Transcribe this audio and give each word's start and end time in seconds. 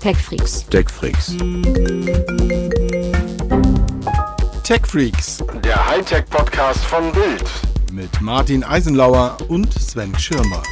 TechFreaks. 0.00 0.66
TechFreaks. 0.68 1.36
TechFreaks 4.62 5.38
Der 5.64 5.88
Hightech-Podcast 5.88 6.84
von 6.84 7.10
Bild. 7.12 7.44
mit 7.92 8.20
Martin 8.20 8.62
Eisenlauer 8.62 9.38
und 9.48 9.72
Sven 9.74 10.16
Schirmer. 10.18 10.62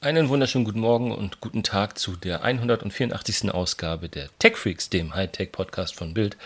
Einen 0.00 0.28
wunderschönen 0.28 0.64
guten 0.64 0.80
Morgen 0.80 1.10
und 1.12 1.40
guten 1.40 1.62
Tag 1.62 1.98
zu 1.98 2.16
der 2.16 2.42
184. 2.44 3.50
Ausgabe 3.52 4.08
der 4.08 4.28
TechFreaks, 4.38 4.90
dem 4.90 5.14
Hightech-Podcast 5.14 5.94
von 5.96 6.12
Bild. 6.14 6.36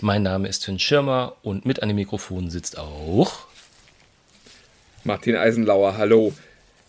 Mein 0.00 0.22
Name 0.22 0.48
ist 0.48 0.62
Sven 0.62 0.78
Schirmer 0.78 1.36
und 1.42 1.66
mit 1.66 1.82
an 1.82 1.88
dem 1.88 1.96
Mikrofon 1.96 2.50
sitzt 2.50 2.78
auch 2.78 3.32
Martin 5.04 5.36
Eisenlauer, 5.36 5.96
hallo. 5.96 6.32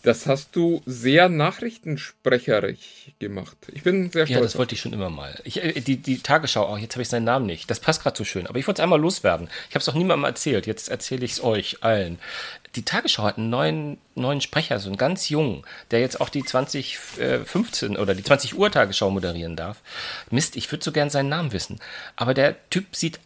Das 0.02 0.26
hast 0.26 0.54
du 0.54 0.80
sehr 0.86 1.28
nachrichtensprecherig 1.28 3.14
gemacht. 3.18 3.56
Ich 3.72 3.82
bin 3.82 4.10
sehr 4.10 4.22
Ja, 4.26 4.36
stolz. 4.36 4.52
das 4.52 4.58
wollte 4.58 4.74
ich 4.74 4.80
schon 4.80 4.92
immer 4.92 5.10
mal. 5.10 5.40
Ich, 5.44 5.62
äh, 5.62 5.80
die, 5.80 5.96
die 5.96 6.18
Tagesschau, 6.20 6.72
oh, 6.72 6.76
jetzt 6.76 6.94
habe 6.94 7.02
ich 7.02 7.08
seinen 7.08 7.24
Namen 7.24 7.46
nicht. 7.46 7.68
Das 7.70 7.80
passt 7.80 8.02
gerade 8.02 8.16
so 8.16 8.24
schön. 8.24 8.46
Aber 8.46 8.58
ich 8.58 8.66
wollte 8.66 8.80
es 8.80 8.84
einmal 8.84 9.00
loswerden. 9.00 9.48
Ich 9.68 9.74
habe 9.74 9.82
es 9.82 9.88
auch 9.88 9.94
niemandem 9.94 10.24
erzählt. 10.24 10.66
Jetzt 10.66 10.88
erzähle 10.88 11.24
ich 11.24 11.32
es 11.32 11.42
euch 11.42 11.82
allen. 11.82 12.18
Die 12.76 12.84
Tagesschau 12.84 13.24
hat 13.24 13.38
einen 13.38 13.50
neuen, 13.50 13.98
neuen 14.14 14.40
Sprecher, 14.40 14.78
so 14.78 14.88
einen 14.88 14.98
ganz 14.98 15.28
jungen, 15.30 15.64
der 15.90 16.00
jetzt 16.00 16.20
auch 16.20 16.28
die 16.28 16.44
2015 16.44 17.96
oder 17.96 18.14
die 18.14 18.22
20 18.22 18.56
Uhr 18.56 18.70
Tagesschau 18.70 19.10
moderieren 19.10 19.56
darf. 19.56 19.80
Mist, 20.30 20.56
ich 20.56 20.70
würde 20.70 20.84
so 20.84 20.92
gern 20.92 21.10
seinen 21.10 21.28
Namen 21.28 21.52
wissen. 21.52 21.80
Aber 22.14 22.34
der 22.34 22.56
Typ 22.70 22.94
sieht 22.94 23.18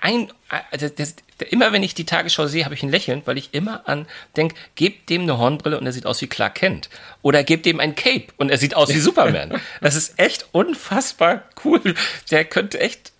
ein, 0.00 0.32
also 0.70 0.88
das, 0.88 1.16
immer 1.50 1.72
wenn 1.72 1.82
ich 1.82 1.94
die 1.94 2.04
Tagesschau 2.04 2.46
sehe, 2.46 2.64
habe 2.64 2.74
ich 2.74 2.82
ein 2.82 2.90
Lächeln, 2.90 3.22
weil 3.24 3.38
ich 3.38 3.50
immer 3.52 3.88
an 3.88 4.06
denke, 4.36 4.54
gebt 4.74 5.10
dem 5.10 5.22
eine 5.22 5.38
Hornbrille 5.38 5.78
und 5.78 5.86
er 5.86 5.92
sieht 5.92 6.06
aus 6.06 6.20
wie 6.20 6.26
Clark 6.28 6.56
Kent. 6.56 6.88
Oder 7.22 7.42
gebt 7.44 7.66
dem 7.66 7.80
ein 7.80 7.94
Cape 7.94 8.26
und 8.36 8.50
er 8.50 8.58
sieht 8.58 8.74
aus 8.74 8.90
wie 8.90 9.00
Superman. 9.00 9.60
Das 9.80 9.94
ist 9.94 10.18
echt 10.18 10.46
unfassbar 10.52 11.42
cool. 11.64 11.94
Der 12.30 12.44
könnte 12.44 12.80
echt, 12.80 13.12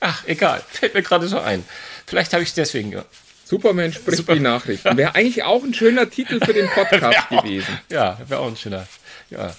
ach, 0.00 0.22
egal, 0.26 0.62
fällt 0.68 0.94
mir 0.94 1.02
gerade 1.02 1.28
so 1.28 1.40
ein. 1.40 1.64
Vielleicht 2.06 2.32
habe 2.32 2.42
ich 2.42 2.50
es 2.50 2.54
deswegen 2.54 2.92
gemacht. 2.92 3.08
Superman 3.44 3.92
spricht 3.92 4.18
Super. 4.18 4.34
die 4.34 4.40
Nachrichten. 4.40 4.96
Wäre 4.96 5.14
eigentlich 5.14 5.42
auch 5.44 5.62
ein 5.62 5.74
schöner 5.74 6.08
Titel 6.08 6.40
für 6.44 6.54
den 6.54 6.68
Podcast 6.68 7.28
gewesen. 7.28 7.78
Ja, 7.90 8.18
wäre 8.26 8.40
auch 8.40 8.48
ein 8.48 8.56
schöner. 8.56 8.86
Ja. 9.30 9.54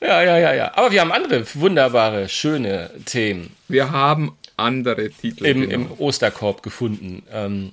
ja, 0.00 0.22
ja, 0.22 0.38
ja, 0.38 0.54
ja. 0.54 0.72
Aber 0.74 0.90
wir 0.92 1.00
haben 1.00 1.12
andere 1.12 1.44
wunderbare, 1.54 2.28
schöne 2.28 2.90
Themen. 3.04 3.54
Wir 3.68 3.90
haben 3.90 4.36
andere 4.60 5.10
Titel. 5.10 5.46
im, 5.46 5.60
genau. 5.62 5.74
im 5.74 5.92
Osterkorb 5.98 6.62
gefunden. 6.62 7.22
Ähm, 7.32 7.72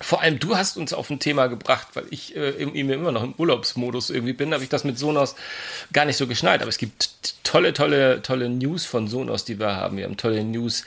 vor 0.00 0.20
allem 0.20 0.38
du 0.40 0.56
hast 0.56 0.76
uns 0.76 0.92
auf 0.92 1.08
ein 1.08 1.20
Thema 1.20 1.46
gebracht, 1.46 1.88
weil 1.94 2.04
ich 2.10 2.34
äh, 2.36 2.50
im- 2.50 2.74
im- 2.74 2.90
immer 2.90 3.12
noch 3.12 3.22
im 3.22 3.32
Urlaubsmodus 3.38 4.10
irgendwie 4.10 4.32
bin, 4.32 4.52
habe 4.52 4.62
ich 4.64 4.68
das 4.68 4.82
mit 4.84 4.98
Sonos 4.98 5.36
gar 5.92 6.04
nicht 6.04 6.16
so 6.16 6.26
geschnallt. 6.26 6.62
Aber 6.62 6.68
es 6.68 6.78
gibt 6.78 7.34
tolle, 7.44 7.72
tolle, 7.72 8.20
tolle 8.20 8.48
News 8.48 8.84
von 8.86 9.06
Sonos, 9.06 9.44
die 9.44 9.58
wir 9.60 9.76
haben. 9.76 9.96
Wir 9.96 10.04
haben 10.04 10.16
tolle 10.16 10.42
News 10.44 10.84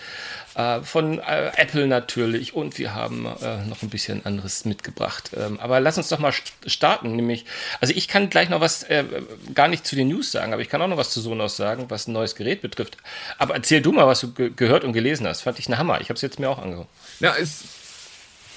äh, 0.58 0.82
von 0.82 1.20
äh, 1.20 1.52
Apple 1.56 1.88
natürlich 1.88 2.54
und 2.54 2.78
wir 2.80 2.96
haben 2.96 3.26
äh, 3.42 3.64
noch 3.66 3.84
ein 3.84 3.90
bisschen 3.90 4.26
anderes 4.26 4.66
mitgebracht. 4.66 5.32
Ähm, 5.38 5.60
aber 5.60 5.80
lass 5.80 5.98
uns 5.98 6.10
doch 6.10 6.20
mal 6.20 6.32
st- 6.32 6.52
starten, 6.66 7.16
nämlich, 7.16 7.46
also 7.80 7.94
ich 7.96 8.08
kann 8.08 8.30
gleich 8.30 8.50
noch 8.50 8.60
was, 8.60 8.84
äh, 8.84 9.06
gar 9.54 9.68
nicht 9.68 9.86
zu 9.86 9.96
den 9.96 10.08
News 10.08 10.32
sagen, 10.32 10.54
aber 10.54 10.62
ich 10.62 10.70
kann 10.70 10.82
auch 10.82 10.88
noch 10.88 10.98
was 10.98 11.12
zu 11.12 11.22
Sonos 11.22 11.56
sagen, 11.56 11.86
was 11.90 12.08
ein 12.08 12.14
neues 12.14 12.36
Gerät 12.36 12.62
betrifft. 12.62 12.98
Aber 13.38 13.54
erzähl 13.54 13.82
du 13.82 13.92
mal, 13.92 14.08
was 14.08 14.22
du 14.22 14.34
ge 14.34 14.52
gehört 14.56 14.84
und 14.84 14.94
gelesen 14.94 15.28
hast. 15.28 15.44
Fand 15.44 15.60
ich 15.60 15.70
ein 15.70 15.78
Hammer. 15.78 16.02
Ich 16.02 16.10
habe 16.10 16.16
es 16.16 16.22
jetzt 16.22 16.40
mir 16.40 16.50
auch 16.50 16.60
angeguckt. 16.60 16.90
Ja, 17.20 17.36
es 17.40 17.64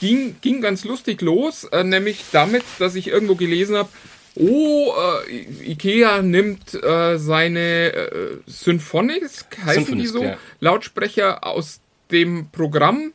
ging, 0.00 0.36
ging 0.40 0.62
ganz 0.62 0.84
lustig 0.84 1.20
los, 1.20 1.64
äh, 1.64 1.84
nämlich 1.84 2.24
damit, 2.32 2.64
dass 2.78 2.94
ich 2.94 3.08
irgendwo 3.08 3.34
gelesen 3.34 3.76
habe, 3.76 3.90
oh, 4.36 4.94
äh, 5.28 5.70
Ikea 5.72 6.22
nimmt 6.22 6.72
äh, 6.72 7.18
seine 7.18 7.92
äh, 7.92 8.36
Symphonics, 8.46 9.46
heißen 9.66 9.98
die 9.98 10.06
Symphonisk, 10.06 10.14
so, 10.14 10.22
ja. 10.22 10.38
Lautsprecher 10.60 11.44
aus 11.44 11.80
dem 12.12 12.48
Programm. 12.50 13.12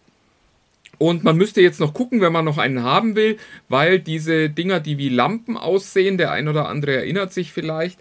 Und 0.97 1.23
man 1.23 1.35
müsste 1.35 1.61
jetzt 1.61 1.79
noch 1.79 1.93
gucken, 1.93 2.21
wenn 2.21 2.31
man 2.31 2.45
noch 2.45 2.57
einen 2.57 2.83
haben 2.83 3.15
will, 3.15 3.37
weil 3.67 3.99
diese 3.99 4.49
Dinger, 4.49 4.79
die 4.79 4.97
wie 4.97 5.09
Lampen 5.09 5.57
aussehen, 5.57 6.17
der 6.17 6.31
ein 6.31 6.47
oder 6.47 6.69
andere 6.69 6.95
erinnert 6.95 7.33
sich 7.33 7.51
vielleicht, 7.51 7.99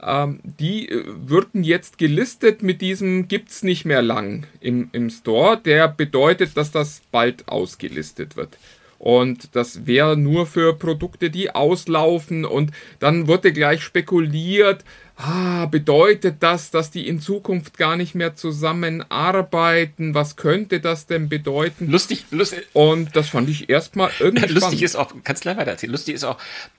ähm, 0.00 0.38
die 0.44 0.88
äh, 0.88 1.04
würden 1.06 1.64
jetzt 1.64 1.98
gelistet 1.98 2.62
mit 2.62 2.80
diesem 2.80 3.26
gibt's 3.26 3.62
nicht 3.62 3.84
mehr 3.84 4.02
lang 4.02 4.46
im, 4.60 4.90
im 4.92 5.10
Store. 5.10 5.56
Der 5.58 5.88
bedeutet, 5.88 6.56
dass 6.56 6.70
das 6.70 7.02
bald 7.10 7.48
ausgelistet 7.48 8.36
wird. 8.36 8.56
Und 8.98 9.54
das 9.54 9.86
wäre 9.86 10.16
nur 10.16 10.46
für 10.46 10.76
Produkte, 10.76 11.30
die 11.30 11.54
auslaufen. 11.54 12.44
Und 12.44 12.72
dann 12.98 13.28
wurde 13.28 13.52
gleich 13.52 13.82
spekuliert, 13.82 14.84
ah, 15.16 15.66
bedeutet 15.66 16.36
das, 16.42 16.70
dass 16.70 16.90
die 16.90 17.06
in 17.06 17.20
Zukunft 17.20 17.78
gar 17.78 17.96
nicht 17.96 18.16
mehr 18.16 18.34
zusammenarbeiten? 18.34 20.14
Was 20.14 20.34
könnte 20.34 20.80
das 20.80 21.06
denn 21.06 21.28
bedeuten? 21.28 21.88
Lustig, 21.88 22.24
lustig, 22.30 22.66
Und 22.72 23.14
das 23.14 23.28
fand 23.28 23.48
ich 23.48 23.68
erstmal 23.68 24.10
irgendwie 24.18 24.46
lustig 24.46 24.60
spannend. 24.60 24.82
ist 24.82 24.96
auch, 24.96 25.14
kannst 25.22 25.42
gleich 25.42 25.56
weiter 25.56 25.70
erzählen. 25.72 25.92
Lustig 25.92 26.16
ist 26.16 26.24
auch, 26.24 26.38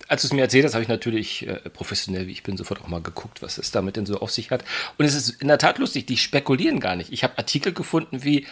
als 0.09 0.22
du 0.24 0.28
es 0.28 0.34
mir 0.34 0.41
erzählt 0.41 0.66
hast, 0.66 0.74
habe 0.74 0.84
ich 0.84 0.90
natürlich 0.90 1.47
äh, 1.47 1.69
professionell, 1.69 2.28
wie 2.28 2.31
ich 2.31 2.44
bin, 2.44 2.57
sofort 2.57 2.81
auch 2.81 2.88
mal 2.88 3.01
geguckt, 3.01 3.41
was 3.41 3.57
es 3.57 3.72
damit 3.72 3.96
denn 3.96 4.06
so 4.06 4.19
auf 4.19 4.31
sich 4.31 4.51
hat. 4.51 4.66
Und 4.97 5.06
es 5.06 5.16
ist 5.16 5.41
in 5.41 5.47
der 5.47 5.57
Tat 5.57 5.78
lustig, 5.78 6.06
die 6.06 6.18
spekulieren 6.18 6.81
gar 6.81 6.97
nicht. 6.97 7.13
Ich 7.13 7.24
habe 7.24 7.38
Artikel 7.38 7.72
gefunden 7.74 8.24
wie, 8.24 8.46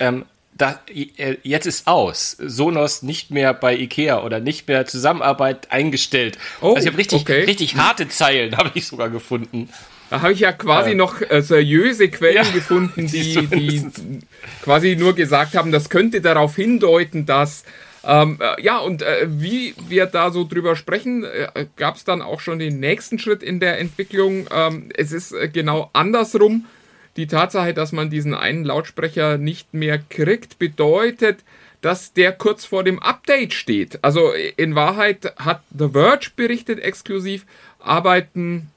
ähm, 0.00 0.24
da, 0.56 0.80
äh, 0.88 1.36
jetzt 1.42 1.66
ist 1.66 1.86
aus. 1.86 2.36
Sonos 2.38 3.02
nicht 3.02 3.30
mehr 3.30 3.54
bei 3.54 3.76
Ikea 3.76 4.22
oder 4.22 4.40
nicht 4.40 4.68
mehr 4.68 4.86
Zusammenarbeit 4.86 5.70
eingestellt. 5.72 6.38
Oh, 6.60 6.74
also 6.74 6.80
ich 6.80 6.86
habe 6.86 6.98
richtig, 6.98 7.22
okay. 7.22 7.44
richtig 7.44 7.76
harte 7.76 8.08
Zeilen, 8.08 8.56
habe 8.56 8.70
ich 8.74 8.86
sogar 8.86 9.10
gefunden. 9.10 9.68
Da 10.10 10.20
habe 10.20 10.34
ich 10.34 10.40
ja 10.40 10.52
quasi 10.52 10.90
Ja. 10.90 10.96
noch 10.96 11.22
äh, 11.22 11.40
seriöse 11.40 12.08
Quellen 12.10 12.36
Ja, 12.44 12.50
gefunden, 12.52 13.06
die 13.12 13.46
die, 13.46 13.90
quasi 14.62 14.94
nur 14.94 15.14
gesagt 15.14 15.54
haben, 15.56 15.72
das 15.72 15.88
könnte 15.88 16.20
darauf 16.20 16.54
hindeuten, 16.56 17.24
dass. 17.26 17.64
Ähm, 18.04 18.38
äh, 18.40 18.60
ja, 18.60 18.78
und 18.78 19.00
äh, 19.02 19.26
wie 19.28 19.74
wir 19.88 20.06
da 20.06 20.30
so 20.32 20.44
drüber 20.44 20.74
sprechen, 20.76 21.24
äh, 21.24 21.66
gab 21.76 21.96
es 21.96 22.04
dann 22.04 22.20
auch 22.20 22.40
schon 22.40 22.58
den 22.58 22.80
nächsten 22.80 23.18
Schritt 23.20 23.42
in 23.44 23.60
der 23.60 23.78
Entwicklung. 23.78 24.48
Ähm, 24.52 24.88
es 24.94 25.12
ist 25.12 25.32
äh, 25.32 25.48
genau 25.48 25.88
andersrum. 25.92 26.66
Die 27.16 27.26
Tatsache, 27.26 27.74
dass 27.74 27.92
man 27.92 28.10
diesen 28.10 28.34
einen 28.34 28.64
Lautsprecher 28.64 29.38
nicht 29.38 29.74
mehr 29.74 29.98
kriegt, 29.98 30.58
bedeutet, 30.58 31.44
dass 31.82 32.12
der 32.12 32.32
kurz 32.32 32.64
vor 32.64 32.84
dem 32.84 33.00
Update 33.00 33.52
steht. 33.52 34.02
Also 34.02 34.32
in 34.56 34.74
Wahrheit 34.74 35.34
hat 35.36 35.62
The 35.76 35.90
Verge 35.90 36.30
berichtet 36.34 36.80
exklusiv, 36.80 37.44
arbeiten 37.80 38.70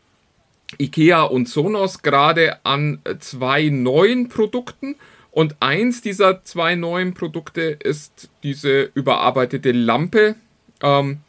IKEA 0.79 1.22
und 1.23 1.47
Sonos 1.47 2.01
gerade 2.01 2.57
an 2.66 3.00
zwei 3.19 3.69
neuen 3.69 4.28
Produkten. 4.28 4.96
Und 5.31 5.56
eins 5.59 6.02
dieser 6.02 6.44
zwei 6.44 6.75
neuen 6.75 7.13
Produkte 7.13 7.62
ist 7.62 8.29
diese 8.44 8.90
überarbeitete 8.96 9.72
Lampe. 9.72 10.35
Ähm, 10.81 11.19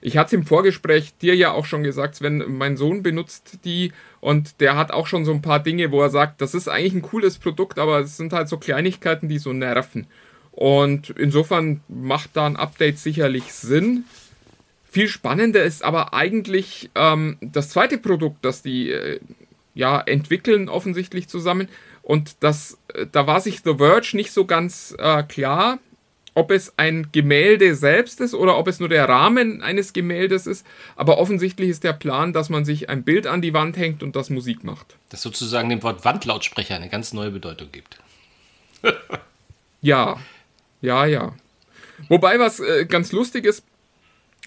ich 0.00 0.16
hatte 0.16 0.28
es 0.28 0.32
im 0.32 0.46
Vorgespräch 0.46 1.16
dir 1.18 1.34
ja 1.34 1.52
auch 1.52 1.66
schon 1.66 1.82
gesagt, 1.82 2.16
Sven, 2.16 2.44
mein 2.48 2.76
Sohn 2.76 3.02
benutzt 3.02 3.58
die 3.64 3.92
und 4.20 4.60
der 4.60 4.76
hat 4.76 4.90
auch 4.90 5.06
schon 5.06 5.24
so 5.24 5.32
ein 5.32 5.42
paar 5.42 5.60
Dinge, 5.60 5.92
wo 5.92 6.02
er 6.02 6.10
sagt, 6.10 6.40
das 6.40 6.54
ist 6.54 6.68
eigentlich 6.68 6.94
ein 6.94 7.02
cooles 7.02 7.38
Produkt, 7.38 7.78
aber 7.78 8.00
es 8.00 8.16
sind 8.16 8.32
halt 8.32 8.48
so 8.48 8.58
Kleinigkeiten, 8.58 9.28
die 9.28 9.38
so 9.38 9.52
nerven. 9.52 10.06
Und 10.52 11.10
insofern 11.10 11.80
macht 11.88 12.30
da 12.34 12.46
ein 12.46 12.56
Update 12.56 12.98
sicherlich 12.98 13.52
Sinn. 13.52 14.04
Viel 14.90 15.08
spannender 15.08 15.62
ist 15.62 15.84
aber 15.84 16.14
eigentlich 16.14 16.90
ähm, 16.94 17.36
das 17.42 17.68
zweite 17.68 17.98
Produkt, 17.98 18.44
das 18.44 18.62
die 18.62 18.90
äh, 18.90 19.20
ja, 19.74 20.00
entwickeln 20.00 20.70
offensichtlich 20.70 21.28
zusammen. 21.28 21.68
Und 22.02 22.42
das, 22.42 22.78
äh, 22.94 23.06
da 23.10 23.26
war 23.26 23.40
sich 23.40 23.60
The 23.62 23.74
Verge 23.76 24.16
nicht 24.16 24.32
so 24.32 24.46
ganz 24.46 24.94
äh, 24.98 25.22
klar, 25.24 25.78
ob 26.36 26.50
es 26.50 26.74
ein 26.76 27.08
Gemälde 27.12 27.74
selbst 27.74 28.20
ist 28.20 28.34
oder 28.34 28.58
ob 28.58 28.68
es 28.68 28.78
nur 28.78 28.90
der 28.90 29.08
Rahmen 29.08 29.62
eines 29.62 29.94
Gemäldes 29.94 30.46
ist. 30.46 30.66
Aber 30.94 31.16
offensichtlich 31.16 31.70
ist 31.70 31.82
der 31.82 31.94
Plan, 31.94 32.34
dass 32.34 32.50
man 32.50 32.66
sich 32.66 32.90
ein 32.90 33.04
Bild 33.04 33.26
an 33.26 33.40
die 33.40 33.54
Wand 33.54 33.78
hängt 33.78 34.02
und 34.02 34.14
das 34.16 34.28
Musik 34.28 34.62
macht. 34.62 34.96
Das 35.08 35.22
sozusagen 35.22 35.70
dem 35.70 35.82
Wort 35.82 36.04
Wandlautsprecher 36.04 36.76
eine 36.76 36.90
ganz 36.90 37.14
neue 37.14 37.30
Bedeutung 37.32 37.68
gibt. 37.72 37.98
Ja, 39.82 40.18
ja, 40.80 41.06
ja. 41.06 41.32
Wobei, 42.08 42.40
was 42.40 42.58
äh, 42.58 42.86
ganz 42.86 43.12
lustig 43.12 43.44
ist, 43.44 43.62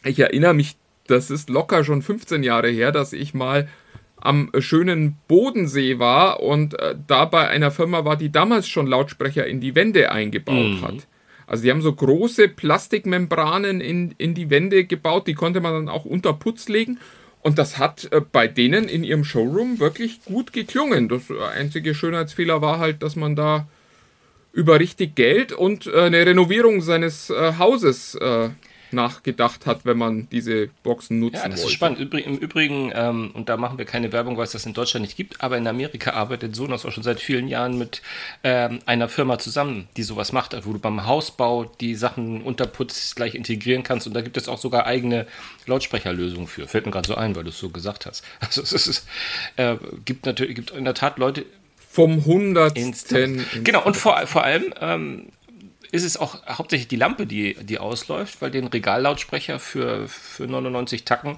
ich 0.03 0.19
erinnere 0.19 0.53
mich, 0.53 0.75
das 1.07 1.29
ist 1.29 1.49
locker 1.49 1.85
schon 1.85 2.01
15 2.01 2.43
Jahre 2.43 2.69
her, 2.69 2.91
dass 2.91 3.13
ich 3.13 3.33
mal 3.33 3.69
am 4.17 4.51
schönen 4.59 5.15
Bodensee 5.29 5.97
war 5.97 6.41
und 6.41 6.77
äh, 6.77 6.95
da 7.07 7.23
bei 7.23 7.47
einer 7.47 7.71
Firma 7.71 8.03
war, 8.03 8.17
die 8.17 8.31
damals 8.31 8.67
schon 8.67 8.87
Lautsprecher 8.87 9.47
in 9.47 9.61
die 9.61 9.75
Wände 9.75 10.11
eingebaut 10.11 10.81
hat. 10.81 11.07
Also 11.49 11.63
die 11.63 11.71
haben 11.71 11.81
so 11.81 11.91
große 11.91 12.47
Plastikmembranen 12.47 13.81
in, 13.81 14.13
in 14.19 14.35
die 14.35 14.51
Wände 14.51 14.85
gebaut, 14.85 15.25
die 15.25 15.33
konnte 15.33 15.61
man 15.61 15.73
dann 15.73 15.89
auch 15.89 16.05
unter 16.05 16.31
Putz 16.31 16.69
legen. 16.69 16.99
Und 17.41 17.57
das 17.57 17.79
hat 17.79 18.07
äh, 18.11 18.21
bei 18.21 18.47
denen 18.47 18.87
in 18.87 19.03
ihrem 19.03 19.23
Showroom 19.23 19.79
wirklich 19.79 20.23
gut 20.25 20.53
geklungen. 20.53 21.09
Das 21.09 21.31
äh, 21.31 21.41
einzige 21.55 21.95
Schönheitsfehler 21.95 22.61
war 22.61 22.77
halt, 22.77 23.01
dass 23.01 23.15
man 23.15 23.35
da 23.35 23.67
über 24.53 24.79
richtig 24.79 25.15
Geld 25.15 25.51
und 25.51 25.87
äh, 25.87 26.01
eine 26.01 26.23
Renovierung 26.25 26.81
seines 26.81 27.29
Hauses 27.29 28.17
nachgedacht 28.91 29.65
hat, 29.65 29.85
wenn 29.85 29.97
man 29.97 30.27
diese 30.29 30.67
Boxen 30.83 31.19
nutzen 31.19 31.35
Ja, 31.35 31.49
das 31.49 31.59
wollte. 31.59 31.67
ist 31.67 31.73
spannend. 31.73 31.99
Übrig, 31.99 32.25
Im 32.25 32.37
Übrigen, 32.37 32.91
ähm, 32.95 33.31
und 33.33 33.49
da 33.49 33.57
machen 33.57 33.77
wir 33.77 33.85
keine 33.85 34.11
Werbung, 34.11 34.37
weil 34.37 34.45
es 34.45 34.51
das 34.51 34.65
in 34.65 34.73
Deutschland 34.73 35.03
nicht 35.05 35.17
gibt, 35.17 35.41
aber 35.41 35.57
in 35.57 35.67
Amerika 35.67 36.11
arbeitet 36.11 36.55
Sonos 36.55 36.85
auch 36.85 36.91
schon 36.91 37.03
seit 37.03 37.19
vielen 37.19 37.47
Jahren 37.47 37.77
mit 37.77 38.01
ähm, 38.43 38.79
einer 38.85 39.09
Firma 39.09 39.37
zusammen, 39.39 39.87
die 39.97 40.03
sowas 40.03 40.31
macht, 40.31 40.55
wo 40.65 40.73
du 40.73 40.79
beim 40.79 41.05
Hausbau 41.05 41.65
die 41.65 41.95
Sachen 41.95 42.41
unterputzt 42.41 43.15
gleich 43.15 43.35
integrieren 43.35 43.83
kannst. 43.83 44.07
Und 44.07 44.13
da 44.13 44.21
gibt 44.21 44.37
es 44.37 44.47
auch 44.47 44.57
sogar 44.57 44.85
eigene 44.85 45.27
Lautsprecherlösungen 45.65 46.47
für. 46.47 46.67
Fällt 46.67 46.85
mir 46.85 46.91
gerade 46.91 47.07
so 47.07 47.15
ein, 47.15 47.35
weil 47.35 47.43
du 47.43 47.49
es 47.49 47.59
so 47.59 47.69
gesagt 47.69 48.05
hast. 48.05 48.23
Also 48.39 48.61
es 48.61 48.71
ist, 48.87 49.07
äh, 49.57 49.75
gibt 50.05 50.25
natürlich, 50.25 50.55
gibt 50.55 50.71
in 50.71 50.85
der 50.85 50.93
Tat 50.95 51.19
Leute, 51.19 51.45
Vom 51.91 52.25
Hundertsten. 52.25 52.83
Instant. 52.83 53.45
Genau, 53.63 53.83
und 53.85 53.95
vor, 53.97 54.25
vor 54.27 54.43
allem 54.43 54.73
ähm, 54.79 55.27
ist 55.91 56.03
es 56.03 56.17
auch 56.17 56.37
hauptsächlich 56.47 56.87
die 56.87 56.95
Lampe, 56.95 57.25
die, 57.25 57.55
die 57.61 57.79
ausläuft, 57.79 58.41
weil 58.41 58.51
den 58.51 58.67
Regallautsprecher 58.67 59.59
für, 59.59 60.07
für 60.07 60.47
99 60.47 61.05
Tacken, 61.05 61.37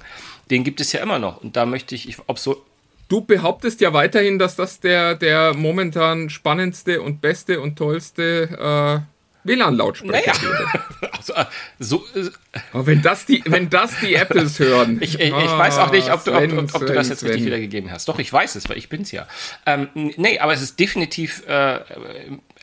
den 0.50 0.64
gibt 0.64 0.82
es 0.82 0.92
ja 0.92 1.02
immer 1.02 1.20
noch. 1.20 1.42
Und 1.42 1.56
da 1.56 1.66
möchte 1.66 1.96
ich, 1.96 2.18
ob 2.28 2.40
so. 2.40 2.64
Du 3.08 3.20
behauptest 3.20 3.82
ja 3.82 3.92
weiterhin, 3.92 4.40
dass 4.40 4.56
das 4.56 4.80
der, 4.80 5.16
der 5.16 5.54
momentan 5.54 6.30
spannendste 6.30 7.02
und 7.02 7.20
beste 7.20 7.60
und 7.60 7.76
tollste 7.76 9.04
äh, 9.04 9.12
WLAN-Lautsprecher 9.44 10.34
Naja. 10.34 10.42
wäre. 10.42 11.12
Also, 11.22 11.34
äh, 11.34 11.46
so, 11.78 12.04
äh, 12.16 12.30
Aber 12.74 12.88
wenn 12.88 13.02
das 13.02 13.26
die, 13.26 13.44
wenn 13.46 13.70
das 13.70 14.00
die 14.00 14.16
Apples 14.16 14.60
hören. 14.60 14.98
ich, 15.02 15.20
ich, 15.20 15.28
ich 15.28 15.34
weiß 15.34 15.78
auch 15.78 15.92
nicht, 15.92 16.12
ob 16.12 16.24
du, 16.24 16.32
ob, 16.32 16.38
Sven, 16.38 16.60
ob, 16.60 16.74
ob 16.74 16.82
du 16.82 16.88
Sven, 16.88 16.96
das 16.96 17.10
jetzt 17.10 17.24
richtig 17.24 17.42
Sven. 17.42 17.46
wiedergegeben 17.48 17.92
hast. 17.92 18.08
Doch, 18.08 18.18
ich 18.18 18.32
weiß 18.32 18.56
es, 18.56 18.70
weil 18.70 18.78
ich 18.78 18.90
bin's 18.90 19.12
ja. 19.12 19.28
Ähm, 19.66 19.90
nee, 19.94 20.40
aber 20.40 20.54
es 20.54 20.62
ist 20.62 20.80
definitiv. 20.80 21.46
Äh, 21.48 21.80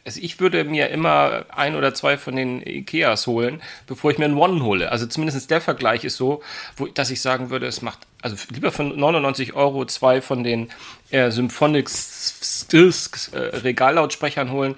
also 0.08 0.20
ich 0.22 0.40
würde 0.40 0.64
mir 0.64 0.88
immer 0.88 1.44
ein 1.54 1.76
oder 1.76 1.92
zwei 1.92 2.16
von 2.16 2.34
den 2.34 2.62
Ikeas 2.66 3.26
holen, 3.26 3.60
bevor 3.86 4.10
ich 4.10 4.16
mir 4.16 4.24
einen 4.24 4.38
One 4.38 4.64
hole. 4.64 4.90
Also 4.90 5.04
zumindest 5.04 5.50
der 5.50 5.60
Vergleich 5.60 6.02
ist 6.02 6.16
so, 6.16 6.42
wo, 6.78 6.86
dass 6.86 7.10
ich 7.10 7.20
sagen 7.20 7.50
würde, 7.50 7.66
es 7.66 7.82
macht 7.82 7.98
also 8.22 8.34
lieber 8.48 8.72
für 8.72 8.84
99 8.84 9.52
Euro 9.52 9.84
zwei 9.84 10.22
von 10.22 10.42
den 10.42 10.70
äh, 11.10 11.30
Symphonics 11.30 12.66
äh, 12.72 13.38
Regallautsprechern 13.38 14.50
holen, 14.50 14.76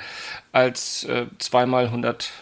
als 0.50 1.05
äh, 1.05 1.27
zweimal 1.38 1.85
100 1.87 2.32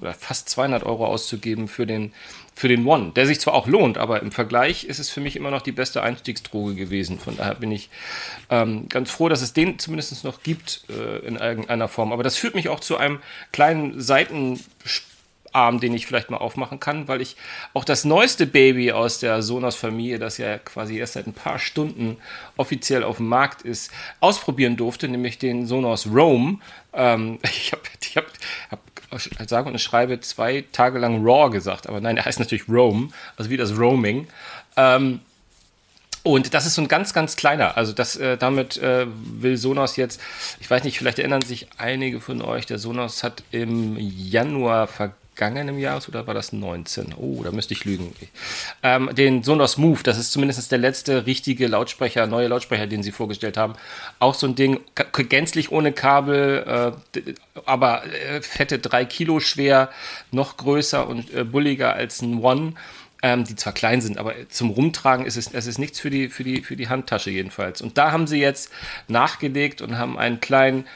oder 0.00 0.14
fast 0.14 0.48
200 0.48 0.82
Euro 0.84 1.04
auszugeben 1.04 1.68
für 1.68 1.86
den 1.86 2.14
für 2.54 2.68
den 2.68 2.86
One, 2.86 3.12
der 3.16 3.26
sich 3.26 3.40
zwar 3.40 3.54
auch 3.54 3.66
lohnt, 3.66 3.96
aber 3.96 4.20
im 4.20 4.32
Vergleich 4.32 4.84
ist 4.84 4.98
es 4.98 5.08
für 5.08 5.20
mich 5.20 5.36
immer 5.36 5.50
noch 5.50 5.62
die 5.62 5.72
beste 5.72 6.02
Einstiegsdroge 6.02 6.74
gewesen. 6.74 7.18
Von 7.18 7.36
daher 7.36 7.54
bin 7.54 7.72
ich 7.72 7.88
ähm, 8.50 8.88
ganz 8.88 9.10
froh, 9.10 9.28
dass 9.28 9.40
es 9.40 9.52
den 9.52 9.78
zumindest 9.78 10.24
noch 10.24 10.42
gibt 10.42 10.84
äh, 10.90 11.26
in 11.26 11.36
irgendeiner 11.36 11.88
Form. 11.88 12.12
Aber 12.12 12.22
das 12.22 12.36
führt 12.36 12.54
mich 12.54 12.68
auch 12.68 12.80
zu 12.80 12.98
einem 12.98 13.20
kleinen 13.52 14.00
Seitenarm, 14.00 14.60
den 15.80 15.94
ich 15.94 16.06
vielleicht 16.06 16.30
mal 16.30 16.36
aufmachen 16.36 16.80
kann, 16.80 17.08
weil 17.08 17.22
ich 17.22 17.36
auch 17.72 17.84
das 17.84 18.04
neueste 18.04 18.46
Baby 18.46 18.92
aus 18.92 19.20
der 19.20 19.42
Sonos-Familie, 19.42 20.18
das 20.18 20.36
ja 20.36 20.58
quasi 20.58 20.98
erst 20.98 21.14
seit 21.14 21.26
ein 21.26 21.32
paar 21.32 21.58
Stunden 21.58 22.18
offiziell 22.56 23.04
auf 23.04 23.16
dem 23.16 23.28
Markt 23.28 23.62
ist, 23.62 23.90
ausprobieren 24.20 24.76
durfte, 24.76 25.08
nämlich 25.08 25.38
den 25.38 25.66
Sonos 25.66 26.06
Roam. 26.06 26.60
Ähm, 26.92 27.38
ich 27.44 27.72
habe 27.72 27.82
hab, 28.16 28.26
hab 28.70 28.89
sage 29.46 29.68
und 29.68 29.80
schreibe 29.80 30.20
zwei 30.20 30.64
Tage 30.72 30.98
lang 30.98 31.24
Raw 31.24 31.50
gesagt, 31.50 31.88
aber 31.88 32.00
nein, 32.00 32.16
der 32.16 32.24
heißt 32.24 32.38
natürlich 32.38 32.68
Roam, 32.68 33.12
also 33.36 33.50
wie 33.50 33.56
das 33.56 33.76
Roaming. 33.76 34.28
Ähm, 34.76 35.20
und 36.22 36.52
das 36.52 36.66
ist 36.66 36.74
so 36.74 36.82
ein 36.82 36.88
ganz, 36.88 37.14
ganz 37.14 37.36
kleiner. 37.36 37.76
Also 37.78 37.92
das, 37.92 38.16
äh, 38.16 38.36
damit 38.36 38.76
äh, 38.76 39.06
will 39.08 39.56
Sonos 39.56 39.96
jetzt, 39.96 40.20
ich 40.60 40.70
weiß 40.70 40.84
nicht, 40.84 40.98
vielleicht 40.98 41.18
erinnern 41.18 41.40
sich 41.40 41.68
einige 41.78 42.20
von 42.20 42.42
euch, 42.42 42.66
der 42.66 42.78
Sonos 42.78 43.22
hat 43.22 43.42
im 43.50 43.96
Januar 43.98 44.86
vergangenen 45.40 45.78
Jahres 45.78 46.06
oder 46.06 46.26
war 46.26 46.34
das 46.34 46.52
19? 46.52 47.14
Oh, 47.16 47.42
da 47.42 47.50
müsste 47.50 47.72
ich 47.72 47.86
lügen. 47.86 48.14
Ähm, 48.82 49.08
den 49.14 49.42
Sonos 49.42 49.78
Move, 49.78 50.02
das 50.02 50.18
ist 50.18 50.32
zumindest 50.32 50.70
der 50.70 50.78
letzte 50.78 51.24
richtige 51.24 51.66
Lautsprecher, 51.66 52.26
neue 52.26 52.48
Lautsprecher, 52.48 52.86
den 52.86 53.02
sie 53.02 53.10
vorgestellt 53.10 53.56
haben. 53.56 53.72
Auch 54.18 54.34
so 54.34 54.46
ein 54.46 54.54
Ding, 54.54 54.80
gänzlich 55.14 55.72
ohne 55.72 55.92
Kabel, 55.92 56.92
äh, 57.16 57.32
aber 57.64 58.04
äh, 58.04 58.42
fette 58.42 58.78
drei 58.78 59.06
Kilo 59.06 59.40
schwer, 59.40 59.88
noch 60.30 60.58
größer 60.58 61.08
und 61.08 61.32
äh, 61.32 61.44
bulliger 61.44 61.94
als 61.94 62.20
ein 62.20 62.44
One 62.44 62.74
ähm, 63.22 63.44
die 63.44 63.56
zwar 63.56 63.72
klein 63.72 64.00
sind, 64.00 64.18
aber 64.18 64.34
zum 64.48 64.70
Rumtragen 64.70 65.26
ist 65.26 65.36
es, 65.36 65.52
es 65.52 65.66
ist 65.66 65.78
nichts 65.78 66.00
für 66.00 66.10
die, 66.10 66.28
für, 66.28 66.44
die, 66.44 66.62
für 66.62 66.76
die 66.76 66.88
Handtasche 66.88 67.30
jedenfalls. 67.30 67.82
Und 67.82 67.98
da 67.98 68.12
haben 68.12 68.26
sie 68.26 68.40
jetzt 68.40 68.72
nachgelegt 69.08 69.82
und 69.82 69.98
haben 69.98 70.18
einen 70.18 70.40
kleinen, 70.40 70.86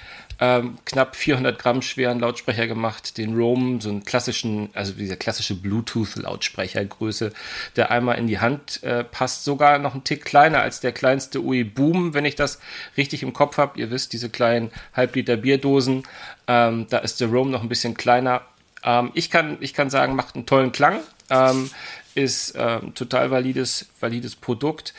ähm, 0.44 0.76
knapp 0.84 1.16
400 1.16 1.58
Gramm 1.58 1.80
schweren 1.80 2.20
Lautsprecher 2.20 2.66
gemacht, 2.66 3.16
den 3.16 3.34
Roam, 3.34 3.80
so 3.80 3.88
einen 3.88 4.04
klassischen, 4.04 4.68
also 4.74 4.92
dieser 4.92 5.16
klassische 5.16 5.54
Bluetooth-Lautsprechergröße, 5.54 7.32
der 7.76 7.90
einmal 7.90 8.18
in 8.18 8.26
die 8.26 8.40
Hand 8.40 8.82
äh, 8.82 9.04
passt, 9.04 9.44
sogar 9.44 9.78
noch 9.78 9.94
einen 9.94 10.04
Tick 10.04 10.24
kleiner 10.26 10.60
als 10.60 10.80
der 10.80 10.92
kleinste 10.92 11.42
UI 11.42 11.64
Boom, 11.64 12.12
wenn 12.12 12.26
ich 12.26 12.34
das 12.34 12.60
richtig 12.98 13.22
im 13.22 13.32
Kopf 13.32 13.56
habe. 13.56 13.80
Ihr 13.80 13.90
wisst, 13.90 14.12
diese 14.12 14.28
kleinen 14.28 14.70
Halbliter 14.92 15.38
Bierdosen, 15.38 16.02
ähm, 16.46 16.86
da 16.90 16.98
ist 16.98 17.22
der 17.22 17.28
Roam 17.28 17.50
noch 17.50 17.62
ein 17.62 17.70
bisschen 17.70 17.96
kleiner. 17.96 18.42
Ähm, 18.82 19.12
ich, 19.14 19.30
kann, 19.30 19.56
ich 19.60 19.72
kann 19.72 19.88
sagen, 19.88 20.14
macht 20.14 20.34
einen 20.34 20.44
tollen 20.44 20.72
Klang. 20.72 21.00
Ähm, 21.30 21.70
ist 22.14 22.54
ähm, 22.56 22.94
total 22.94 23.30
valides, 23.30 23.86
valides 23.98 24.36
Produkt. 24.36 24.92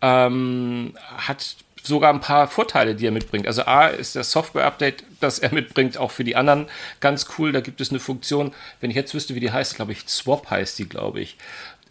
Ähm, 0.00 0.94
hat 1.16 1.56
sogar 1.82 2.12
ein 2.12 2.20
paar 2.20 2.48
Vorteile, 2.48 2.94
die 2.94 3.06
er 3.06 3.10
mitbringt. 3.10 3.46
Also 3.46 3.64
A 3.64 3.88
ist 3.88 4.16
das 4.16 4.30
Software-Update, 4.32 5.04
das 5.20 5.38
er 5.38 5.52
mitbringt, 5.52 5.98
auch 5.98 6.10
für 6.10 6.24
die 6.24 6.36
anderen 6.36 6.66
ganz 7.00 7.26
cool. 7.38 7.52
Da 7.52 7.60
gibt 7.60 7.80
es 7.80 7.90
eine 7.90 8.00
Funktion, 8.00 8.52
wenn 8.80 8.90
ich 8.90 8.96
jetzt 8.96 9.14
wüsste, 9.14 9.34
wie 9.34 9.40
die 9.40 9.52
heißt, 9.52 9.76
glaube 9.76 9.92
ich, 9.92 10.08
Swap 10.08 10.50
heißt 10.50 10.78
die, 10.78 10.88
glaube 10.88 11.20
ich. 11.20 11.36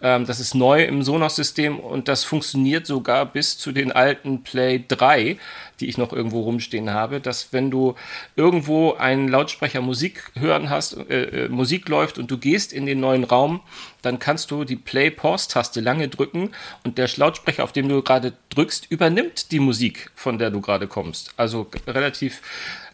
Ähm, 0.01 0.25
das 0.25 0.39
ist 0.39 0.55
neu 0.55 0.83
im 0.83 1.03
Sonos-System 1.03 1.79
und 1.79 2.07
das 2.07 2.23
funktioniert 2.23 2.85
sogar 2.85 3.25
bis 3.25 3.57
zu 3.57 3.71
den 3.71 3.91
alten 3.91 4.43
Play 4.43 4.83
3, 4.87 5.37
die 5.81 5.89
ich 5.89 5.97
noch 5.97 6.13
irgendwo 6.13 6.41
rumstehen 6.41 6.91
habe, 6.91 7.19
dass 7.19 7.51
wenn 7.51 7.71
du 7.71 7.95
irgendwo 8.35 8.93
einen 8.93 9.27
Lautsprecher 9.27 9.81
Musik 9.81 10.31
hören 10.39 10.69
hast, 10.69 10.93
äh, 11.09 11.45
äh, 11.45 11.49
Musik 11.49 11.89
läuft 11.89 12.17
und 12.17 12.29
du 12.29 12.37
gehst 12.37 12.71
in 12.71 12.85
den 12.85 12.99
neuen 12.99 13.23
Raum, 13.23 13.61
dann 14.01 14.19
kannst 14.19 14.51
du 14.51 14.63
die 14.63 14.75
Play-Pause-Taste 14.75 15.81
lange 15.81 16.07
drücken 16.07 16.51
und 16.83 16.97
der 16.97 17.09
Lautsprecher, 17.15 17.63
auf 17.63 17.71
dem 17.71 17.89
du 17.89 18.01
gerade 18.01 18.33
drückst, 18.49 18.87
übernimmt 18.89 19.51
die 19.51 19.59
Musik, 19.59 20.11
von 20.15 20.37
der 20.37 20.51
du 20.51 20.61
gerade 20.61 20.87
kommst. 20.87 21.33
Also 21.35 21.67
relativ 21.87 22.41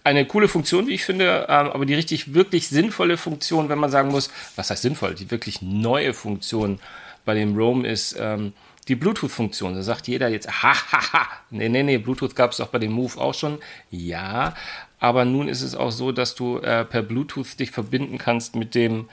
eine 0.04 0.26
coole 0.26 0.48
Funktion, 0.48 0.88
wie 0.88 0.94
ich 0.94 1.04
finde, 1.04 1.48
ähm, 1.50 1.68
aber 1.68 1.86
die 1.86 1.94
richtig, 1.94 2.34
wirklich 2.34 2.70
sinnvolle 2.70 3.18
Funktion, 3.18 3.68
wenn 3.68 3.78
man 3.78 3.92
sagen 3.92 4.10
muss, 4.10 4.32
was 4.56 4.70
heißt 4.70 4.82
sinnvoll, 4.82 5.16
die 5.16 5.30
wirklich 5.30 5.62
neue 5.62 6.14
Funktion 6.14 6.80
bei 7.26 7.34
dem 7.34 7.58
Roam 7.58 7.84
ist 7.84 8.16
ähm, 8.18 8.54
die 8.88 8.96
Bluetooth-Funktion. 8.96 9.76
Da 9.76 9.84
sagt 9.84 10.08
jeder 10.08 10.30
jetzt, 10.30 10.64
ha, 10.64 10.74
ha, 10.74 11.14
ha. 11.14 11.28
Nee, 11.50 11.70
nee, 11.70 11.84
nee, 11.84 11.98
Bluetooth 11.98 12.36
gab 12.36 12.52
es 12.52 12.62
auch 12.62 12.68
bei 12.68 12.80
dem 12.80 12.92
Move 12.92 13.20
auch 13.20 13.34
schon. 13.34 13.60
Ja, 13.90 14.54
aber 15.00 15.26
nun 15.26 15.48
ist 15.48 15.62
es 15.62 15.76
auch 15.76 15.92
so, 15.92 16.12
dass 16.12 16.36
du 16.36 16.58
äh, 16.60 16.86
per 16.86 17.04
Bluetooth 17.04 17.60
dich 17.60 17.72
verbinden 17.72 18.18
kannst 18.18 18.56
mit 18.56 18.76
dem 18.76 19.08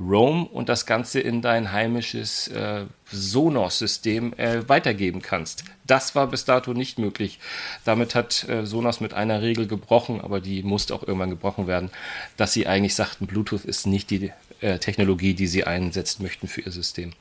Roam 0.00 0.46
und 0.46 0.68
das 0.68 0.86
Ganze 0.86 1.20
in 1.20 1.40
dein 1.40 1.70
heimisches 1.70 2.48
äh, 2.48 2.84
Sonos-System 3.10 4.32
äh, 4.36 4.68
weitergeben 4.68 5.22
kannst. 5.22 5.64
Das 5.86 6.14
war 6.16 6.26
bis 6.26 6.44
dato 6.44 6.72
nicht 6.72 6.98
möglich. 6.98 7.38
Damit 7.84 8.14
hat 8.14 8.48
äh, 8.48 8.66
Sonos 8.66 9.00
mit 9.00 9.14
einer 9.14 9.40
Regel 9.40 9.68
gebrochen, 9.68 10.20
aber 10.20 10.40
die 10.40 10.62
musste 10.62 10.94
auch 10.94 11.02
irgendwann 11.02 11.30
gebrochen 11.30 11.66
werden, 11.68 11.90
dass 12.36 12.52
sie 12.52 12.66
eigentlich 12.66 12.94
sagten, 12.94 13.26
Bluetooth 13.26 13.64
ist 13.64 13.86
nicht 13.86 14.10
die 14.10 14.32
äh, 14.60 14.78
Technologie, 14.78 15.34
die 15.34 15.46
sie 15.46 15.64
einsetzen 15.64 16.22
möchten 16.22 16.48
für 16.48 16.62
ihr 16.62 16.72
System. 16.72 17.12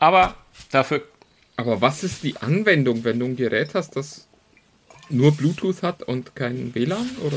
Aber 0.00 0.34
dafür 0.72 1.02
Aber 1.58 1.80
was 1.80 2.04
ist 2.04 2.22
die 2.22 2.36
Anwendung, 2.36 3.02
wenn 3.02 3.18
du 3.18 3.26
ein 3.26 3.34
Gerät 3.36 3.74
hast, 3.74 3.96
das 3.96 4.28
nur 5.10 5.32
Bluetooth 5.32 5.82
hat 5.82 6.04
und 6.04 6.36
kein 6.36 6.72
WLAN? 6.72 7.10
Oder? 7.26 7.36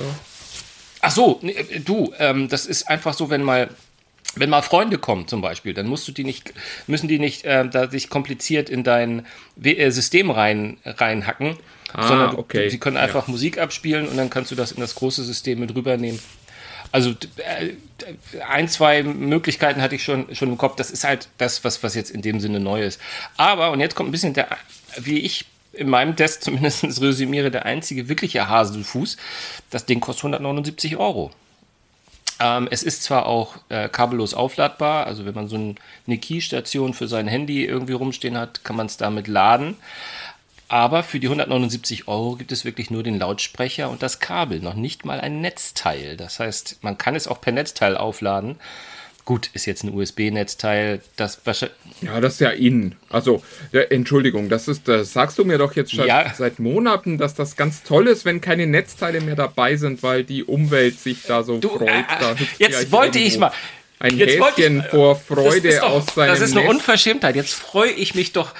Ach 1.01 1.11
so, 1.11 1.39
nee, 1.41 1.53
äh, 1.53 1.79
du, 1.79 2.13
ähm, 2.19 2.47
das 2.47 2.67
ist 2.67 2.87
einfach 2.87 3.15
so, 3.15 3.31
wenn 3.31 3.41
mal, 3.41 3.69
wenn 4.35 4.51
mal 4.51 4.61
Freunde 4.61 4.99
kommen 4.99 5.27
zum 5.27 5.41
Beispiel, 5.41 5.73
dann 5.73 5.87
musst 5.87 6.07
du 6.07 6.11
die 6.11 6.23
nicht, 6.23 6.53
müssen 6.85 7.07
die 7.07 7.17
nicht 7.17 7.45
äh, 7.45 7.67
da 7.67 7.89
sich 7.89 8.09
kompliziert 8.11 8.69
in 8.69 8.83
dein 8.83 9.25
äh, 9.59 9.89
System 9.89 10.29
rein, 10.29 10.77
reinhacken, 10.85 11.57
Ah, 11.93 12.07
sondern 12.07 12.35
okay. 12.35 12.69
sie 12.69 12.77
können 12.77 12.97
einfach 12.97 13.27
Musik 13.27 13.57
abspielen 13.57 14.07
und 14.07 14.15
dann 14.17 14.29
kannst 14.29 14.51
du 14.51 14.55
das 14.55 14.71
in 14.71 14.79
das 14.79 14.95
große 14.95 15.23
System 15.23 15.59
mit 15.59 15.75
rübernehmen. 15.75 16.19
Also 16.91 17.11
äh, 17.37 17.73
ein, 18.47 18.67
zwei 18.67 19.03
Möglichkeiten 19.03 19.81
hatte 19.81 19.95
ich 19.95 20.03
schon, 20.03 20.33
schon 20.35 20.49
im 20.49 20.57
Kopf. 20.57 20.75
Das 20.75 20.91
ist 20.91 21.03
halt 21.03 21.29
das, 21.37 21.63
was, 21.63 21.83
was 21.83 21.95
jetzt 21.95 22.11
in 22.11 22.21
dem 22.21 22.39
Sinne 22.39 22.59
neu 22.59 22.83
ist. 22.83 22.99
Aber, 23.37 23.71
und 23.71 23.79
jetzt 23.79 23.95
kommt 23.95 24.09
ein 24.09 24.11
bisschen 24.11 24.33
der, 24.33 24.49
wie 24.97 25.19
ich 25.19 25.45
in 25.73 25.89
meinem 25.89 26.15
Test 26.15 26.43
zumindest 26.43 26.83
resümiere, 26.83 27.51
der 27.51 27.65
einzige 27.65 28.09
wirkliche 28.09 28.47
Haselfuß. 28.47 29.17
Das 29.69 29.85
Ding 29.85 29.99
kostet 29.99 30.25
179 30.25 30.97
Euro. 30.97 31.31
Ähm, 32.39 32.67
es 32.71 32.81
ist 32.81 33.03
zwar 33.03 33.27
auch 33.27 33.55
äh, 33.69 33.87
kabellos 33.87 34.33
aufladbar, 34.33 35.05
also 35.05 35.25
wenn 35.25 35.35
man 35.35 35.47
so 35.47 35.57
ein, 35.57 35.75
eine 36.07 36.17
Keystation 36.17 36.95
für 36.95 37.07
sein 37.07 37.27
Handy 37.27 37.65
irgendwie 37.65 37.93
rumstehen 37.93 38.35
hat, 38.35 38.63
kann 38.63 38.75
man 38.75 38.87
es 38.87 38.97
damit 38.97 39.27
laden. 39.27 39.77
Aber 40.71 41.03
für 41.03 41.19
die 41.19 41.27
179 41.27 42.07
Euro 42.07 42.37
gibt 42.37 42.53
es 42.53 42.63
wirklich 42.63 42.89
nur 42.89 43.03
den 43.03 43.19
Lautsprecher 43.19 43.89
und 43.89 44.01
das 44.01 44.19
Kabel, 44.21 44.61
noch 44.61 44.73
nicht 44.73 45.03
mal 45.03 45.19
ein 45.19 45.41
Netzteil. 45.41 46.15
Das 46.15 46.39
heißt, 46.39 46.77
man 46.81 46.97
kann 46.97 47.13
es 47.13 47.27
auch 47.27 47.41
per 47.41 47.51
Netzteil 47.51 47.97
aufladen. 47.97 48.55
Gut, 49.25 49.49
ist 49.53 49.65
jetzt 49.65 49.83
ein 49.83 49.93
USB-Netzteil, 49.93 51.01
das 51.17 51.41
wahrscheinlich. 51.43 51.75
Ja, 52.01 52.21
das 52.21 52.35
ist 52.35 52.39
ja 52.39 52.51
in. 52.51 52.95
Also, 53.09 53.43
ja, 53.73 53.81
Entschuldigung, 53.81 54.47
das 54.47 54.69
ist, 54.69 54.87
das 54.87 55.11
sagst 55.11 55.37
du 55.37 55.43
mir 55.43 55.57
doch 55.57 55.75
jetzt 55.75 55.91
schon 55.93 56.07
Ja. 56.07 56.33
seit 56.33 56.57
Monaten, 56.59 57.17
dass 57.17 57.35
das 57.35 57.57
ganz 57.57 57.83
toll 57.83 58.07
ist, 58.07 58.23
wenn 58.23 58.39
keine 58.39 58.65
Netzteile 58.65 59.19
mehr 59.19 59.35
dabei 59.35 59.75
sind, 59.75 60.01
weil 60.03 60.23
die 60.23 60.45
Umwelt 60.45 60.97
sich 61.01 61.23
da 61.27 61.43
so 61.43 61.57
Du, 61.57 61.67
freut. 61.67 61.89
äh, 61.89 62.03
Da 62.21 62.35
jetzt 62.59 62.83
ja 62.83 62.91
wollte 62.93 63.19
ich 63.19 63.37
mal. 63.37 63.51
Ein 63.99 64.17
jetzt 64.17 64.39
Häschen 64.41 64.79
ich- 64.79 64.85
vor 64.87 65.15
Freude 65.17 65.77
doch, 65.79 65.89
aus 65.91 66.05
seinem 66.15 66.29
Das 66.29 66.39
ist 66.39 66.53
eine 66.53 66.61
Nest. 66.61 66.73
Unverschämtheit. 66.73 67.35
Jetzt 67.35 67.53
freue 67.53 67.91
ich 67.91 68.15
mich 68.15 68.31
doch. 68.31 68.53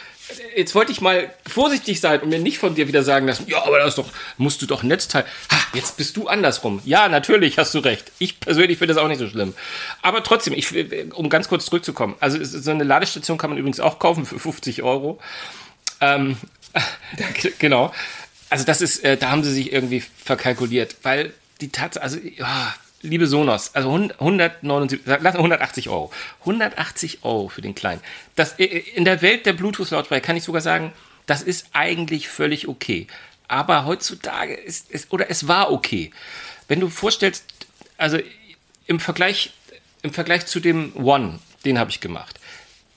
Jetzt 0.56 0.76
wollte 0.76 0.92
ich 0.92 1.02
mal 1.02 1.34
vorsichtig 1.48 2.00
sein 2.00 2.22
und 2.22 2.30
mir 2.30 2.40
nicht 2.40 2.58
von 2.58 2.76
dir 2.76 2.88
wieder 2.88 3.04
sagen 3.04 3.28
lassen, 3.28 3.46
ja, 3.48 3.64
aber 3.64 3.80
das 3.80 3.90
ist 3.90 3.98
doch, 3.98 4.10
musst 4.38 4.62
du 4.62 4.66
doch 4.66 4.84
ein 4.84 4.88
Netzteil. 4.88 5.26
Ha, 5.52 5.58
jetzt 5.74 5.98
bist 5.98 6.18
du 6.18 6.28
andersrum. 6.28 6.82
Ja, 6.86 7.10
natürlich 7.10 7.58
hast 7.58 7.74
du 7.74 7.80
recht. 7.80 8.12
Ich 8.20 8.40
persönlich 8.40 8.78
finde 8.78 8.94
das 8.94 9.04
auch 9.04 9.08
nicht 9.08 9.20
so 9.20 9.28
schlimm. 9.28 9.54
Aber 10.02 10.24
trotzdem, 10.24 10.54
ich, 10.54 10.74
um 11.14 11.30
ganz 11.30 11.48
kurz 11.48 11.66
zurückzukommen. 11.66 12.16
Also 12.20 12.44
so 12.44 12.72
eine 12.72 12.84
Ladestation 12.84 13.38
kann 13.38 13.50
man 13.50 13.60
übrigens 13.60 13.80
auch 13.80 14.00
kaufen 14.00 14.26
für 14.26 14.40
50 14.40 14.84
Euro. 14.84 15.20
Ähm, 16.00 16.38
genau. 17.60 17.94
Also 18.50 18.66
das 18.66 18.82
ist, 18.82 19.04
äh, 19.04 19.18
da 19.18 19.32
haben 19.32 19.44
sie 19.44 19.54
sich 19.54 19.72
irgendwie 19.72 20.04
verkalkuliert, 20.24 20.98
weil 21.04 21.34
die 21.62 21.70
Tatsache, 21.70 22.04
also 22.04 22.18
ja, 22.18 22.74
liebe 23.02 23.28
Sonos, 23.28 23.74
also 23.76 23.90
100 23.90 24.20
179, 24.20 25.02
sag- 25.06 25.22
lass 25.22 25.36
180 25.36 25.90
Euro. 25.90 26.12
180 26.42 27.20
Euro 27.24 27.50
für 27.50 27.62
den 27.62 27.76
kleinen. 27.76 28.02
Das, 28.36 28.54
äh, 28.60 28.66
in 28.66 29.06
der 29.06 29.22
Welt 29.22 29.46
der 29.46 29.54
Bluetooth-Lautsprecher 29.54 30.22
kann 30.22 30.38
ich 30.38 30.44
sogar 30.44 30.62
sagen, 30.62 30.94
das 31.26 31.42
ist 31.42 31.68
eigentlich 31.74 32.28
völlig 32.28 32.68
okay. 32.68 33.08
Aber 33.48 33.86
heutzutage 33.86 34.54
ist 34.54 34.88
es, 34.92 35.12
oder 35.12 35.30
es 35.30 35.48
war 35.48 35.72
okay. 35.72 36.12
Wenn 36.68 36.80
du 36.80 36.90
vorstellst, 36.90 37.46
also 37.98 38.18
im 38.88 39.00
Vergleich, 39.00 39.52
im 40.02 40.14
Vergleich 40.14 40.46
zu 40.46 40.60
dem 40.60 40.94
One, 40.96 41.40
den 41.66 41.78
habe 41.78 41.92
ich 41.92 42.00
gemacht 42.00 42.40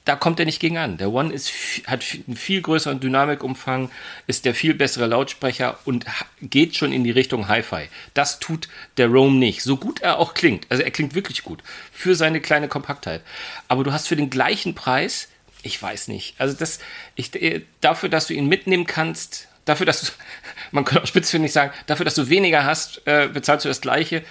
da 0.04 0.16
kommt 0.16 0.38
er 0.38 0.44
nicht 0.46 0.60
gegen 0.60 0.76
an. 0.76 0.98
Der 0.98 1.10
One 1.12 1.32
ist, 1.32 1.50
hat 1.86 2.04
einen 2.26 2.36
viel 2.36 2.60
größeren 2.60 3.00
Dynamikumfang, 3.00 3.90
ist 4.26 4.44
der 4.44 4.54
viel 4.54 4.74
bessere 4.74 5.06
Lautsprecher 5.06 5.78
und 5.86 6.04
geht 6.42 6.76
schon 6.76 6.92
in 6.92 7.04
die 7.04 7.10
Richtung 7.10 7.48
Hi-Fi. 7.48 7.88
Das 8.12 8.38
tut 8.38 8.68
der 8.98 9.06
Roam 9.08 9.38
nicht. 9.38 9.62
So 9.62 9.76
gut 9.78 10.00
er 10.02 10.18
auch 10.18 10.34
klingt. 10.34 10.66
Also 10.68 10.82
er 10.82 10.90
klingt 10.90 11.14
wirklich 11.14 11.42
gut. 11.42 11.62
Für 11.90 12.14
seine 12.14 12.40
kleine 12.42 12.68
Kompaktheit. 12.68 13.22
Aber 13.68 13.82
du 13.82 13.92
hast 13.92 14.06
für 14.08 14.16
den 14.16 14.28
gleichen 14.28 14.74
Preis, 14.74 15.28
ich 15.62 15.80
weiß 15.82 16.08
nicht. 16.08 16.34
Also 16.38 16.54
das, 16.54 16.80
ich, 17.14 17.34
äh, 17.40 17.62
dafür, 17.80 18.10
dass 18.10 18.26
du 18.26 18.34
ihn 18.34 18.46
mitnehmen 18.46 18.86
kannst, 18.86 19.48
dafür, 19.64 19.86
dass 19.86 20.02
du, 20.02 20.06
man 20.70 20.84
kann 20.84 20.98
auch 21.02 21.06
spitzfindig 21.06 21.50
sagen, 21.52 21.72
dafür, 21.86 22.04
dass 22.04 22.14
du 22.14 22.28
weniger 22.28 22.64
hast, 22.64 23.00
äh, 23.06 23.28
bezahlst 23.32 23.64
du 23.64 23.70
das 23.70 23.80
Gleiche. 23.80 24.22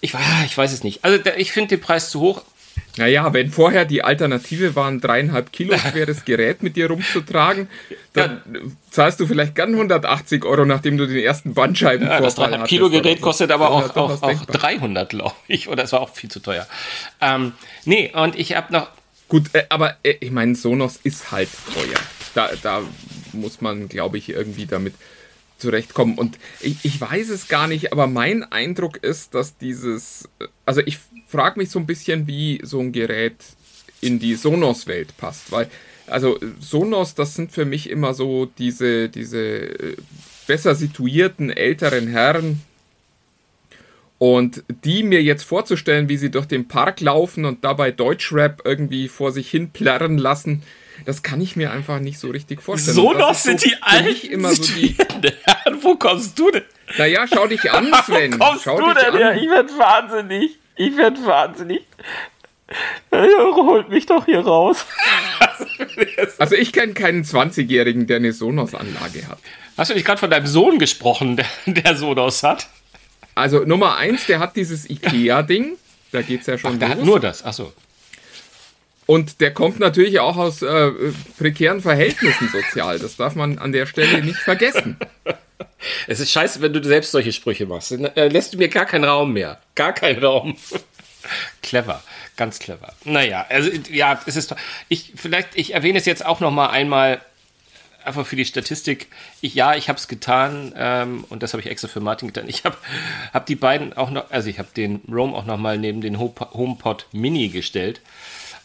Ich, 0.00 0.14
weiß- 0.14 0.44
ich 0.46 0.56
weiß 0.56 0.72
es 0.72 0.84
nicht. 0.84 1.02
Also 1.04 1.18
ich 1.36 1.50
finde 1.50 1.70
den 1.76 1.80
Preis 1.80 2.10
zu 2.10 2.20
hoch. 2.20 2.44
Naja, 2.98 3.32
wenn 3.32 3.50
vorher 3.50 3.84
die 3.86 4.02
Alternative 4.04 4.76
war, 4.76 4.88
ein 4.88 5.00
dreieinhalb 5.00 5.52
Kilo 5.52 5.76
schweres 5.90 6.24
Gerät 6.24 6.62
mit 6.62 6.76
dir 6.76 6.88
rumzutragen, 6.88 7.68
dann 8.12 8.42
zahlst 8.90 9.18
du 9.20 9.26
vielleicht 9.26 9.54
gern 9.54 9.72
180 9.72 10.44
Euro, 10.44 10.66
nachdem 10.66 10.98
du 10.98 11.06
den 11.06 11.18
ersten 11.24 11.54
Bandscheibenvorfall 11.54 12.20
Ja, 12.20 12.24
das 12.24 12.34
300 12.34 12.60
hattest 12.60 12.68
Kilo 12.68 12.90
Gerät 12.90 13.18
so. 13.18 13.24
kostet 13.24 13.50
aber 13.50 13.70
auch, 13.70 13.96
auch, 13.96 14.22
auch 14.22 14.28
denkbar. 14.28 14.56
300, 14.56 15.08
glaube 15.08 15.34
ich. 15.48 15.68
Oder 15.68 15.84
es 15.84 15.92
war 15.92 16.00
auch 16.00 16.10
viel 16.14 16.30
zu 16.30 16.40
teuer. 16.40 16.66
Ähm, 17.20 17.52
nee, 17.84 18.12
und 18.14 18.38
ich 18.38 18.54
habe 18.54 18.72
noch. 18.72 18.88
Gut, 19.28 19.46
äh, 19.54 19.64
aber 19.70 19.96
äh, 20.02 20.16
ich 20.20 20.30
meine, 20.30 20.54
Sonos 20.54 20.96
ist 21.02 21.32
halt 21.32 21.48
teuer. 21.72 21.98
Da, 22.34 22.50
da 22.62 22.82
muss 23.32 23.62
man, 23.62 23.88
glaube 23.88 24.18
ich, 24.18 24.28
irgendwie 24.28 24.66
damit 24.66 24.94
zurechtkommen. 25.62 26.18
Und 26.18 26.38
ich, 26.60 26.76
ich 26.82 27.00
weiß 27.00 27.30
es 27.30 27.48
gar 27.48 27.66
nicht, 27.66 27.92
aber 27.92 28.06
mein 28.06 28.44
Eindruck 28.44 28.98
ist, 28.98 29.34
dass 29.34 29.56
dieses, 29.56 30.28
äh, 30.38 30.46
also 30.66 30.82
ich 30.84 30.98
frage 31.26 31.58
mich 31.58 31.70
so 31.70 31.78
ein 31.78 31.86
bisschen, 31.86 32.26
wie 32.26 32.60
so 32.62 32.80
ein 32.80 32.92
Gerät 32.92 33.36
in 34.02 34.18
die 34.18 34.34
Sonos-Welt 34.34 35.16
passt, 35.16 35.50
weil, 35.50 35.70
also 36.06 36.38
äh, 36.38 36.46
Sonos, 36.60 37.14
das 37.14 37.34
sind 37.34 37.52
für 37.52 37.64
mich 37.64 37.88
immer 37.88 38.12
so 38.12 38.46
diese, 38.58 39.08
diese 39.08 39.38
äh, 39.38 39.96
besser 40.46 40.74
situierten 40.74 41.50
älteren 41.50 42.08
Herren, 42.08 42.60
und 44.22 44.62
die 44.84 45.02
mir 45.02 45.20
jetzt 45.20 45.42
vorzustellen, 45.42 46.08
wie 46.08 46.16
sie 46.16 46.30
durch 46.30 46.46
den 46.46 46.68
Park 46.68 47.00
laufen 47.00 47.44
und 47.44 47.64
dabei 47.64 47.90
Deutschrap 47.90 48.62
irgendwie 48.64 49.08
vor 49.08 49.32
sich 49.32 49.50
hin 49.50 49.70
plärren 49.70 50.16
lassen, 50.16 50.62
das 51.04 51.22
kann 51.22 51.40
ich 51.40 51.56
mir 51.56 51.70
einfach 51.72 51.98
nicht 52.00 52.18
so 52.18 52.28
richtig 52.30 52.62
vorstellen. 52.62 52.98
Und 52.98 53.18
das 53.18 53.44
ist 53.46 53.60
so 53.60 53.68
für 53.68 54.02
mich 54.02 54.30
immer 54.30 54.52
so 54.54 54.62
die. 54.62 54.96
Wo 55.82 55.96
kommst 55.96 56.38
du 56.38 56.50
denn? 56.50 56.62
Naja, 56.98 57.26
schau 57.32 57.46
dich 57.46 57.70
an, 57.70 57.92
Sven. 58.06 58.38
kommst 58.38 58.64
schau 58.64 58.78
du 58.78 58.86
dich 58.92 59.02
denn 59.02 59.12
an. 59.14 59.18
her? 59.18 59.34
Ich 59.36 59.48
werd 59.50 59.70
wahnsinnig. 59.78 60.58
Ich 60.76 60.96
werd 60.96 61.24
wahnsinnig. 61.24 61.82
Holt 63.12 63.88
mich 63.90 64.06
doch 64.06 64.24
hier 64.24 64.40
raus. 64.40 64.84
Also 66.38 66.54
ich 66.54 66.72
kenne 66.72 66.94
keinen 66.94 67.24
20-Jährigen, 67.24 68.06
der 68.06 68.16
eine 68.16 68.32
Sonos-Anlage 68.32 69.26
hat. 69.28 69.38
Hast 69.76 69.90
du 69.90 69.94
nicht 69.94 70.04
gerade 70.06 70.18
von 70.18 70.30
deinem 70.30 70.46
Sohn 70.46 70.78
gesprochen, 70.78 71.36
der, 71.36 71.46
der 71.66 71.96
Sonos 71.96 72.42
hat? 72.42 72.68
Also 73.34 73.60
Nummer 73.60 73.96
eins, 73.96 74.26
der 74.26 74.38
hat 74.38 74.56
dieses 74.56 74.88
Ikea-Ding. 74.88 75.76
Da 76.12 76.22
geht's 76.22 76.46
ja 76.46 76.56
schon 76.58 76.78
Der 76.78 76.90
hat 76.90 76.98
los. 76.98 77.06
nur 77.06 77.20
das. 77.20 77.44
Achso. 77.44 77.72
Und 79.06 79.40
der 79.40 79.52
kommt 79.52 79.80
natürlich 79.80 80.20
auch 80.20 80.36
aus 80.36 80.62
äh, 80.62 80.90
prekären 81.38 81.80
Verhältnissen 81.80 82.48
sozial. 82.48 82.98
Das 82.98 83.16
darf 83.16 83.34
man 83.34 83.58
an 83.58 83.72
der 83.72 83.86
Stelle 83.86 84.22
nicht 84.22 84.38
vergessen. 84.38 84.96
Es 86.06 86.20
ist 86.20 86.30
scheiße, 86.30 86.60
wenn 86.60 86.72
du 86.72 86.82
selbst 86.82 87.10
solche 87.10 87.32
Sprüche 87.32 87.66
machst. 87.66 87.90
Dann 87.90 88.04
äh, 88.04 88.28
lässt 88.28 88.54
du 88.54 88.58
mir 88.58 88.68
gar 88.68 88.86
keinen 88.86 89.04
Raum 89.04 89.32
mehr. 89.32 89.60
Gar 89.74 89.92
keinen 89.92 90.22
Raum. 90.24 90.56
clever, 91.62 92.02
ganz 92.36 92.58
clever. 92.60 92.92
Naja, 93.04 93.46
also 93.48 93.70
ja, 93.90 94.20
es 94.26 94.36
ist. 94.36 94.54
Ich 94.88 95.12
vielleicht, 95.16 95.50
ich 95.54 95.74
erwähne 95.74 95.98
es 95.98 96.04
jetzt 96.04 96.24
auch 96.24 96.38
noch 96.40 96.50
mal 96.52 96.68
einmal 96.68 97.20
einfach 98.04 98.26
für 98.26 98.36
die 98.36 98.44
Statistik. 98.44 99.08
Ich, 99.40 99.54
ja, 99.54 99.74
ich 99.74 99.88
habe 99.88 99.98
es 99.98 100.06
getan 100.08 100.72
ähm, 100.76 101.24
und 101.28 101.42
das 101.42 101.52
habe 101.52 101.62
ich 101.62 101.68
extra 101.68 101.88
für 101.88 102.00
Martin 102.00 102.28
getan. 102.28 102.48
Ich 102.48 102.64
habe 102.64 102.76
hab 103.32 103.46
die 103.46 103.56
beiden 103.56 103.92
auch 103.92 104.10
noch, 104.10 104.30
also 104.30 104.48
ich 104.48 104.58
habe 104.58 104.68
den 104.76 105.00
Roam 105.10 105.34
auch 105.34 105.44
noch 105.46 105.58
mal 105.58 105.78
neben 105.78 106.00
den 106.00 106.18
Ho- 106.18 106.34
HomePod 106.52 107.06
Mini 107.12 107.48
gestellt. 107.48 108.00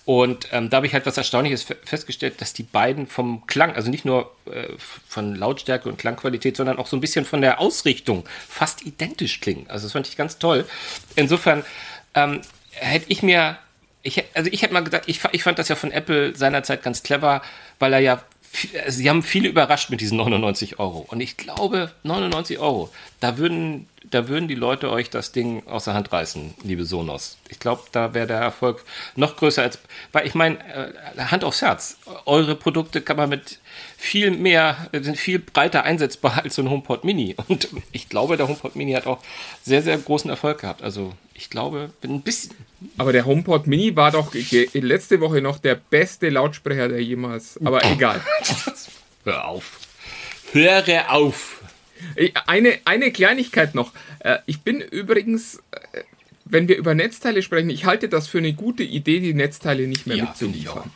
Und 0.08 0.48
ähm, 0.54 0.70
da 0.70 0.78
habe 0.78 0.88
ich 0.88 0.94
halt 0.94 1.06
was 1.06 1.18
Erstaunliches 1.18 1.64
fe- 1.64 1.76
festgestellt, 1.84 2.40
dass 2.40 2.54
die 2.54 2.64
beiden 2.64 3.08
vom 3.08 3.46
Klang, 3.46 3.76
also 3.76 3.92
nicht 3.92 4.06
nur 4.06 4.32
äh, 4.50 4.68
von 5.06 5.36
Lautstärke 5.36 5.90
und 5.90 5.98
Klangqualität, 5.98 6.56
sondern 6.56 6.78
auch 6.80 6.88
so 6.88 6.96
ein 6.96 7.02
bisschen 7.02 7.26
von 7.26 7.42
der 7.42 7.60
Ausrichtung 7.60 8.24
fast 8.48 8.86
identisch 8.86 9.42
klingen. 9.42 9.66
Also 9.70 9.86
das 9.86 9.92
fand 9.92 10.08
ich 10.08 10.16
ganz 10.16 10.40
toll. 10.40 10.64
Insofern 11.18 11.66
ähm, 12.16 12.40
hätte 12.72 13.08
ich 13.10 13.22
mir, 13.22 13.58
ich, 14.02 14.24
also 14.34 14.50
ich 14.50 14.62
hätte 14.62 14.74
mal 14.74 14.84
gesagt, 14.86 15.10
ich, 15.10 15.20
ich 15.34 15.44
fand 15.44 15.60
das 15.60 15.68
ja 15.68 15.76
von 15.76 15.92
Apple 15.92 16.34
seinerzeit 16.38 16.84
ganz 16.84 17.04
clever, 17.04 17.42
weil 17.78 17.92
er 17.92 18.00
ja, 18.00 18.24
also 18.86 18.98
sie 19.00 19.10
haben 19.10 19.24
viele 19.24 19.50
überrascht 19.50 19.90
mit 19.90 20.00
diesen 20.00 20.16
99 20.16 20.80
Euro. 20.80 21.00
Und 21.10 21.20
ich 21.20 21.36
glaube, 21.36 21.92
99 22.04 22.60
Euro, 22.60 22.90
da 23.20 23.38
würden, 23.38 23.90
da 24.10 24.28
würden 24.28 24.48
die 24.48 24.56
Leute 24.56 24.92
euch 24.92 25.10
das 25.10 25.32
Ding 25.32 25.66
aus 25.68 25.86
der 25.86 25.94
Hand 25.94 26.12
reißen, 26.12 26.54
liebe 26.64 26.86
Sonos. 26.86 27.38
Ich 27.50 27.60
glaube, 27.60 27.84
da 27.92 28.14
wäre 28.14 28.28
der 28.28 28.38
Erfolg 28.38 28.84
noch 29.16 29.36
größer 29.36 29.64
als, 29.64 29.80
weil 30.12 30.26
ich 30.28 30.36
meine, 30.36 30.58
äh, 31.16 31.20
Hand 31.20 31.44
aufs 31.44 31.62
Herz, 31.62 31.98
eure 32.26 32.56
Produkte 32.56 33.02
kann 33.02 33.18
man 33.18 33.30
mit 33.30 33.60
viel 33.98 34.32
mehr, 34.32 34.90
sind 34.94 35.18
viel 35.18 35.40
breiter 35.40 35.84
einsetzbar 35.84 36.44
als 36.44 36.56
so 36.56 36.62
ein 36.62 36.70
HomePod 36.70 37.04
Mini. 37.04 37.36
Und 37.48 37.68
ich 37.92 38.10
glaube, 38.10 38.38
der 38.38 38.48
HomePod 38.48 38.76
Mini 38.76 38.94
hat 38.94 39.08
auch 39.08 39.20
sehr, 39.64 39.82
sehr 39.82 39.98
großen 39.98 40.30
Erfolg 40.30 40.62
gehabt. 40.62 40.82
Also 40.82 41.14
ich 41.34 41.50
glaube, 41.50 41.92
bin 42.02 42.16
ein 42.16 42.22
bisschen, 42.22 42.56
Aber 42.98 43.12
der 43.12 43.26
HomePod 43.26 43.68
Mini 43.68 43.96
war 43.96 44.12
doch 44.12 44.34
letzte 44.74 45.20
Woche 45.20 45.42
noch 45.42 45.60
der 45.60 45.76
beste 45.76 46.30
Lautsprecher, 46.30 46.88
der 46.88 47.04
jemals. 47.04 47.60
Aber 47.64 47.84
egal. 47.92 48.22
hör 49.24 49.48
auf. 49.48 49.80
Höre 50.54 51.12
auf. 51.12 51.57
Ich- 52.16 52.34
Eine, 52.48 52.80
eine 52.86 53.12
Kleinigkeit 53.12 53.76
noch. 53.76 53.92
Äh, 54.20 54.38
Ich 54.46 54.62
bin 54.62 54.82
übrigens, 54.82 55.58
äh, 55.72 56.02
wenn 56.46 56.68
wir 56.68 56.78
über 56.78 56.94
Netzteile 56.96 57.42
sprechen, 57.42 57.70
ich 57.70 57.86
halte 57.86 58.08
das 58.10 58.28
für 58.28 58.38
eine 58.38 58.54
gute 58.54 58.84
Idee, 58.84 59.20
die 59.20 59.34
Netzteile 59.34 59.88
nicht 59.88 60.08
mehr 60.08 60.18
Ja, 60.18 60.24
mitzuliefern. 60.26 60.92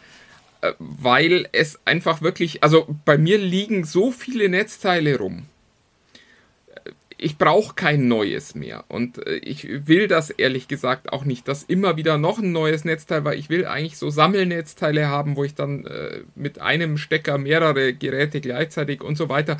Äh, 0.61 0.73
Weil 0.79 1.47
es 1.51 1.79
einfach 1.85 2.21
wirklich, 2.21 2.63
also 2.63 2.87
bei 3.05 3.17
mir 3.17 3.37
liegen 3.37 3.83
so 3.83 4.11
viele 4.11 4.47
Netzteile 4.47 5.17
rum. 5.17 5.45
Äh, 6.75 6.91
Ich 7.23 7.37
brauche 7.37 7.75
kein 7.75 8.07
neues 8.07 8.55
mehr. 8.55 8.83
Und 8.87 9.17
äh, 9.27 9.35
ich 9.35 9.67
will 9.87 10.07
das 10.07 10.29
ehrlich 10.31 10.67
gesagt 10.67 11.11
auch 11.13 11.23
nicht, 11.25 11.47
dass 11.47 11.61
immer 11.63 11.95
wieder 11.97 12.17
noch 12.17 12.39
ein 12.39 12.51
neues 12.51 12.83
Netzteil, 12.85 13.23
weil 13.25 13.37
ich 13.37 13.47
will 13.49 13.65
eigentlich 13.65 13.97
so 13.97 14.09
Sammelnetzteile 14.09 15.07
haben, 15.07 15.35
wo 15.35 15.43
ich 15.43 15.53
dann 15.53 15.85
äh, 15.85 16.21
mit 16.35 16.59
einem 16.59 16.97
Stecker 16.97 17.37
mehrere 17.37 17.93
Geräte 17.93 18.41
gleichzeitig 18.41 19.01
und 19.03 19.17
so 19.17 19.29
weiter 19.29 19.57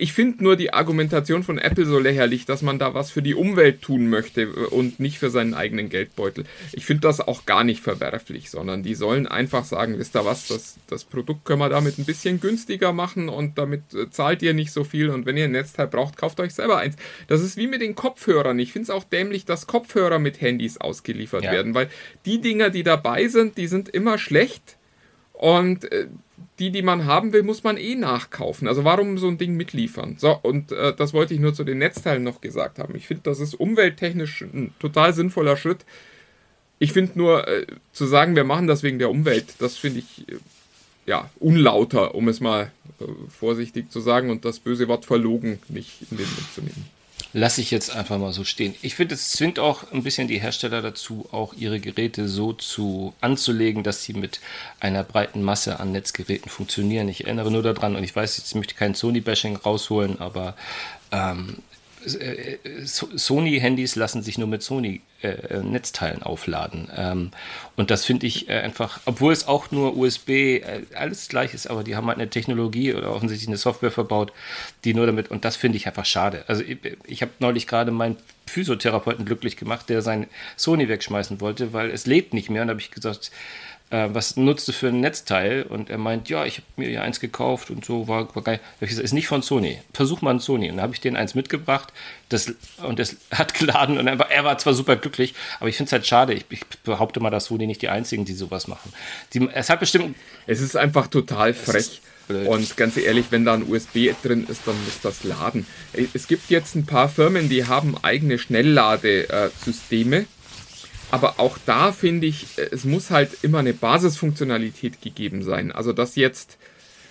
ich 0.00 0.14
finde 0.14 0.42
nur 0.42 0.56
die 0.56 0.72
Argumentation 0.72 1.42
von 1.42 1.58
Apple 1.58 1.84
so 1.84 1.98
lächerlich, 1.98 2.46
dass 2.46 2.62
man 2.62 2.78
da 2.78 2.94
was 2.94 3.10
für 3.10 3.20
die 3.20 3.34
Umwelt 3.34 3.82
tun 3.82 4.08
möchte 4.08 4.42
äh, 4.42 4.46
und 4.46 4.98
nicht 4.98 5.18
für 5.18 5.28
seinen 5.28 5.52
eigenen 5.52 5.90
Geldbeutel. 5.90 6.44
Ich 6.72 6.86
finde 6.86 7.02
das 7.02 7.20
auch 7.20 7.44
gar 7.44 7.64
nicht 7.64 7.82
verwerflich, 7.82 8.50
sondern 8.50 8.82
die 8.82 8.94
sollen 8.94 9.26
einfach 9.26 9.64
sagen, 9.64 9.98
wisst 9.98 10.16
ihr 10.16 10.24
was, 10.24 10.48
das, 10.48 10.78
das 10.86 11.04
Produkt 11.04 11.44
können 11.44 11.60
wir 11.60 11.68
damit 11.68 11.98
ein 11.98 12.06
bisschen 12.06 12.40
günstiger 12.40 12.94
machen 12.94 13.28
und 13.28 13.58
damit 13.58 13.92
äh, 13.92 14.10
zahlt 14.10 14.40
ihr 14.42 14.54
nicht 14.54 14.72
so 14.72 14.84
viel 14.84 15.10
und 15.10 15.26
wenn 15.26 15.36
ihr 15.36 15.44
ein 15.44 15.52
Netzteil 15.52 15.86
braucht, 15.86 16.16
kauft 16.16 16.40
euch 16.40 16.54
selber 16.54 16.78
eins. 16.78 16.96
Das 17.28 17.42
ist 17.42 17.58
wie 17.58 17.66
mit 17.66 17.82
den 17.82 17.94
Kopfhörern. 17.94 18.58
Ich 18.58 18.72
finde 18.72 18.84
es 18.84 18.90
auch 18.90 19.04
dämlich, 19.04 19.44
dass 19.44 19.66
Kopfhörer 19.66 20.18
mit 20.18 20.40
Handys 20.40 20.78
ausgeliefert 20.78 21.44
ja. 21.44 21.52
werden, 21.52 21.74
weil 21.74 21.90
die 22.24 22.40
Dinger, 22.40 22.70
die 22.70 22.84
dabei 22.84 23.28
sind, 23.28 23.58
die 23.58 23.66
sind 23.66 23.90
immer 23.90 24.16
schlecht 24.16 24.78
und 25.34 25.90
äh, 25.92 26.06
die, 26.60 26.70
die 26.70 26.82
man 26.82 27.06
haben 27.06 27.32
will, 27.32 27.42
muss 27.42 27.64
man 27.64 27.76
eh 27.76 27.94
nachkaufen. 27.94 28.68
Also 28.68 28.84
warum 28.84 29.18
so 29.18 29.28
ein 29.28 29.38
Ding 29.38 29.56
mitliefern? 29.56 30.16
So, 30.18 30.38
und 30.42 30.72
äh, 30.72 30.94
das 30.94 31.12
wollte 31.12 31.34
ich 31.34 31.40
nur 31.40 31.54
zu 31.54 31.64
den 31.64 31.78
Netzteilen 31.78 32.22
noch 32.22 32.40
gesagt 32.40 32.78
haben. 32.78 32.94
Ich 32.94 33.06
finde, 33.06 33.22
das 33.24 33.40
ist 33.40 33.54
umwelttechnisch 33.54 34.42
ein 34.42 34.74
total 34.78 35.14
sinnvoller 35.14 35.56
Schritt. 35.56 35.84
Ich 36.78 36.92
finde 36.92 37.18
nur, 37.18 37.48
äh, 37.48 37.66
zu 37.92 38.06
sagen, 38.06 38.36
wir 38.36 38.44
machen 38.44 38.66
das 38.66 38.82
wegen 38.82 38.98
der 38.98 39.10
Umwelt, 39.10 39.54
das 39.58 39.76
finde 39.76 40.00
ich 40.00 40.28
äh, 40.28 40.36
ja 41.06 41.30
unlauter, 41.40 42.14
um 42.14 42.28
es 42.28 42.40
mal 42.40 42.70
äh, 43.00 43.04
vorsichtig 43.30 43.90
zu 43.90 44.00
sagen 44.00 44.30
und 44.30 44.44
das 44.44 44.60
böse 44.60 44.86
Wort 44.86 45.06
verlogen 45.06 45.58
nicht 45.68 46.02
in 46.10 46.18
den 46.18 46.26
Mund 46.26 46.52
zu 46.54 46.60
nehmen 46.60 46.99
lasse 47.32 47.60
ich 47.60 47.70
jetzt 47.70 47.94
einfach 47.94 48.18
mal 48.18 48.32
so 48.32 48.44
stehen. 48.44 48.74
Ich 48.82 48.94
finde, 48.94 49.14
es 49.14 49.30
zwingt 49.30 49.58
auch 49.58 49.92
ein 49.92 50.02
bisschen 50.02 50.28
die 50.28 50.40
Hersteller 50.40 50.82
dazu, 50.82 51.28
auch 51.32 51.54
ihre 51.54 51.80
Geräte 51.80 52.28
so 52.28 52.52
zu 52.52 53.14
anzulegen, 53.20 53.82
dass 53.82 54.02
sie 54.02 54.14
mit 54.14 54.40
einer 54.80 55.04
breiten 55.04 55.42
Masse 55.42 55.80
an 55.80 55.92
Netzgeräten 55.92 56.50
funktionieren. 56.50 57.08
Ich 57.08 57.24
erinnere 57.24 57.50
nur 57.50 57.62
daran, 57.62 57.96
und 57.96 58.04
ich 58.04 58.14
weiß, 58.14 58.38
jetzt 58.38 58.54
möchte 58.54 58.72
ich 58.74 58.78
kein 58.78 58.94
Sony-Bashing 58.94 59.56
rausholen, 59.56 60.20
aber 60.20 60.56
ähm, 61.12 61.58
äh, 61.69 61.69
Sony-Handys 62.04 63.96
lassen 63.96 64.22
sich 64.22 64.38
nur 64.38 64.48
mit 64.48 64.62
Sony-Netzteilen 64.62 66.22
äh, 66.22 66.24
aufladen. 66.24 66.88
Ähm, 66.96 67.30
und 67.76 67.90
das 67.90 68.04
finde 68.04 68.26
ich 68.26 68.48
äh, 68.48 68.60
einfach, 68.60 69.00
obwohl 69.04 69.32
es 69.32 69.46
auch 69.46 69.70
nur 69.70 69.96
USB 69.96 70.28
äh, 70.30 70.82
alles 70.94 71.28
gleich 71.28 71.54
ist, 71.54 71.66
aber 71.66 71.84
die 71.84 71.96
haben 71.96 72.06
halt 72.06 72.18
eine 72.18 72.30
Technologie 72.30 72.94
oder 72.94 73.14
offensichtlich 73.14 73.48
eine 73.48 73.56
Software 73.56 73.90
verbaut, 73.90 74.32
die 74.84 74.94
nur 74.94 75.06
damit, 75.06 75.30
und 75.30 75.44
das 75.44 75.56
finde 75.56 75.76
ich 75.76 75.86
einfach 75.86 76.06
schade. 76.06 76.44
Also 76.46 76.62
ich, 76.62 76.78
ich 77.04 77.22
habe 77.22 77.32
neulich 77.38 77.66
gerade 77.66 77.90
meinen 77.90 78.16
Physiotherapeuten 78.46 79.24
glücklich 79.24 79.56
gemacht, 79.56 79.88
der 79.88 80.02
sein 80.02 80.26
Sony 80.56 80.88
wegschmeißen 80.88 81.40
wollte, 81.40 81.72
weil 81.72 81.90
es 81.90 82.06
lädt 82.06 82.34
nicht 82.34 82.50
mehr. 82.50 82.62
Und 82.62 82.68
da 82.68 82.72
habe 82.72 82.80
ich 82.80 82.90
gesagt, 82.90 83.30
äh, 83.90 84.08
was 84.12 84.36
nutzt 84.36 84.68
du 84.68 84.72
für 84.72 84.88
ein 84.88 85.00
Netzteil? 85.00 85.62
Und 85.62 85.90
er 85.90 85.98
meint, 85.98 86.28
ja, 86.28 86.44
ich 86.44 86.58
habe 86.58 86.66
mir 86.76 86.90
ja 86.90 87.02
eins 87.02 87.20
gekauft 87.20 87.70
und 87.70 87.84
so, 87.84 88.08
war, 88.08 88.34
war 88.34 88.42
geil. 88.42 88.60
Ich 88.80 88.88
gesagt, 88.88 89.04
ist 89.04 89.12
nicht 89.12 89.26
von 89.26 89.42
Sony. 89.42 89.80
Versuch 89.92 90.22
mal 90.22 90.30
ein 90.30 90.40
Sony. 90.40 90.70
Und 90.70 90.76
dann 90.76 90.84
habe 90.84 90.94
ich 90.94 91.00
den 91.00 91.16
eins 91.16 91.34
mitgebracht 91.34 91.92
das, 92.30 92.54
und 92.82 92.98
das 92.98 93.16
hat 93.30 93.54
geladen 93.54 93.98
und 93.98 94.06
er 94.06 94.18
war, 94.18 94.30
er 94.30 94.44
war 94.44 94.56
zwar 94.58 94.74
super 94.74 94.96
glücklich, 94.96 95.34
aber 95.58 95.68
ich 95.68 95.76
finde 95.76 95.88
es 95.88 95.92
halt 95.92 96.06
schade. 96.06 96.32
Ich, 96.32 96.46
ich, 96.48 96.64
behaupte 96.84 97.20
mal, 97.20 97.30
dass 97.30 97.46
Sony 97.46 97.66
nicht 97.66 97.82
die 97.82 97.88
einzigen, 97.88 98.24
die 98.24 98.32
sowas 98.32 98.68
machen. 98.68 98.92
Die, 99.34 99.48
es 99.52 99.68
hat 99.68 99.80
bestimmt. 99.80 100.16
Es 100.46 100.60
ist 100.60 100.76
einfach 100.76 101.08
total 101.08 101.52
frech. 101.52 102.00
Und 102.46 102.76
ganz 102.76 102.96
ehrlich, 102.96 103.26
wenn 103.30 103.44
da 103.44 103.54
ein 103.54 103.68
USB 103.68 104.10
drin 104.22 104.46
ist, 104.48 104.62
dann 104.64 104.76
muss 104.84 105.00
das 105.02 105.24
laden. 105.24 105.66
Es 106.14 106.28
gibt 106.28 106.48
jetzt 106.48 106.76
ein 106.76 106.86
paar 106.86 107.08
Firmen, 107.08 107.48
die 107.48 107.66
haben 107.66 107.96
eigene 108.02 108.38
Schnellladesysteme. 108.38 110.26
Aber 111.10 111.38
auch 111.38 111.58
da 111.66 111.92
finde 111.92 112.26
ich, 112.26 112.46
es 112.56 112.84
muss 112.84 113.10
halt 113.10 113.42
immer 113.42 113.58
eine 113.58 113.74
Basisfunktionalität 113.74 115.00
gegeben 115.02 115.42
sein. 115.42 115.72
Also 115.72 115.92
dass 115.92 116.16
jetzt 116.16 116.58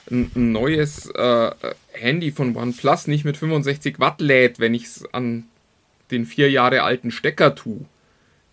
ein, 0.10 0.32
ein 0.36 0.52
neues 0.52 1.08
äh, 1.08 1.52
Handy 1.92 2.32
von 2.32 2.56
OnePlus 2.56 3.08
nicht 3.08 3.26
mit 3.26 3.38
65 3.38 4.00
Watt 4.00 4.22
lädt, 4.22 4.60
wenn 4.60 4.74
ich 4.74 4.86
es 4.86 5.14
an 5.14 5.46
den 6.12 6.26
vier 6.26 6.50
Jahre 6.50 6.84
alten 6.84 7.12
Stecker 7.12 7.56
tue, 7.56 7.86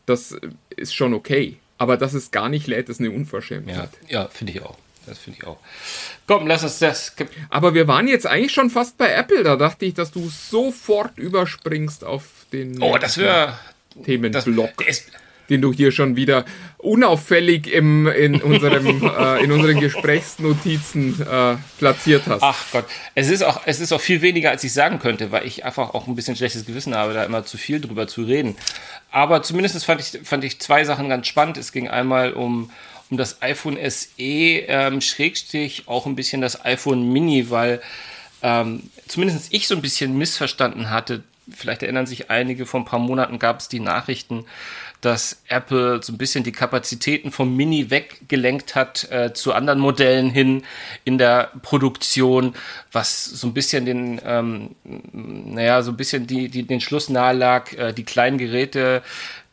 das 0.05 0.37
ist 0.71 0.95
schon 0.95 1.15
okay. 1.15 1.57
Aber 1.79 1.97
dass 1.97 2.15
es 2.15 2.31
gar 2.31 2.49
nicht 2.49 2.67
lädt, 2.67 2.88
ist 2.88 3.00
eine 3.00 3.11
Unverschämtheit. 3.11 3.91
Ja, 4.09 4.23
ja 4.23 4.29
finde 4.29 4.53
ich 4.53 4.62
auch. 4.62 4.79
Das 5.07 5.19
finde 5.19 5.38
ich 5.38 5.47
auch. 5.47 5.59
Komm, 6.26 6.49
lass 6.49 6.65
uns 6.65 6.81
das. 6.81 7.15
Aber 7.49 7.75
wir 7.75 7.87
waren 7.87 8.09
jetzt 8.09 8.26
eigentlich 8.26 8.53
schon 8.53 8.71
fast 8.71 8.99
bei 8.99 9.12
Apple. 9.12 9.45
Da 9.45 9.55
dachte 9.57 9.85
ich, 9.85 9.95
dass 9.95 10.11
du 10.11 10.29
sofort 10.29 11.17
überspringst 11.17 12.03
auf 12.03 12.25
den. 12.53 12.83
Oh, 12.83 12.99
das 12.99 13.17
wäre. 13.17 13.57
Themenblock. 14.05 14.85
Das, 14.85 15.05
den 15.49 15.62
du 15.62 15.73
hier 15.73 15.93
schon 15.93 16.17
wieder 16.17 16.45
unauffällig 16.79 17.67
im, 17.67 18.07
in, 18.07 18.41
unserem, 18.43 18.87
äh, 18.87 19.45
in 19.45 19.53
unseren 19.53 19.81
Gesprächsnotizen 19.81 21.21
äh, 21.21 21.57
platziert 21.79 22.25
hast. 22.26 22.43
Ach 22.43 22.65
Gott, 22.73 22.85
es 23.15 23.29
ist, 23.29 23.43
auch, 23.43 23.62
es 23.67 23.81
ist 23.81 23.93
auch 23.93 24.00
viel 24.00 24.23
weniger, 24.23 24.50
als 24.50 24.65
ich 24.65 24.73
sagen 24.73 24.99
könnte, 24.99 25.33
weil 25.33 25.47
ich 25.47 25.65
einfach 25.65 25.95
auch 25.95 26.07
ein 26.07 26.15
bisschen 26.15 26.37
schlechtes 26.37 26.67
Gewissen 26.67 26.95
habe, 26.95 27.15
da 27.15 27.25
immer 27.25 27.45
zu 27.45 27.59
viel 27.59 27.81
drüber 27.81 28.07
zu 28.07 28.23
reden. 28.23 28.57
Aber 29.11 29.43
zumindest 29.43 29.85
fand 29.85 30.00
ich, 30.00 30.26
fand 30.26 30.45
ich 30.45 30.61
zwei 30.61 30.85
Sachen 30.85 31.09
ganz 31.09 31.26
spannend. 31.26 31.56
Es 31.56 31.73
ging 31.73 31.89
einmal 31.89 32.32
um, 32.32 32.71
um 33.11 33.17
das 33.17 33.41
iPhone 33.43 33.78
SE, 33.89 34.13
ähm, 34.19 35.00
Schrägstrich 35.00 35.85
auch 35.87 36.06
ein 36.06 36.17
bisschen 36.17 36.41
das 36.41 36.65
iPhone 36.65 37.13
Mini, 37.13 37.50
weil 37.50 37.80
ähm, 38.43 38.91
zumindest 39.09 39.52
ich 39.52 39.69
so 39.69 39.75
ein 39.75 39.82
bisschen 39.82 40.17
missverstanden 40.17 40.91
hatte. 40.91 41.23
Vielleicht 41.50 41.82
erinnern 41.82 42.06
sich 42.06 42.30
einige, 42.30 42.67
vor 42.67 42.80
ein 42.80 42.85
paar 42.85 42.99
Monaten 42.99 43.39
gab 43.39 43.61
es 43.61 43.69
die 43.69 43.80
Nachrichten, 43.80 44.45
dass 45.00 45.43
Apple 45.49 46.02
so 46.02 46.13
ein 46.13 46.19
bisschen 46.19 46.45
die 46.45 46.52
Kapazitäten 46.52 47.30
vom 47.30 47.54
Mini 47.56 47.91
weggelenkt 47.91 48.75
hat 48.75 49.11
äh, 49.11 49.32
zu 49.32 49.52
anderen 49.52 49.78
Modellen 49.78 50.30
hin 50.30 50.63
in 51.04 51.19
der 51.19 51.50
Produktion, 51.63 52.54
was 52.93 53.25
so 53.25 53.47
ein 53.47 53.54
bisschen 53.54 53.85
den, 53.85 54.21
ähm, 54.25 54.75
naja, 54.82 55.82
so 55.82 55.93
ein 55.93 55.97
bisschen 55.97 56.26
die, 56.26 56.49
die, 56.49 56.65
den 56.65 56.80
Schluss 56.80 57.09
nahe 57.09 57.35
lag, 57.35 57.73
äh, 57.75 57.93
die 57.93 58.04
kleinen 58.04 58.39
Geräte 58.39 59.02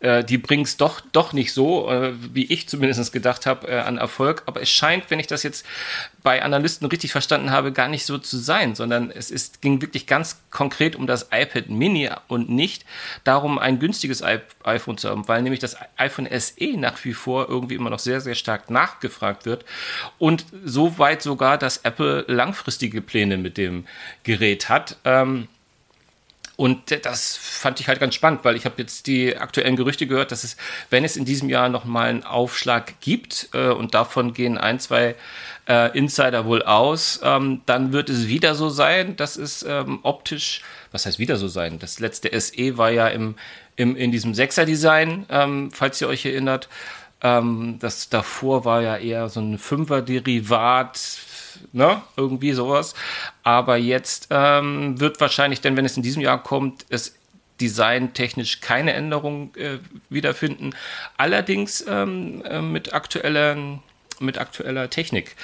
äh, 0.03 0.23
die 0.23 0.37
bringen 0.37 0.63
es 0.63 0.75
doch, 0.75 0.99
doch 1.13 1.31
nicht 1.31 1.53
so, 1.53 1.89
äh, 1.89 2.13
wie 2.33 2.43
ich 2.45 2.67
zumindest 2.67 3.13
gedacht 3.13 3.45
habe, 3.45 3.67
äh, 3.69 3.79
an 3.79 3.97
Erfolg. 3.97 4.43
Aber 4.45 4.61
es 4.61 4.69
scheint, 4.69 5.09
wenn 5.09 5.19
ich 5.19 5.27
das 5.27 5.43
jetzt 5.43 5.65
bei 6.23 6.43
Analysten 6.43 6.87
richtig 6.87 7.13
verstanden 7.13 7.51
habe, 7.51 7.71
gar 7.71 7.87
nicht 7.87 8.05
so 8.05 8.17
zu 8.17 8.37
sein, 8.37 8.75
sondern 8.75 9.11
es 9.11 9.31
ist, 9.31 9.61
ging 9.61 9.81
wirklich 9.81 10.05
ganz 10.05 10.41
konkret 10.51 10.97
um 10.97 11.07
das 11.07 11.29
iPad 11.31 11.69
Mini 11.69 12.09
und 12.27 12.49
nicht 12.49 12.85
darum, 13.23 13.57
ein 13.57 13.79
günstiges 13.79 14.21
iPhone 14.63 14.97
zu 14.97 15.09
haben, 15.09 15.27
weil 15.29 15.41
nämlich 15.41 15.61
das 15.61 15.77
iPhone 15.95 16.27
SE 16.37 16.77
nach 16.77 17.03
wie 17.05 17.13
vor 17.13 17.47
irgendwie 17.47 17.75
immer 17.75 17.89
noch 17.89 17.99
sehr, 17.99 18.19
sehr 18.19 18.35
stark 18.35 18.69
nachgefragt 18.69 19.45
wird 19.45 19.63
und 20.19 20.45
so 20.65 20.97
weit 20.97 21.21
sogar, 21.21 21.57
dass 21.57 21.77
Apple 21.77 22.25
langfristige 22.27 23.01
Pläne 23.01 23.37
mit 23.37 23.57
dem 23.57 23.85
Gerät 24.23 24.67
hat. 24.67 24.97
Ähm, 25.05 25.47
und 26.55 27.05
das 27.05 27.35
fand 27.35 27.79
ich 27.79 27.87
halt 27.87 27.99
ganz 27.99 28.13
spannend, 28.13 28.45
weil 28.45 28.55
ich 28.55 28.65
habe 28.65 28.75
jetzt 28.77 29.07
die 29.07 29.35
aktuellen 29.37 29.75
Gerüchte 29.75 30.05
gehört, 30.05 30.31
dass 30.31 30.43
es, 30.43 30.55
wenn 30.91 31.03
es 31.03 31.17
in 31.17 31.25
diesem 31.25 31.49
Jahr 31.49 31.67
nochmal 31.67 32.09
einen 32.09 32.23
Aufschlag 32.23 32.99
gibt, 33.01 33.49
äh, 33.53 33.69
und 33.69 33.95
davon 33.95 34.33
gehen 34.33 34.59
ein, 34.59 34.79
zwei 34.79 35.15
äh, 35.67 35.97
Insider 35.97 36.45
wohl 36.45 36.61
aus, 36.61 37.21
ähm, 37.23 37.61
dann 37.65 37.91
wird 37.91 38.09
es 38.09 38.27
wieder 38.27 38.53
so 38.53 38.69
sein, 38.69 39.15
dass 39.15 39.35
es 39.35 39.63
ähm, 39.63 39.99
optisch, 40.03 40.61
was 40.91 41.07
heißt 41.07 41.17
wieder 41.17 41.37
so 41.37 41.47
sein? 41.47 41.79
Das 41.79 41.99
letzte 41.99 42.39
SE 42.39 42.77
war 42.77 42.91
ja 42.91 43.07
im, 43.07 43.35
im, 43.75 43.95
in 43.95 44.11
diesem 44.11 44.35
Sechser-Design, 44.35 45.25
ähm, 45.29 45.71
falls 45.71 46.01
ihr 46.01 46.07
euch 46.07 46.25
erinnert. 46.25 46.69
Ähm, 47.21 47.77
das 47.79 48.09
davor 48.09 48.63
war 48.63 48.81
ja 48.81 48.97
eher 48.97 49.29
so 49.29 49.39
ein 49.39 49.57
Fünfer-Derivat, 49.57 50.97
ne? 51.71 52.01
Irgendwie 52.17 52.53
sowas. 52.53 52.93
Aber 53.43 53.77
jetzt 53.77 54.27
ähm, 54.29 54.99
wird 54.99 55.19
wahrscheinlich, 55.21 55.61
denn 55.61 55.77
wenn 55.77 55.85
es 55.85 55.97
in 55.97 56.03
diesem 56.03 56.21
Jahr 56.21 56.41
kommt, 56.41 56.85
es 56.89 57.15
designtechnisch 57.61 58.61
keine 58.61 58.93
Änderung 58.93 59.55
äh, 59.55 59.77
wiederfinden. 60.09 60.75
Allerdings 61.17 61.85
ähm, 61.87 62.43
äh, 62.45 62.61
mit, 62.61 62.93
aktuellen, 62.93 63.81
mit 64.19 64.37
aktueller 64.37 64.89
Technik. 64.89 65.35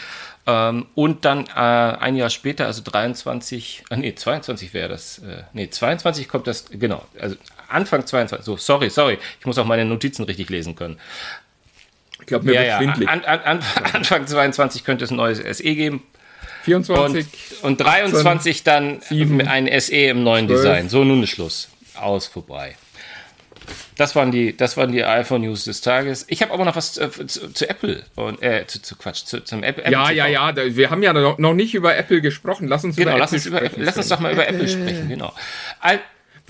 Ähm, 0.47 0.87
und 0.95 1.25
dann 1.25 1.45
äh, 1.47 1.59
ein 1.59 2.15
Jahr 2.15 2.29
später, 2.29 2.65
also 2.65 2.81
23, 2.83 3.83
äh, 3.89 3.97
nee, 3.97 4.15
22 4.15 4.73
wäre 4.73 4.89
das, 4.89 5.19
äh, 5.19 5.43
nee, 5.53 5.69
22 5.69 6.27
kommt 6.27 6.47
das, 6.47 6.65
genau, 6.71 7.05
also 7.19 7.35
Anfang 7.67 8.05
22, 8.05 8.45
so, 8.45 8.57
sorry, 8.57 8.89
sorry, 8.89 9.19
ich 9.39 9.45
muss 9.45 9.57
auch 9.57 9.65
meine 9.65 9.85
Notizen 9.85 10.23
richtig 10.23 10.49
lesen 10.49 10.75
können. 10.75 10.99
Ich 12.29 12.31
glaube, 12.31 12.45
mir 12.45 12.63
ja, 12.63 12.79
wird 12.79 12.95
ja. 12.99 13.07
An, 13.07 13.25
an, 13.25 13.39
an, 13.39 13.59
Anfang 13.93 14.27
22 14.27 14.83
könnte 14.83 15.03
es 15.03 15.09
ein 15.09 15.17
neues 15.17 15.39
SE 15.39 15.63
geben. 15.63 16.03
24. 16.61 17.25
Und, 17.63 17.71
und 17.71 17.81
23 17.81 18.63
dann 18.63 19.01
7, 19.01 19.47
ein 19.47 19.67
SE 19.81 19.95
im 19.95 20.21
neuen 20.21 20.45
12. 20.45 20.59
Design. 20.59 20.89
So, 20.89 21.03
nun 21.03 21.23
ist 21.23 21.31
Schluss. 21.31 21.69
Aus, 21.95 22.27
vorbei. 22.27 22.75
Das 23.97 24.15
waren 24.15 24.29
die, 24.29 24.55
das 24.55 24.77
waren 24.77 24.91
die 24.91 25.03
iPhone 25.03 25.41
News 25.41 25.63
des 25.63 25.81
Tages. 25.81 26.25
Ich 26.29 26.43
habe 26.43 26.53
aber 26.53 26.65
noch 26.65 26.75
was 26.75 26.99
äh, 26.99 27.09
zu, 27.09 27.51
zu, 27.51 27.67
Apple 27.67 28.03
und 28.15 28.43
äh, 28.43 28.67
zu, 28.67 28.79
zu 28.79 28.95
Quatsch, 28.95 29.25
zu, 29.25 29.43
zum 29.43 29.63
Apple. 29.63 29.91
Ja, 29.91 30.11
ja, 30.11 30.27
ja. 30.27 30.55
Wir 30.55 30.91
haben 30.91 31.01
ja 31.01 31.13
noch, 31.13 31.39
noch 31.39 31.55
nicht 31.55 31.73
über 31.73 31.97
Apple 31.97 32.21
gesprochen. 32.21 32.67
Lass 32.67 32.83
uns 32.83 32.95
genau, 32.95 33.11
über 33.11 33.19
lass 33.19 33.33
Apple 33.33 33.51
uns 33.51 33.57
sprechen. 33.57 33.75
Über, 33.75 33.85
lass 33.85 33.97
uns 33.97 34.07
doch 34.07 34.19
mal 34.19 34.33
über 34.33 34.47
Apple 34.47 34.67
sprechen. 34.67 35.09
Genau. 35.09 35.33
Al 35.79 35.99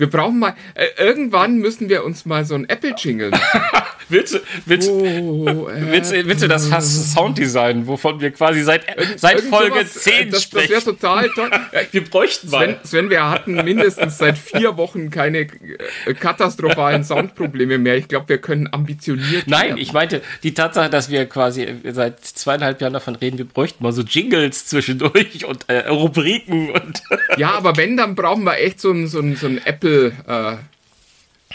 wir 0.00 0.08
brauchen 0.08 0.38
mal, 0.38 0.54
äh, 0.74 0.86
irgendwann 0.96 1.58
müssen 1.58 1.90
wir 1.90 2.04
uns 2.04 2.24
mal 2.24 2.46
so 2.46 2.54
ein 2.54 2.66
Apple-Jingle 2.66 3.30
machen. 3.30 3.62
Willst, 4.10 4.34
du, 4.34 4.38
willst, 4.66 4.90
Oh, 4.90 5.68
willst, 5.72 6.12
willst 6.12 6.42
du 6.42 6.48
das 6.48 6.66
fast 6.68 7.12
Sounddesign, 7.12 7.86
wovon 7.86 8.20
wir 8.20 8.30
quasi 8.30 8.62
seit, 8.62 8.84
seit 9.16 9.40
Folge 9.40 9.84
sowas, 9.84 9.96
äh, 10.06 10.10
10 10.24 10.30
das, 10.30 10.48
das 10.50 10.54
wäre 10.54 10.80
sprechen? 10.80 10.84
total 10.84 11.28
toll. 11.30 11.50
Äh, 11.72 11.84
wir 11.92 12.04
bräuchten 12.04 12.48
Sven, 12.48 12.70
mal. 12.72 12.80
Sven, 12.84 13.10
wir 13.10 13.30
hatten 13.30 13.54
mindestens 13.54 14.18
seit 14.18 14.36
vier 14.38 14.76
Wochen 14.76 15.10
keine 15.10 15.40
äh, 15.40 16.14
katastrophalen 16.18 17.04
Soundprobleme 17.04 17.78
mehr. 17.78 17.96
Ich 17.96 18.08
glaube, 18.08 18.28
wir 18.28 18.38
können 18.38 18.68
ambitioniert 18.72 19.46
Nein, 19.46 19.68
werden. 19.68 19.78
ich 19.78 19.92
meinte 19.92 20.22
die 20.42 20.52
Tatsache, 20.54 20.90
dass 20.90 21.10
wir 21.10 21.26
quasi 21.26 21.66
seit 21.84 22.24
zweieinhalb 22.24 22.80
Jahren 22.80 22.92
davon 22.94 23.14
reden, 23.14 23.38
wir 23.38 23.44
bräuchten 23.44 23.84
mal 23.84 23.92
so 23.92 24.02
Jingles 24.02 24.66
zwischendurch 24.66 25.44
und 25.46 25.68
äh, 25.68 25.88
Rubriken 25.88 26.70
und 26.70 27.02
Ja, 27.36 27.52
aber 27.52 27.76
wenn, 27.76 27.96
dann 27.96 28.14
brauchen 28.14 28.44
wir 28.44 28.58
echt 28.58 28.80
so 28.80 28.90
ein, 28.90 29.06
so 29.06 29.20
ein, 29.20 29.36
so 29.36 29.46
ein 29.46 29.60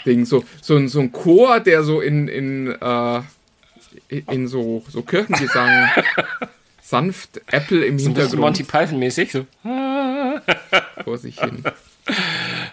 Apple-Ding. 0.06 0.24
so, 0.24 0.44
so, 0.62 0.76
ein, 0.76 0.88
so 0.88 1.00
ein 1.00 1.12
Chor, 1.12 1.60
der 1.60 1.82
so 1.82 2.00
in, 2.00 2.28
in, 2.28 2.74
äh, 2.80 3.20
in 4.08 4.48
so, 4.48 4.84
so 4.88 5.02
Kirchengesang 5.02 5.88
sanft 6.82 7.40
Apple 7.50 7.84
im 7.84 7.98
so 7.98 8.10
ein 8.10 8.14
bisschen 8.14 8.38
Monty 8.38 8.58
Hintergrund 8.58 8.88
Python 8.88 8.98
mäßig. 8.98 9.32
So. 9.32 9.46
vor 11.04 11.18
sich 11.18 11.40
hin. 11.40 11.62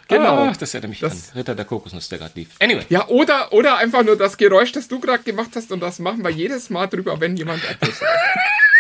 Genau. 0.10 0.44
Ah, 0.44 0.54
das 0.60 0.72
erinnert 0.76 0.92
mich 0.92 1.00
Das- 1.00 1.32
an 1.32 1.38
Ritter 1.40 1.56
der 1.56 1.66
Kokosnuss, 1.66 2.08
der 2.08 2.20
gerade 2.20 2.34
lief. 2.36 2.50
Anyway. 2.60 2.84
Ja, 2.90 3.08
oder, 3.08 3.52
oder 3.52 3.78
einfach 3.78 4.04
nur 4.04 4.16
das 4.16 4.38
Geräusch, 4.38 4.72
das 4.74 4.88
du 4.88 5.00
gerade 5.00 5.24
gemacht 5.24 5.50
hast 5.56 5.72
und 5.72 5.80
das 5.80 5.98
machen 5.98 6.24
wir 6.24 6.30
jedes 6.30 6.70
Mal 6.70 6.86
drüber, 6.86 7.20
wenn 7.20 7.36
jemand 7.36 7.64
Apple 7.68 7.92
sagt. 7.92 8.12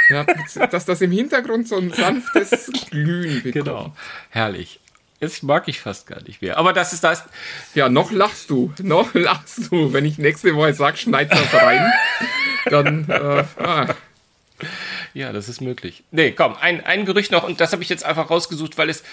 Ja, 0.09 0.25
dass 0.67 0.83
das 0.85 0.99
im 1.01 1.11
Hintergrund 1.11 1.65
so 1.69 1.77
ein 1.77 1.91
sanftes 1.91 2.69
Glühen 2.91 3.41
bekommt. 3.41 3.65
Genau. 3.65 3.93
Herrlich. 4.31 4.81
Das 5.23 5.41
mag 5.41 5.69
ich 5.69 5.79
fast 5.79 6.05
gar 6.05 6.21
nicht 6.23 6.41
mehr. 6.41 6.57
Aber 6.57 6.73
das 6.73 6.91
ist 6.91 7.03
das. 7.05 7.23
Ja, 7.75 7.88
noch 7.88 8.12
lachst 8.12 8.49
du. 8.49 8.73
Noch 8.81 9.13
lachst 9.13 9.71
du. 9.71 9.93
Wenn 9.93 10.03
ich 10.03 10.17
nächste 10.17 10.53
Woche 10.53 10.73
sage, 10.73 10.97
schneid 10.97 11.31
das 11.31 11.53
rein, 11.53 11.93
dann. 12.65 13.09
Äh, 13.09 13.43
ah. 13.57 13.88
Ja, 15.13 15.31
das 15.31 15.47
ist 15.47 15.62
möglich. 15.62 16.03
Nee, 16.12 16.31
komm, 16.31 16.55
ein, 16.59 16.83
ein 16.86 17.05
Gerücht 17.05 17.31
noch, 17.31 17.43
und 17.43 17.62
das 17.62 17.71
habe 17.71 17.83
ich 17.83 17.89
jetzt 17.89 18.03
einfach 18.03 18.29
rausgesucht, 18.29 18.77
weil 18.77 18.89
es 18.89 19.03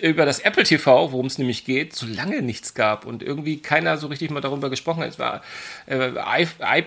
über 0.00 0.26
das 0.26 0.40
Apple 0.40 0.64
TV, 0.64 1.12
worum 1.12 1.26
es 1.26 1.38
nämlich 1.38 1.64
geht, 1.64 1.94
so 1.94 2.06
lange 2.06 2.42
nichts 2.42 2.74
gab 2.74 3.06
und 3.06 3.22
irgendwie 3.22 3.58
keiner 3.58 3.96
so 3.96 4.08
richtig 4.08 4.30
mal 4.30 4.40
darüber 4.40 4.70
gesprochen 4.70 5.02
hat. 5.02 5.10
Es 5.10 5.18
war 5.18 5.42
äh, 5.86 6.10
I, 6.10 6.48
I, 6.62 6.84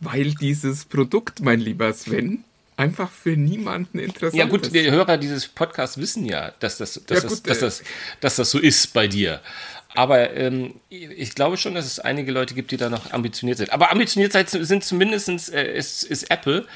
Weil 0.00 0.34
dieses 0.34 0.84
Produkt, 0.84 1.40
mein 1.40 1.60
lieber 1.60 1.92
Sven, 1.92 2.44
einfach 2.76 3.10
für 3.10 3.36
niemanden 3.36 3.98
interessant 3.98 4.34
Ja 4.38 4.46
gut, 4.46 4.66
ist. 4.66 4.74
die 4.74 4.90
Hörer 4.90 5.16
dieses 5.16 5.48
Podcasts 5.48 5.98
wissen 5.98 6.26
ja, 6.26 6.52
dass 6.60 6.78
das, 6.78 6.94
dass, 7.06 7.22
Ja, 7.22 7.28
das, 7.28 7.42
gut, 7.42 7.50
dass, 7.50 7.58
äh, 7.58 7.60
das, 7.60 7.82
dass 8.20 8.36
das 8.36 8.50
so 8.50 8.58
ist 8.58 8.92
bei 8.92 9.08
dir. 9.08 9.40
Aber 9.94 10.34
ähm, 10.34 10.74
ich 10.90 11.34
glaube 11.34 11.56
schon, 11.56 11.74
dass 11.74 11.86
es 11.86 11.98
einige 11.98 12.30
Leute 12.30 12.54
gibt, 12.54 12.70
die 12.70 12.76
da 12.76 12.90
noch 12.90 13.12
ambitioniert 13.12 13.56
sind. 13.58 13.72
Aber 13.72 13.90
ambitioniert 13.90 14.32
sind 14.50 14.84
zumindest 14.84 15.52
äh, 15.52 15.74
ist, 15.76 16.02
ist 16.02 16.30
Apple. 16.30 16.66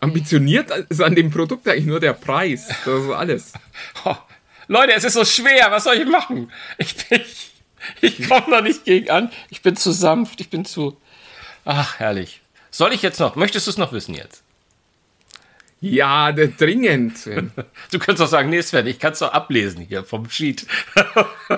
Ambitioniert 0.00 0.70
ist 0.88 1.02
an 1.02 1.14
dem 1.14 1.30
Produkt 1.30 1.68
eigentlich 1.68 1.84
nur 1.84 2.00
der 2.00 2.14
Preis. 2.14 2.68
Das 2.84 3.04
ist 3.04 3.10
alles. 3.10 3.52
Oh, 4.04 4.16
Leute, 4.68 4.92
es 4.94 5.04
ist 5.04 5.12
so 5.12 5.24
schwer. 5.24 5.70
Was 5.70 5.84
soll 5.84 5.96
ich 5.96 6.06
machen? 6.06 6.50
Ich 6.78 6.96
bin, 7.08 7.20
ich, 7.20 7.50
ich 8.00 8.28
komme 8.28 8.48
noch 8.48 8.62
nicht 8.62 8.84
gegen 8.84 9.10
an. 9.10 9.30
Ich 9.50 9.60
bin 9.60 9.76
zu 9.76 9.90
sanft. 9.92 10.40
Ich 10.40 10.48
bin 10.48 10.64
zu. 10.64 10.96
Ach, 11.64 11.98
herrlich. 11.98 12.40
Soll 12.70 12.92
ich 12.94 13.02
jetzt 13.02 13.20
noch? 13.20 13.36
Möchtest 13.36 13.66
du 13.66 13.70
es 13.70 13.76
noch 13.76 13.92
wissen 13.92 14.14
jetzt? 14.14 14.42
Ja, 15.82 16.32
dringend. 16.32 17.18
Du 17.90 17.98
könntest 17.98 18.20
doch 18.20 18.28
sagen, 18.28 18.48
nee, 18.48 18.62
Sven, 18.62 18.86
ich 18.86 18.98
kann 18.98 19.12
es 19.12 19.18
doch 19.18 19.32
ablesen 19.32 19.84
hier 19.86 20.04
vom 20.04 20.30
Sheet. 20.30 20.66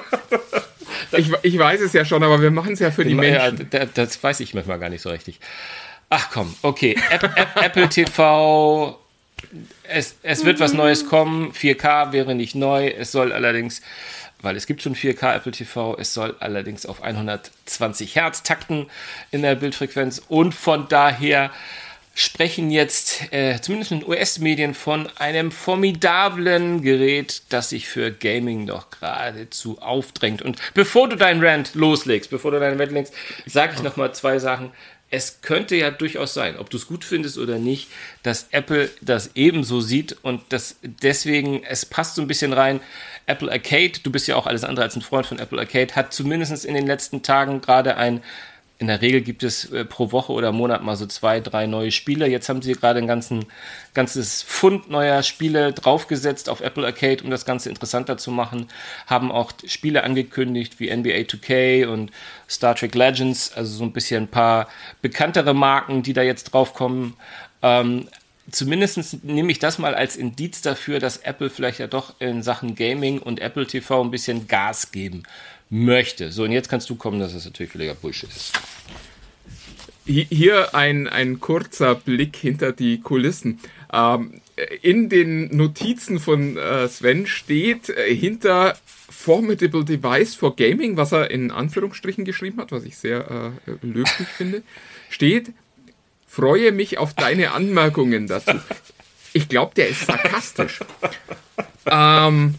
Ich, 1.12 1.30
ich 1.42 1.58
weiß 1.58 1.80
es 1.80 1.92
ja 1.92 2.04
schon, 2.04 2.22
aber 2.24 2.40
wir 2.42 2.50
machen 2.50 2.72
es 2.72 2.80
ja 2.80 2.90
für 2.90 3.04
die 3.04 3.12
Ja, 3.12 3.16
Menschen. 3.50 3.68
da- 3.70 3.84
das 3.86 4.20
weiß 4.22 4.40
ich 4.40 4.52
manchmal 4.54 4.78
gar 4.80 4.88
nicht 4.90 5.02
so 5.02 5.10
richtig. 5.10 5.38
Ach 6.10 6.28
komm, 6.32 6.54
okay. 6.62 6.96
App, 7.10 7.22
App, 7.36 7.48
Apple 7.62 7.88
TV, 7.88 8.98
es, 9.84 10.16
es 10.22 10.44
wird 10.44 10.58
was 10.60 10.72
Neues 10.72 11.06
kommen. 11.08 11.52
4K 11.52 12.12
wäre 12.12 12.34
nicht 12.34 12.54
neu. 12.56 12.88
Es 12.88 13.12
soll 13.12 13.32
allerdings, 13.32 13.80
weil 14.42 14.56
es 14.56 14.66
gibt 14.66 14.82
schon 14.82 14.94
4K 14.96 15.36
Apple 15.36 15.52
TV, 15.52 15.96
es 15.98 16.14
soll 16.14 16.34
allerdings 16.40 16.84
auf 16.86 17.02
120 17.02 18.16
Hertz 18.16 18.42
takten 18.42 18.86
in 19.30 19.42
der 19.42 19.54
Bildfrequenz 19.54 20.20
und 20.28 20.52
von 20.54 20.88
daher 20.88 21.50
sprechen 22.14 22.70
jetzt 22.70 23.32
äh, 23.32 23.60
zumindest 23.60 23.90
in 23.90 24.06
US-Medien 24.06 24.74
von 24.74 25.08
einem 25.16 25.50
formidablen 25.50 26.80
Gerät, 26.80 27.42
das 27.48 27.70
sich 27.70 27.88
für 27.88 28.12
Gaming 28.12 28.66
doch 28.66 28.88
geradezu 28.90 29.80
aufdrängt. 29.80 30.40
Und 30.40 30.58
bevor 30.74 31.08
du 31.08 31.16
deinen 31.16 31.44
Rant 31.44 31.74
loslegst, 31.74 32.30
bevor 32.30 32.52
du 32.52 32.60
deinen 32.60 32.80
Rant 32.80 32.92
legst, 32.92 33.14
sage 33.46 33.74
ich 33.76 33.82
noch 33.82 33.96
mal 33.96 34.14
zwei 34.14 34.38
Sachen. 34.38 34.70
Es 35.10 35.42
könnte 35.42 35.76
ja 35.76 35.90
durchaus 35.90 36.34
sein, 36.34 36.56
ob 36.58 36.70
du 36.70 36.76
es 36.76 36.88
gut 36.88 37.04
findest 37.04 37.38
oder 37.38 37.58
nicht, 37.58 37.88
dass 38.22 38.48
Apple 38.50 38.90
das 39.00 39.30
ebenso 39.34 39.80
sieht 39.80 40.16
und 40.22 40.40
das 40.48 40.76
deswegen, 40.82 41.62
es 41.62 41.84
passt 41.86 42.16
so 42.16 42.22
ein 42.22 42.26
bisschen 42.26 42.52
rein. 42.52 42.80
Apple 43.26 43.50
Arcade, 43.50 44.00
du 44.02 44.10
bist 44.10 44.26
ja 44.26 44.34
auch 44.36 44.46
alles 44.46 44.64
andere 44.64 44.84
als 44.84 44.96
ein 44.96 45.02
Freund 45.02 45.26
von 45.26 45.38
Apple 45.38 45.58
Arcade, 45.58 45.94
hat 45.94 46.12
zumindest 46.12 46.64
in 46.64 46.74
den 46.74 46.86
letzten 46.86 47.22
Tagen 47.22 47.60
gerade 47.60 47.96
ein 47.96 48.22
in 48.78 48.88
der 48.88 49.00
Regel 49.02 49.20
gibt 49.20 49.44
es 49.44 49.70
äh, 49.72 49.84
pro 49.84 50.10
Woche 50.10 50.32
oder 50.32 50.50
Monat 50.50 50.82
mal 50.82 50.96
so 50.96 51.06
zwei, 51.06 51.40
drei 51.40 51.66
neue 51.66 51.92
Spiele. 51.92 52.26
Jetzt 52.26 52.48
haben 52.48 52.60
sie 52.60 52.72
gerade 52.72 52.98
ein 52.98 53.06
ganzen, 53.06 53.46
ganzes 53.94 54.42
Fund 54.42 54.90
neuer 54.90 55.22
Spiele 55.22 55.72
draufgesetzt 55.72 56.48
auf 56.48 56.60
Apple 56.60 56.84
Arcade, 56.84 57.22
um 57.22 57.30
das 57.30 57.44
Ganze 57.44 57.68
interessanter 57.68 58.16
zu 58.18 58.32
machen. 58.32 58.66
Haben 59.06 59.30
auch 59.30 59.52
Spiele 59.64 60.02
angekündigt 60.02 60.80
wie 60.80 60.94
NBA 60.94 61.22
2K 61.22 61.86
und 61.86 62.10
Star 62.48 62.74
Trek 62.74 62.96
Legends, 62.96 63.52
also 63.54 63.76
so 63.76 63.84
ein 63.84 63.92
bisschen 63.92 64.24
ein 64.24 64.28
paar 64.28 64.68
bekanntere 65.02 65.54
Marken, 65.54 66.02
die 66.02 66.12
da 66.12 66.22
jetzt 66.22 66.52
draufkommen. 66.52 67.14
Ähm, 67.62 68.08
Zumindest 68.50 69.24
nehme 69.24 69.50
ich 69.50 69.58
das 69.58 69.78
mal 69.78 69.94
als 69.94 70.16
Indiz 70.16 70.60
dafür, 70.60 70.98
dass 70.98 71.16
Apple 71.18 71.48
vielleicht 71.50 71.78
ja 71.78 71.86
doch 71.86 72.14
in 72.20 72.42
Sachen 72.42 72.74
Gaming 72.74 73.18
und 73.18 73.40
Apple 73.40 73.66
TV 73.66 74.02
ein 74.02 74.10
bisschen 74.10 74.46
Gas 74.48 74.92
geben 74.92 75.22
möchte. 75.70 76.30
So, 76.30 76.44
und 76.44 76.52
jetzt 76.52 76.68
kannst 76.68 76.90
du 76.90 76.94
kommen, 76.96 77.18
dass 77.20 77.32
es 77.32 77.46
natürlich 77.46 77.72
völliger 77.72 77.94
Bullshit 77.94 78.28
ist. 78.28 78.52
Hi- 80.06 80.26
Hier 80.30 80.74
ein, 80.74 81.08
ein 81.08 81.40
kurzer 81.40 81.94
Blick 81.94 82.36
hinter 82.36 82.72
die 82.72 83.00
Kulissen. 83.00 83.60
Ähm, 83.92 84.40
in 84.82 85.08
den 85.08 85.56
Notizen 85.56 86.20
von 86.20 86.56
äh, 86.56 86.86
Sven 86.88 87.26
steht 87.26 87.88
äh, 87.88 88.14
hinter 88.14 88.76
Formidable 88.86 89.84
Device 89.84 90.34
for 90.34 90.54
Gaming, 90.54 90.96
was 90.96 91.12
er 91.12 91.30
in 91.30 91.50
Anführungsstrichen 91.50 92.24
geschrieben 92.24 92.58
hat, 92.60 92.72
was 92.72 92.84
ich 92.84 92.96
sehr 92.96 93.52
äh, 93.66 93.70
löblich 93.86 94.28
finde, 94.36 94.62
steht, 95.08 95.52
freue 96.34 96.72
mich 96.72 96.98
auf 96.98 97.14
deine 97.14 97.52
Anmerkungen 97.52 98.26
dazu. 98.26 98.52
Ich 99.32 99.48
glaube, 99.48 99.74
der 99.74 99.88
ist 99.88 100.06
sarkastisch. 100.06 100.80
ähm, 101.86 102.54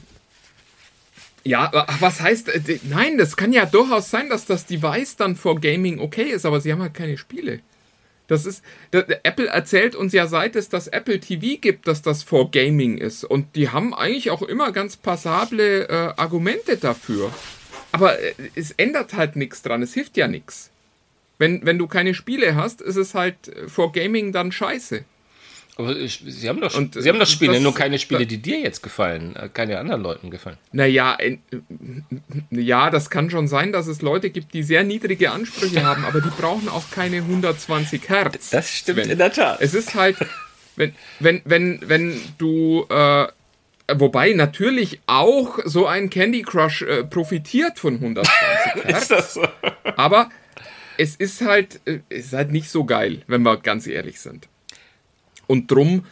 ja, 1.43 1.71
was 1.99 2.21
heißt, 2.21 2.49
äh, 2.49 2.79
nein, 2.83 3.17
das 3.17 3.37
kann 3.37 3.53
ja 3.53 3.65
durchaus 3.65 4.09
sein, 4.09 4.29
dass 4.29 4.45
das 4.45 4.65
Device 4.65 5.15
dann 5.15 5.35
vor 5.35 5.59
Gaming 5.59 5.99
okay 5.99 6.23
ist, 6.23 6.45
aber 6.45 6.59
sie 6.61 6.71
haben 6.71 6.81
halt 6.81 6.93
keine 6.93 7.17
Spiele. 7.17 7.59
Das 8.27 8.45
ist, 8.47 8.63
da, 8.89 9.03
da- 9.03 9.17
Apple 9.23 9.45
erzählt 9.47 9.93
uns 9.95 10.11
ja 10.11 10.25
seit 10.25 10.55
es 10.55 10.67
das 10.69 10.87
Apple 10.87 11.19
TV 11.19 11.59
gibt, 11.61 11.87
dass 11.87 12.01
das 12.01 12.23
vor 12.23 12.49
Gaming 12.49 12.97
ist. 12.97 13.23
Und 13.23 13.55
die 13.55 13.69
haben 13.69 13.93
eigentlich 13.93 14.31
auch 14.31 14.41
immer 14.41 14.71
ganz 14.71 14.97
passable 14.97 15.87
äh, 15.87 16.13
Argumente 16.19 16.77
dafür. 16.77 17.31
Aber 17.91 18.19
äh, 18.19 18.33
es 18.55 18.71
ändert 18.71 19.13
halt 19.13 19.35
nichts 19.35 19.61
dran, 19.61 19.83
es 19.83 19.93
hilft 19.93 20.17
ja 20.17 20.27
nichts. 20.27 20.71
Wenn, 21.37 21.65
wenn 21.65 21.77
du 21.77 21.87
keine 21.87 22.13
Spiele 22.13 22.55
hast, 22.55 22.81
ist 22.81 22.95
es 22.95 23.13
halt 23.13 23.47
äh, 23.49 23.67
vor 23.67 23.91
Gaming 23.91 24.31
dann 24.31 24.51
scheiße. 24.51 25.03
Aber 25.77 25.93
ich, 25.97 26.23
sie 26.25 26.47
haben 26.47 26.61
doch, 26.61 26.73
Und, 26.77 26.93
sie 27.01 27.09
haben 27.09 27.19
doch 27.19 27.27
Spiele, 27.27 27.53
das- 27.55 27.61
nur 27.61 27.75
keine 27.75 27.99
Spiele, 27.99 28.25
die 28.25 28.37
dir 28.37 28.59
jetzt 28.61 28.81
gefallen, 28.81 29.35
äh, 29.35 29.49
keine 29.49 29.77
anderen 29.77 30.01
Leuten 30.01 30.31
gefallen. 30.31 30.57
Naja, 30.71 31.17
äh, 31.19 31.37
ja, 32.49 32.89
das 32.89 33.09
kann 33.09 33.29
schon 33.29 33.49
sein, 33.49 33.73
dass 33.73 33.87
es 33.87 34.01
Leute 34.01 34.29
gibt, 34.29 34.53
die 34.53 34.63
sehr 34.63 34.83
niedrige 34.85 35.31
Ansprüche 35.31 35.83
haben, 35.83 36.05
aber 36.05 36.21
die 36.21 36.29
brauchen 36.29 36.69
auch 36.69 36.89
keine 36.91 37.17
120 37.17 38.07
Hertz. 38.07 38.51
Das 38.51 38.71
stimmt 38.73 38.99
Sven. 39.01 39.11
in 39.11 39.17
der 39.17 39.33
Tat. 39.33 39.59
Es 39.61 39.73
ist 39.73 39.95
halt, 39.95 40.15
wenn, 40.77 40.93
wenn, 41.19 41.41
wenn, 41.43 41.81
wenn 41.85 42.21
du, 42.37 42.85
äh, 42.89 43.27
wobei 43.93 44.31
natürlich 44.31 45.01
auch 45.07 45.59
so 45.65 45.87
ein 45.87 46.09
Candy 46.09 46.43
Crush 46.43 46.83
äh, 46.83 47.03
profitiert 47.03 47.79
von 47.79 47.95
120 47.95 48.31
Hertz, 48.85 49.01
Ist 49.01 49.11
das 49.11 49.33
so? 49.33 49.45
aber 49.97 50.29
es 50.97 51.15
ist 51.15 51.41
halt, 51.41 51.81
äh, 51.85 51.99
es 52.09 52.27
ist 52.27 52.33
halt 52.33 52.51
nicht 52.51 52.69
so 52.69 52.85
geil, 52.85 53.21
wenn 53.27 53.41
wir 53.43 53.57
ganz 53.57 53.87
ehrlich 53.87 54.19
sind. 54.19 54.47
Und 55.47 55.69
drum, 55.71 56.05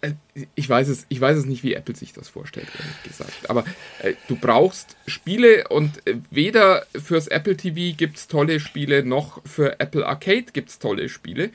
äh, 0.00 0.12
ich 0.54 0.68
weiß 0.68 0.88
es, 0.88 1.06
ich 1.08 1.20
weiß 1.20 1.36
es 1.36 1.46
nicht, 1.46 1.62
wie 1.62 1.74
Apple 1.74 1.96
sich 1.96 2.12
das 2.12 2.28
vorstellt, 2.28 2.68
ehrlich 2.78 3.02
gesagt. 3.02 3.50
Aber 3.50 3.64
äh, 4.02 4.14
du 4.28 4.36
brauchst 4.36 4.96
Spiele 5.06 5.68
und 5.68 6.06
äh, 6.06 6.16
weder 6.30 6.86
fürs 6.94 7.28
Apple 7.28 7.56
TV 7.56 7.96
gibt 7.96 8.16
es 8.16 8.28
tolle 8.28 8.60
Spiele, 8.60 9.04
noch 9.04 9.42
für 9.46 9.80
Apple 9.80 10.06
Arcade 10.06 10.46
gibt 10.52 10.70
es 10.70 10.78
tolle 10.78 11.08
Spiele. 11.08 11.50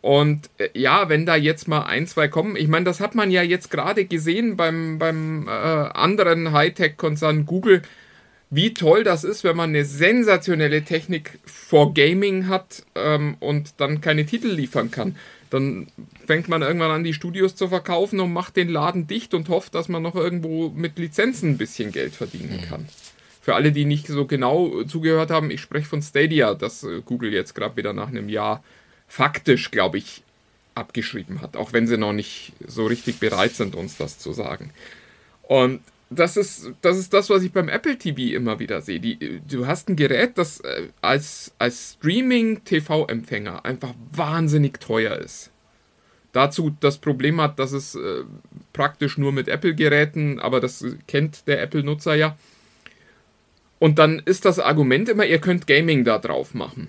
Und 0.00 0.48
äh, 0.58 0.68
ja, 0.74 1.08
wenn 1.08 1.26
da 1.26 1.36
jetzt 1.36 1.68
mal 1.68 1.82
ein, 1.82 2.06
zwei 2.06 2.28
kommen, 2.28 2.56
ich 2.56 2.68
meine, 2.68 2.84
das 2.84 3.00
hat 3.00 3.14
man 3.14 3.30
ja 3.30 3.42
jetzt 3.42 3.70
gerade 3.70 4.04
gesehen 4.04 4.56
beim, 4.56 4.98
beim 4.98 5.46
äh, 5.46 5.50
anderen 5.50 6.52
Hightech-Konzern 6.52 7.46
Google. 7.46 7.82
Wie 8.50 8.74
toll 8.74 9.04
das 9.04 9.22
ist, 9.22 9.44
wenn 9.44 9.56
man 9.56 9.70
eine 9.70 9.84
sensationelle 9.84 10.82
Technik 10.82 11.38
vor 11.44 11.94
Gaming 11.94 12.48
hat 12.48 12.84
ähm, 12.96 13.36
und 13.38 13.74
dann 13.78 14.00
keine 14.00 14.26
Titel 14.26 14.48
liefern 14.48 14.90
kann. 14.90 15.16
Dann 15.50 15.86
fängt 16.26 16.48
man 16.48 16.62
irgendwann 16.62 16.90
an, 16.90 17.04
die 17.04 17.14
Studios 17.14 17.54
zu 17.54 17.68
verkaufen 17.68 18.18
und 18.20 18.32
macht 18.32 18.56
den 18.56 18.68
Laden 18.68 19.06
dicht 19.06 19.34
und 19.34 19.48
hofft, 19.48 19.74
dass 19.74 19.88
man 19.88 20.02
noch 20.02 20.16
irgendwo 20.16 20.68
mit 20.70 20.98
Lizenzen 20.98 21.50
ein 21.50 21.58
bisschen 21.58 21.92
Geld 21.92 22.14
verdienen 22.14 22.62
kann. 22.68 22.88
Für 23.40 23.54
alle, 23.54 23.72
die 23.72 23.84
nicht 23.84 24.08
so 24.08 24.26
genau 24.26 24.82
zugehört 24.82 25.30
haben, 25.30 25.50
ich 25.50 25.60
spreche 25.60 25.86
von 25.86 26.02
Stadia, 26.02 26.54
das 26.54 26.82
äh, 26.82 27.02
Google 27.04 27.32
jetzt 27.32 27.54
gerade 27.54 27.76
wieder 27.76 27.92
nach 27.92 28.08
einem 28.08 28.28
Jahr 28.28 28.62
faktisch, 29.08 29.70
glaube 29.70 29.98
ich, 29.98 30.22
abgeschrieben 30.74 31.40
hat, 31.40 31.56
auch 31.56 31.72
wenn 31.72 31.86
sie 31.86 31.98
noch 31.98 32.12
nicht 32.12 32.52
so 32.66 32.86
richtig 32.86 33.18
bereit 33.18 33.54
sind, 33.54 33.74
uns 33.74 33.96
das 33.96 34.18
zu 34.18 34.32
sagen. 34.32 34.70
Und 35.42 35.80
das 36.10 36.36
ist, 36.36 36.72
das 36.82 36.98
ist 36.98 37.14
das, 37.14 37.30
was 37.30 37.44
ich 37.44 37.52
beim 37.52 37.68
Apple 37.68 37.96
TV 37.96 38.34
immer 38.34 38.58
wieder 38.58 38.80
sehe. 38.80 38.98
Die, 38.98 39.40
du 39.48 39.66
hast 39.66 39.88
ein 39.88 39.96
Gerät, 39.96 40.36
das 40.36 40.60
äh, 40.60 40.88
als, 41.00 41.54
als 41.58 41.92
Streaming-TV-Empfänger 41.94 43.64
einfach 43.64 43.94
wahnsinnig 44.10 44.80
teuer 44.80 45.16
ist. 45.16 45.50
Dazu 46.32 46.76
das 46.80 46.98
Problem 46.98 47.40
hat, 47.40 47.60
dass 47.60 47.72
es 47.72 47.94
äh, 47.94 48.24
praktisch 48.72 49.18
nur 49.18 49.32
mit 49.32 49.46
Apple-Geräten, 49.48 50.40
aber 50.40 50.60
das 50.60 50.84
kennt 51.06 51.46
der 51.46 51.62
Apple-Nutzer 51.62 52.16
ja. 52.16 52.36
Und 53.78 53.98
dann 53.98 54.18
ist 54.18 54.44
das 54.44 54.58
Argument 54.58 55.08
immer, 55.08 55.24
ihr 55.24 55.40
könnt 55.40 55.68
Gaming 55.68 56.04
da 56.04 56.18
drauf 56.18 56.54
machen. 56.54 56.88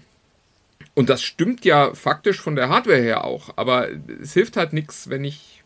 Und 0.96 1.10
das 1.10 1.22
stimmt 1.22 1.64
ja 1.64 1.94
faktisch 1.94 2.42
von 2.42 2.56
der 2.56 2.70
Hardware 2.70 3.02
her 3.02 3.24
auch, 3.24 3.52
aber 3.56 3.88
es 4.22 4.34
hilft 4.34 4.58
halt 4.58 4.74
nichts, 4.74 5.10
wenn 5.10 5.24
ich 5.24 5.64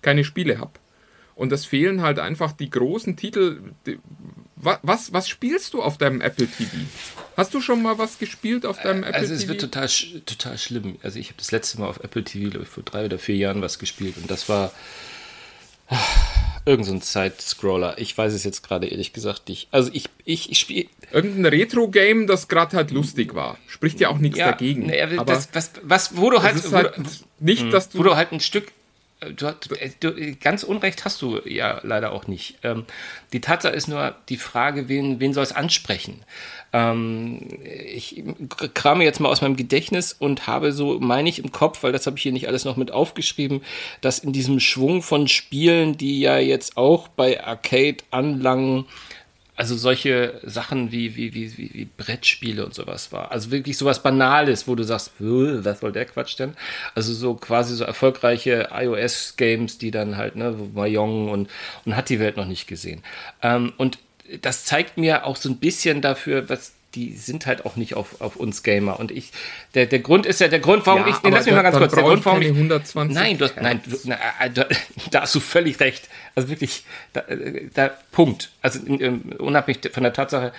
keine 0.00 0.22
Spiele 0.22 0.58
habe. 0.58 0.72
Und 1.34 1.52
es 1.52 1.64
fehlen 1.64 2.02
halt 2.02 2.18
einfach 2.18 2.52
die 2.52 2.70
großen 2.70 3.16
Titel. 3.16 3.60
Die, 3.86 3.98
was, 4.56 5.12
was 5.12 5.28
spielst 5.28 5.74
du 5.74 5.82
auf 5.82 5.98
deinem 5.98 6.20
Apple 6.20 6.46
TV? 6.46 6.70
Hast 7.36 7.52
du 7.54 7.60
schon 7.60 7.82
mal 7.82 7.98
was 7.98 8.18
gespielt 8.18 8.64
auf 8.64 8.80
deinem 8.80 9.02
Apple 9.02 9.14
also 9.14 9.26
TV? 9.26 9.32
Also 9.32 9.42
es 9.42 9.48
wird 9.48 9.60
total, 9.60 9.88
total 10.24 10.58
schlimm. 10.58 10.96
Also 11.02 11.18
ich 11.18 11.28
habe 11.28 11.36
das 11.38 11.50
letzte 11.50 11.80
Mal 11.80 11.88
auf 11.88 12.02
Apple 12.02 12.24
TV, 12.24 12.50
glaube 12.50 12.64
ich, 12.64 12.70
vor 12.70 12.82
drei 12.82 13.04
oder 13.04 13.18
vier 13.18 13.36
Jahren 13.36 13.62
was 13.62 13.78
gespielt 13.78 14.16
und 14.16 14.30
das 14.30 14.48
war 14.48 14.72
ah, 15.88 15.98
irgend 16.64 16.86
so 16.86 16.92
ein 16.92 17.00
Side-Scroller. 17.00 17.98
Ich 17.98 18.16
weiß 18.16 18.32
es 18.32 18.44
jetzt 18.44 18.62
gerade 18.62 18.86
ehrlich 18.86 19.12
gesagt 19.12 19.48
nicht. 19.48 19.68
Also 19.70 19.90
ich, 19.92 20.08
ich, 20.24 20.50
ich 20.50 20.58
spiele... 20.58 20.86
Irgendein 21.12 21.46
Retro-Game, 21.46 22.26
das 22.26 22.48
gerade 22.48 22.76
halt 22.76 22.90
lustig 22.90 23.34
war. 23.34 23.58
Spricht 23.66 24.00
ja 24.00 24.08
auch 24.08 24.18
nichts 24.18 24.38
ja, 24.38 24.52
dagegen. 24.52 24.86
Nee, 24.86 25.00
aber 25.02 25.24
das, 25.24 25.48
was, 25.52 25.72
was, 25.82 26.16
wo 26.16 26.30
du 26.30 26.42
halt... 26.42 26.70
Wo, 26.70 26.76
halt 26.76 26.94
nicht, 27.38 27.72
dass 27.72 27.90
du... 27.90 27.98
Wo 27.98 28.02
du 28.02 28.16
halt 28.16 28.32
ein 28.32 28.40
Stück 28.40 28.72
Du, 29.32 29.54
du, 30.00 30.36
ganz 30.36 30.62
Unrecht 30.62 31.04
hast 31.04 31.22
du 31.22 31.40
ja 31.44 31.80
leider 31.82 32.12
auch 32.12 32.26
nicht. 32.26 32.58
Ähm, 32.62 32.84
die 33.32 33.40
Tatsache 33.40 33.74
ist 33.74 33.88
nur 33.88 34.14
die 34.28 34.36
Frage, 34.36 34.88
wen, 34.88 35.20
wen 35.20 35.32
soll 35.32 35.42
es 35.42 35.52
ansprechen? 35.52 36.24
Ähm, 36.72 37.40
ich 37.86 38.22
krame 38.74 39.04
jetzt 39.04 39.20
mal 39.20 39.28
aus 39.28 39.42
meinem 39.42 39.56
Gedächtnis 39.56 40.12
und 40.12 40.46
habe 40.46 40.72
so, 40.72 40.98
meine 40.98 41.28
ich 41.28 41.38
im 41.38 41.52
Kopf, 41.52 41.82
weil 41.82 41.92
das 41.92 42.06
habe 42.06 42.16
ich 42.16 42.22
hier 42.22 42.32
nicht 42.32 42.48
alles 42.48 42.64
noch 42.64 42.76
mit 42.76 42.90
aufgeschrieben, 42.90 43.62
dass 44.00 44.18
in 44.18 44.32
diesem 44.32 44.60
Schwung 44.60 45.02
von 45.02 45.28
Spielen, 45.28 45.96
die 45.96 46.20
ja 46.20 46.38
jetzt 46.38 46.76
auch 46.76 47.08
bei 47.08 47.42
Arcade 47.42 47.98
anlangen, 48.10 48.86
also 49.56 49.76
solche 49.76 50.40
Sachen 50.42 50.90
wie, 50.90 51.16
wie, 51.16 51.34
wie, 51.34 51.56
wie, 51.56 51.84
Brettspiele 51.96 52.64
und 52.64 52.74
sowas 52.74 53.12
war. 53.12 53.30
Also 53.30 53.50
wirklich 53.50 53.78
sowas 53.78 54.02
Banales, 54.02 54.66
wo 54.66 54.74
du 54.74 54.82
sagst, 54.82 55.12
was 55.18 55.80
soll 55.80 55.92
der 55.92 56.06
Quatsch 56.06 56.38
denn? 56.38 56.54
Also 56.94 57.12
so 57.12 57.34
quasi 57.34 57.76
so 57.76 57.84
erfolgreiche 57.84 58.70
iOS-Games, 58.72 59.78
die 59.78 59.90
dann 59.90 60.16
halt, 60.16 60.34
ne, 60.34 60.56
Mayong 60.74 61.30
und, 61.30 61.50
und 61.84 61.96
hat 61.96 62.08
die 62.08 62.18
Welt 62.18 62.36
noch 62.36 62.46
nicht 62.46 62.66
gesehen. 62.66 63.02
Ähm, 63.42 63.72
und 63.76 63.98
das 64.40 64.64
zeigt 64.64 64.96
mir 64.96 65.24
auch 65.24 65.36
so 65.36 65.48
ein 65.48 65.58
bisschen 65.58 66.00
dafür, 66.00 66.48
was 66.48 66.72
die 66.94 67.14
sind 67.14 67.46
halt 67.46 67.66
auch 67.66 67.76
nicht 67.76 67.94
auf, 67.94 68.20
auf 68.20 68.36
uns 68.36 68.62
Gamer. 68.62 68.98
Und 68.98 69.10
ich, 69.10 69.32
der, 69.74 69.86
der 69.86 69.98
Grund 69.98 70.26
ist 70.26 70.40
ja, 70.40 70.48
der 70.48 70.60
Grund, 70.60 70.86
warum 70.86 71.02
ja, 71.02 71.08
ich, 71.08 71.22
nee, 71.22 71.30
lass 71.30 71.44
mich 71.44 71.54
mal 71.54 71.62
ganz 71.62 71.76
kurz, 71.76 71.94
der 71.94 72.02
Grund, 72.02 72.24
warum 72.24 72.42
ich, 72.42 72.48
120 72.48 73.14
nein, 73.14 73.38
du 73.38 73.44
hast, 73.44 73.56
nein, 73.56 73.80
du, 73.84 73.96
na, 74.04 74.16
äh, 74.40 74.50
da, 74.50 74.66
da, 75.10 75.22
hast 75.22 75.34
du 75.34 75.40
völlig 75.40 75.80
recht. 75.80 76.08
Also 76.34 76.48
wirklich, 76.48 76.84
da, 77.12 77.24
da 77.74 77.90
Punkt. 78.12 78.50
Also 78.62 78.80
unabhängig 78.80 79.92
von 79.92 80.02
der 80.02 80.12
Tatsache, 80.12 80.52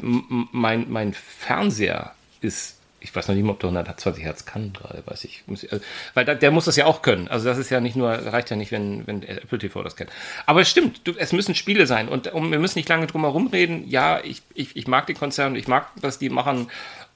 mein, 0.00 0.86
mein 0.90 1.12
Fernseher 1.14 2.14
ist 2.40 2.79
ich 3.00 3.14
weiß 3.14 3.28
noch 3.28 3.34
nicht 3.34 3.44
mal, 3.44 3.52
ob 3.52 3.60
der 3.60 3.70
120 3.70 4.22
Hertz 4.22 4.44
kann 4.44 4.72
gerade, 4.72 5.02
weiß 5.06 5.24
ich. 5.24 5.42
Also, 5.48 5.84
weil 6.14 6.24
der 6.24 6.50
muss 6.50 6.66
das 6.66 6.76
ja 6.76 6.86
auch 6.86 7.02
können. 7.02 7.28
Also 7.28 7.48
das 7.48 7.58
ist 7.58 7.70
ja 7.70 7.80
nicht 7.80 7.96
nur, 7.96 8.10
reicht 8.10 8.50
ja 8.50 8.56
nicht, 8.56 8.72
wenn, 8.72 9.06
wenn 9.06 9.22
Apple 9.22 9.58
TV 9.58 9.82
das 9.82 9.96
kennt. 9.96 10.10
Aber 10.46 10.60
es 10.60 10.70
stimmt, 10.70 11.00
es 11.18 11.32
müssen 11.32 11.54
Spiele 11.54 11.86
sein 11.86 12.08
und 12.08 12.26
wir 12.26 12.58
müssen 12.58 12.78
nicht 12.78 12.88
lange 12.88 13.06
drum 13.06 13.22
herum 13.22 13.46
reden. 13.48 13.88
Ja, 13.88 14.20
ich, 14.22 14.42
ich, 14.54 14.76
ich 14.76 14.86
mag 14.86 15.06
die 15.06 15.14
Konzerne, 15.14 15.58
ich 15.58 15.66
mag, 15.66 15.86
was 15.96 16.18
die 16.18 16.28
machen, 16.28 16.70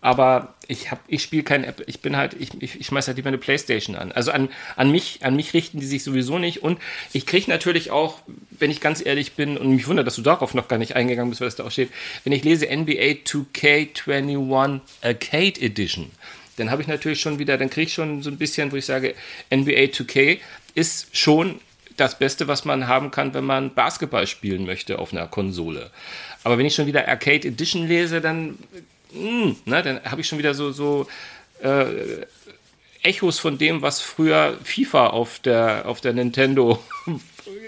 aber 0.04 0.52
ich 0.68 0.90
habe, 0.90 1.00
ich 1.08 1.22
spiele 1.22 1.44
kein 1.44 1.64
App, 1.64 1.82
ich 1.86 2.00
bin 2.00 2.14
halt, 2.14 2.36
ich, 2.38 2.50
ich, 2.60 2.78
ich 2.78 2.86
schmeiß 2.88 3.06
halt 3.06 3.16
lieber 3.16 3.28
eine 3.28 3.38
Playstation 3.38 3.96
an. 3.96 4.12
Also 4.12 4.32
an, 4.32 4.50
an 4.76 4.90
mich, 4.90 5.20
an 5.22 5.34
mich 5.34 5.54
richten 5.54 5.80
die 5.80 5.86
sich 5.86 6.04
sowieso 6.04 6.38
nicht. 6.38 6.62
Und 6.62 6.78
ich 7.14 7.24
kriege 7.24 7.50
natürlich 7.50 7.90
auch, 7.90 8.18
wenn 8.50 8.70
ich 8.70 8.82
ganz 8.82 9.04
ehrlich 9.04 9.32
bin, 9.32 9.56
und 9.56 9.70
mich 9.70 9.88
wundert, 9.88 10.06
dass 10.06 10.16
du 10.16 10.20
darauf 10.20 10.52
noch 10.52 10.68
gar 10.68 10.76
nicht 10.76 10.94
eingegangen 10.94 11.30
bist, 11.30 11.40
weil 11.40 11.48
es 11.48 11.56
da 11.56 11.64
auch 11.64 11.70
steht, 11.70 11.88
wenn 12.22 12.34
ich 12.34 12.44
lese 12.44 12.66
NBA 12.66 13.22
2K21 13.24 14.80
Arcade 15.00 15.58
Edition, 15.62 16.10
dann 16.58 16.70
habe 16.70 16.82
ich 16.82 16.88
natürlich 16.88 17.22
schon 17.22 17.38
wieder, 17.38 17.56
dann 17.56 17.70
kriege 17.70 17.86
ich 17.86 17.94
schon 17.94 18.22
so 18.22 18.28
ein 18.28 18.36
bisschen, 18.36 18.72
wo 18.72 18.76
ich 18.76 18.84
sage, 18.84 19.14
NBA 19.50 19.84
2K 19.84 20.38
ist 20.74 21.16
schon 21.16 21.60
das 21.96 22.18
Beste, 22.18 22.46
was 22.46 22.66
man 22.66 22.88
haben 22.88 23.10
kann, 23.10 23.32
wenn 23.32 23.44
man 23.44 23.72
Basketball 23.72 24.26
spielen 24.26 24.66
möchte 24.66 24.98
auf 24.98 25.14
einer 25.14 25.28
Konsole. 25.28 25.90
Aber 26.42 26.58
wenn 26.58 26.66
ich 26.66 26.74
schon 26.74 26.86
wieder 26.86 27.08
Arcade 27.08 27.48
Edition 27.48 27.88
lese, 27.88 28.20
dann 28.20 28.58
mh, 29.14 29.44
hm, 29.44 29.56
ne, 29.64 29.82
dann 29.82 30.04
habe 30.04 30.20
ich 30.20 30.28
schon 30.28 30.38
wieder 30.38 30.54
so, 30.54 30.72
so 30.72 31.06
äh, 31.62 31.86
Echos 33.02 33.38
von 33.38 33.58
dem, 33.58 33.82
was 33.82 34.00
früher 34.00 34.58
FIFA 34.62 35.08
auf 35.08 35.38
der, 35.38 35.84
auf 35.86 36.00
der 36.00 36.12
Nintendo 36.14 36.82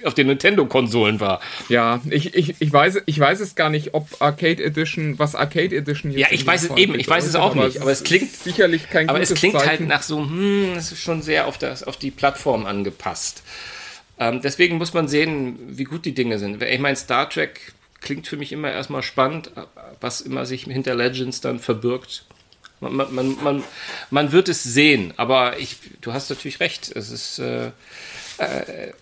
auf 0.04 0.14
den 0.14 0.28
Nintendo-Konsolen 0.28 1.20
war. 1.20 1.40
Ja, 1.68 2.00
ich, 2.08 2.34
ich, 2.34 2.54
ich, 2.58 2.72
weiß, 2.72 3.02
ich 3.06 3.18
weiß 3.18 3.40
es 3.40 3.54
gar 3.54 3.68
nicht, 3.68 3.92
ob 3.94 4.08
Arcade 4.20 4.62
Edition, 4.62 5.18
was 5.18 5.34
Arcade 5.34 5.76
Edition 5.76 6.12
jetzt 6.12 6.20
Ja, 6.20 6.28
ich 6.30 6.46
weiß 6.46 6.64
es 6.64 6.76
eben, 6.76 6.98
ich 6.98 7.08
weiß 7.08 7.26
es 7.26 7.34
auch 7.34 7.54
nicht, 7.54 7.80
aber 7.80 7.90
es 7.90 8.04
klingt 8.04 8.32
sicherlich 8.32 8.88
kein 8.88 9.08
Aber 9.08 9.20
es 9.20 9.34
klingt 9.34 9.54
halt 9.54 9.64
Zeichen. 9.64 9.80
halt 9.80 9.88
nach 9.88 10.02
so, 10.02 10.18
hm, 10.18 10.74
es 10.76 10.92
ist 10.92 11.00
schon 11.00 11.22
sehr 11.22 11.46
auf, 11.46 11.58
das, 11.58 11.82
auf 11.82 11.96
die 11.96 12.10
Plattform 12.10 12.66
angepasst. 12.66 13.42
Ähm, 14.18 14.40
deswegen 14.42 14.78
muss 14.78 14.94
man 14.94 15.08
sehen, 15.08 15.58
wie 15.68 15.84
gut 15.84 16.06
die 16.06 16.14
Dinge 16.14 16.38
sind. 16.38 16.62
Ich 16.62 16.80
meine, 16.80 16.96
Star 16.96 17.28
Trek 17.28 17.74
klingt 18.00 18.26
für 18.26 18.36
mich 18.36 18.52
immer 18.52 18.70
erstmal 18.70 19.02
spannend, 19.02 19.50
was 20.00 20.20
immer 20.20 20.46
sich 20.46 20.64
hinter 20.64 20.94
Legends 20.94 21.40
dann 21.40 21.58
verbirgt. 21.58 22.24
Man, 22.80 22.94
man, 22.94 23.36
man, 23.42 23.64
man 24.10 24.32
wird 24.32 24.48
es 24.48 24.62
sehen, 24.62 25.14
aber 25.16 25.58
ich, 25.58 25.76
du 26.02 26.12
hast 26.12 26.28
natürlich 26.30 26.60
recht. 26.60 26.94
Es 26.94 27.10
ist. 27.10 27.38
Äh, 27.38 27.68
äh, 28.38 28.92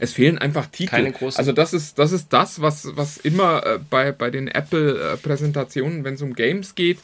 es 0.00 0.12
fehlen 0.12 0.38
einfach 0.38 0.66
Titel. 0.66 1.12
also 1.34 1.52
das 1.52 1.72
ist 1.72 1.98
das, 1.98 2.12
ist 2.12 2.32
das 2.32 2.62
was, 2.62 2.96
was 2.96 3.16
immer 3.16 3.66
äh, 3.66 3.78
bei, 3.90 4.12
bei 4.12 4.30
den 4.30 4.46
Apple-Präsentationen, 4.46 6.04
wenn 6.04 6.14
es 6.14 6.22
um 6.22 6.34
Games 6.34 6.76
geht, 6.76 6.98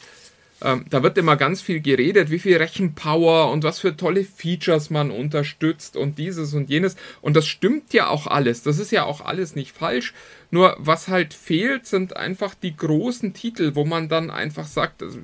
ähm, 0.61 0.85
da 0.89 1.03
wird 1.03 1.17
immer 1.17 1.35
ganz 1.35 1.61
viel 1.61 1.81
geredet, 1.81 2.31
wie 2.31 2.39
viel 2.39 2.57
Rechenpower 2.57 3.51
und 3.51 3.63
was 3.63 3.79
für 3.79 3.97
tolle 3.97 4.23
Features 4.23 4.89
man 4.89 5.11
unterstützt 5.11 5.97
und 5.97 6.17
dieses 6.17 6.53
und 6.53 6.69
jenes. 6.69 6.95
Und 7.21 7.35
das 7.35 7.45
stimmt 7.45 7.93
ja 7.93 8.07
auch 8.07 8.25
alles. 8.27 8.63
Das 8.63 8.79
ist 8.79 8.91
ja 8.91 9.03
auch 9.03 9.21
alles 9.21 9.55
nicht 9.55 9.75
falsch. 9.75 10.13
Nur 10.51 10.75
was 10.79 11.09
halt 11.09 11.33
fehlt, 11.33 11.85
sind 11.85 12.15
einfach 12.15 12.55
die 12.55 12.75
großen 12.75 13.33
Titel, 13.33 13.75
wo 13.75 13.83
man 13.83 14.07
dann 14.07 14.31
einfach 14.31 14.67
sagt, 14.67 15.03
also, 15.03 15.19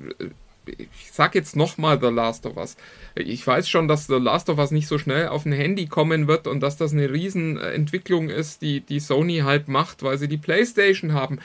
ich 0.66 0.88
sag 1.10 1.34
jetzt 1.34 1.56
nochmal 1.56 1.98
The 2.00 2.08
Last 2.08 2.46
of 2.46 2.56
Us. 2.56 2.76
Ich 3.14 3.46
weiß 3.46 3.68
schon, 3.68 3.88
dass 3.88 4.06
The 4.06 4.18
Last 4.18 4.48
of 4.48 4.58
Us 4.58 4.70
nicht 4.70 4.86
so 4.86 4.98
schnell 4.98 5.28
auf 5.28 5.44
ein 5.44 5.52
Handy 5.52 5.86
kommen 5.86 6.28
wird 6.28 6.46
und 6.46 6.60
dass 6.60 6.76
das 6.76 6.92
eine 6.92 7.10
Riesenentwicklung 7.10 8.28
ist, 8.28 8.62
die, 8.62 8.80
die 8.80 9.00
Sony 9.00 9.38
halt 9.38 9.68
macht, 9.68 10.02
weil 10.02 10.18
sie 10.18 10.28
die 10.28 10.36
Playstation 10.36 11.14
haben. 11.14 11.40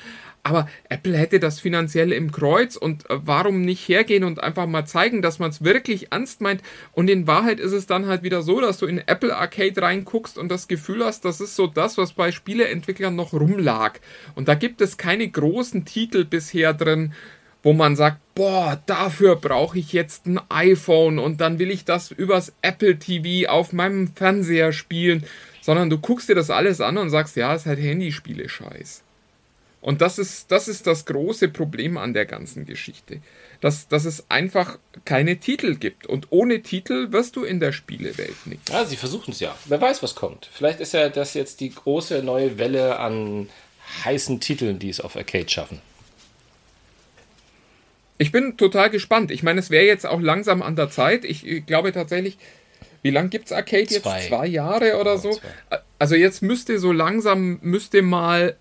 Aber 0.47 0.69
Apple 0.87 1.17
hätte 1.17 1.41
das 1.41 1.59
finanziell 1.59 2.13
im 2.13 2.31
Kreuz 2.31 2.77
und 2.77 3.09
äh, 3.09 3.17
warum 3.25 3.63
nicht 3.63 3.85
hergehen 3.89 4.23
und 4.23 4.41
einfach 4.41 4.65
mal 4.65 4.85
zeigen, 4.85 5.21
dass 5.21 5.39
man 5.39 5.49
es 5.49 5.61
wirklich 5.61 6.13
ernst 6.13 6.39
meint. 6.39 6.61
Und 6.93 7.09
in 7.09 7.27
Wahrheit 7.27 7.59
ist 7.59 7.73
es 7.73 7.85
dann 7.85 8.05
halt 8.05 8.23
wieder 8.23 8.41
so, 8.41 8.61
dass 8.61 8.77
du 8.77 8.85
in 8.85 8.99
Apple 8.99 9.35
Arcade 9.35 9.81
reinguckst 9.81 10.37
und 10.37 10.47
das 10.47 10.69
Gefühl 10.69 11.03
hast, 11.03 11.25
das 11.25 11.41
ist 11.41 11.57
so 11.57 11.67
das, 11.67 11.97
was 11.97 12.13
bei 12.13 12.31
Spieleentwicklern 12.31 13.13
noch 13.13 13.33
rumlag. 13.33 13.99
Und 14.35 14.47
da 14.47 14.55
gibt 14.55 14.79
es 14.79 14.95
keine 14.95 15.27
großen 15.27 15.83
Titel 15.83 16.23
bisher 16.23 16.73
drin, 16.73 17.13
wo 17.61 17.73
man 17.73 17.97
sagt, 17.97 18.21
boah, 18.33 18.81
dafür 18.85 19.35
brauche 19.35 19.77
ich 19.77 19.91
jetzt 19.91 20.27
ein 20.27 20.39
iPhone 20.47 21.19
und 21.19 21.41
dann 21.41 21.59
will 21.59 21.71
ich 21.71 21.83
das 21.83 22.11
übers 22.11 22.53
Apple 22.61 22.99
TV 22.99 23.51
auf 23.51 23.73
meinem 23.73 24.07
Fernseher 24.07 24.71
spielen, 24.71 25.25
sondern 25.59 25.89
du 25.89 25.97
guckst 25.97 26.29
dir 26.29 26.35
das 26.35 26.49
alles 26.49 26.79
an 26.79 26.97
und 26.97 27.09
sagst, 27.09 27.35
ja, 27.35 27.53
es 27.53 27.63
ist 27.63 27.67
halt 27.67 27.79
Handyspiele-Scheiß. 27.79 29.03
Und 29.79 30.01
das 30.01 30.17
ist, 30.19 30.51
das 30.51 30.67
ist 30.67 30.87
das 30.87 31.05
große 31.05 31.49
Problem 31.49 31.97
an 31.97 32.13
der 32.13 32.25
ganzen 32.25 32.65
Geschichte. 32.65 33.21
Dass, 33.61 33.87
dass 33.87 34.05
es 34.05 34.29
einfach 34.29 34.77
keine 35.05 35.37
Titel 35.37 35.75
gibt. 35.75 36.05
Und 36.07 36.27
ohne 36.29 36.61
Titel 36.61 37.11
wirst 37.11 37.35
du 37.35 37.43
in 37.43 37.59
der 37.59 37.71
Spielewelt 37.71 38.45
nicht. 38.45 38.69
Ja, 38.69 38.85
sie 38.85 38.95
versuchen 38.97 39.31
es 39.31 39.39
ja. 39.39 39.55
Wer 39.65 39.79
weiß, 39.81 40.03
was 40.03 40.15
kommt. 40.15 40.49
Vielleicht 40.51 40.79
ist 40.79 40.93
ja 40.93 41.09
das 41.09 41.33
jetzt 41.33 41.59
die 41.59 41.69
große 41.69 42.21
neue 42.23 42.57
Welle 42.57 42.99
an 42.99 43.49
heißen 44.03 44.39
Titeln, 44.39 44.79
die 44.79 44.89
es 44.89 44.99
auf 44.99 45.15
Arcade 45.15 45.49
schaffen. 45.49 45.81
Ich 48.17 48.31
bin 48.31 48.57
total 48.57 48.89
gespannt. 48.89 49.31
Ich 49.31 49.43
meine, 49.43 49.59
es 49.59 49.69
wäre 49.69 49.85
jetzt 49.85 50.05
auch 50.05 50.19
langsam 50.19 50.61
an 50.61 50.75
der 50.75 50.89
Zeit. 50.89 51.23
Ich, 51.23 51.45
ich 51.45 51.65
glaube 51.65 51.91
tatsächlich, 51.91 52.37
wie 53.03 53.11
lange 53.11 53.29
gibt 53.29 53.45
es 53.45 53.51
Arcade 53.51 53.83
jetzt? 53.83 54.03
Zwei. 54.03 54.27
Zwei 54.27 54.47
Jahre 54.47 54.99
oder 54.99 55.13
Ja, 55.13 55.17
so? 55.17 55.31
zwei. 55.31 55.79
Also 55.99 56.15
jetzt 56.15 56.41
müsste 56.41 56.79
so 56.79 56.91
langsam, 56.91 57.59
müsste 57.61 58.01
mal 58.01 58.55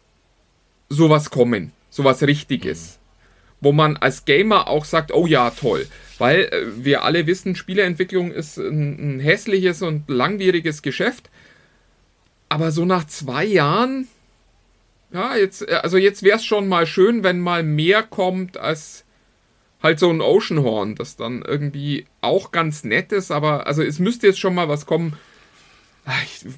sowas 0.89 1.31
kommen. 1.31 1.73
Sowas 1.91 2.23
Richtiges. 2.23 2.99
Wo 3.61 3.73
man 3.73 3.97
als 3.97 4.25
Gamer 4.25 4.69
auch 4.69 4.85
sagt, 4.85 5.13
oh 5.13 5.27
ja, 5.27 5.51
toll. 5.51 5.87
Weil 6.19 6.45
äh, 6.45 6.85
wir 6.85 7.05
alle 7.05 7.27
wissen, 7.27 7.57
Spieleentwicklung 7.57 8.33
ist 8.33 8.59
ein, 8.59 9.17
ein 9.17 9.21
hässliches 9.21 9.83
und 9.83 10.09
langwieriges 10.09 10.83
Geschäft. 10.83 11.31
Aber 12.49 12.71
so 12.71 12.85
nach 12.85 13.07
zwei 13.07 13.45
Jahren, 13.45 14.09
ja, 15.13 15.37
jetzt, 15.37 15.69
äh, 15.69 15.81
also 15.83 15.97
jetzt 15.97 16.23
wäre 16.23 16.37
es 16.37 16.45
schon 16.45 16.69
mal 16.69 16.87
schön, 16.87 17.25
wenn 17.25 17.41
mal 17.41 17.63
mehr 17.63 18.03
kommt 18.03 18.57
als 18.59 19.05
halt 19.83 19.99
so 19.99 20.11
ein 20.11 20.21
Oceanhorn, 20.21 20.95
das 20.95 21.17
dann 21.17 21.43
irgendwie 21.43 22.07
auch 22.21 22.51
ganz 22.51 22.83
nett 22.85 23.13
ist, 23.13 23.31
aber 23.31 23.67
also 23.67 23.83
es 23.83 23.99
müsste 23.99 24.27
jetzt 24.27 24.41
schon 24.41 24.55
mal 24.55 24.69
was 24.69 24.87
kommen, 24.87 25.17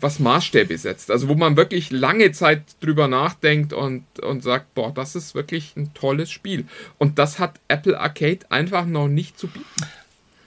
was 0.01 0.19
Maßstäbe 0.19 0.77
setzt. 0.77 1.11
Also 1.11 1.29
wo 1.29 1.35
man 1.35 1.57
wirklich 1.57 1.91
lange 1.91 2.33
Zeit 2.33 2.63
drüber 2.81 3.09
nachdenkt 3.09 3.73
und, 3.73 4.05
und 4.21 4.43
sagt, 4.43 4.75
boah, 4.75 4.93
das 4.93 5.17
ist 5.17 5.35
wirklich 5.35 5.75
ein 5.77 5.95
tolles 5.95 6.31
Spiel. 6.31 6.67
Und 6.99 7.19
das 7.19 7.39
hat 7.39 7.59
Apple 7.69 7.99
Arcade 7.99 8.41
einfach 8.51 8.85
noch 8.85 9.09
nicht 9.09 9.39
zu 9.39 9.49
bieten. 9.49 9.67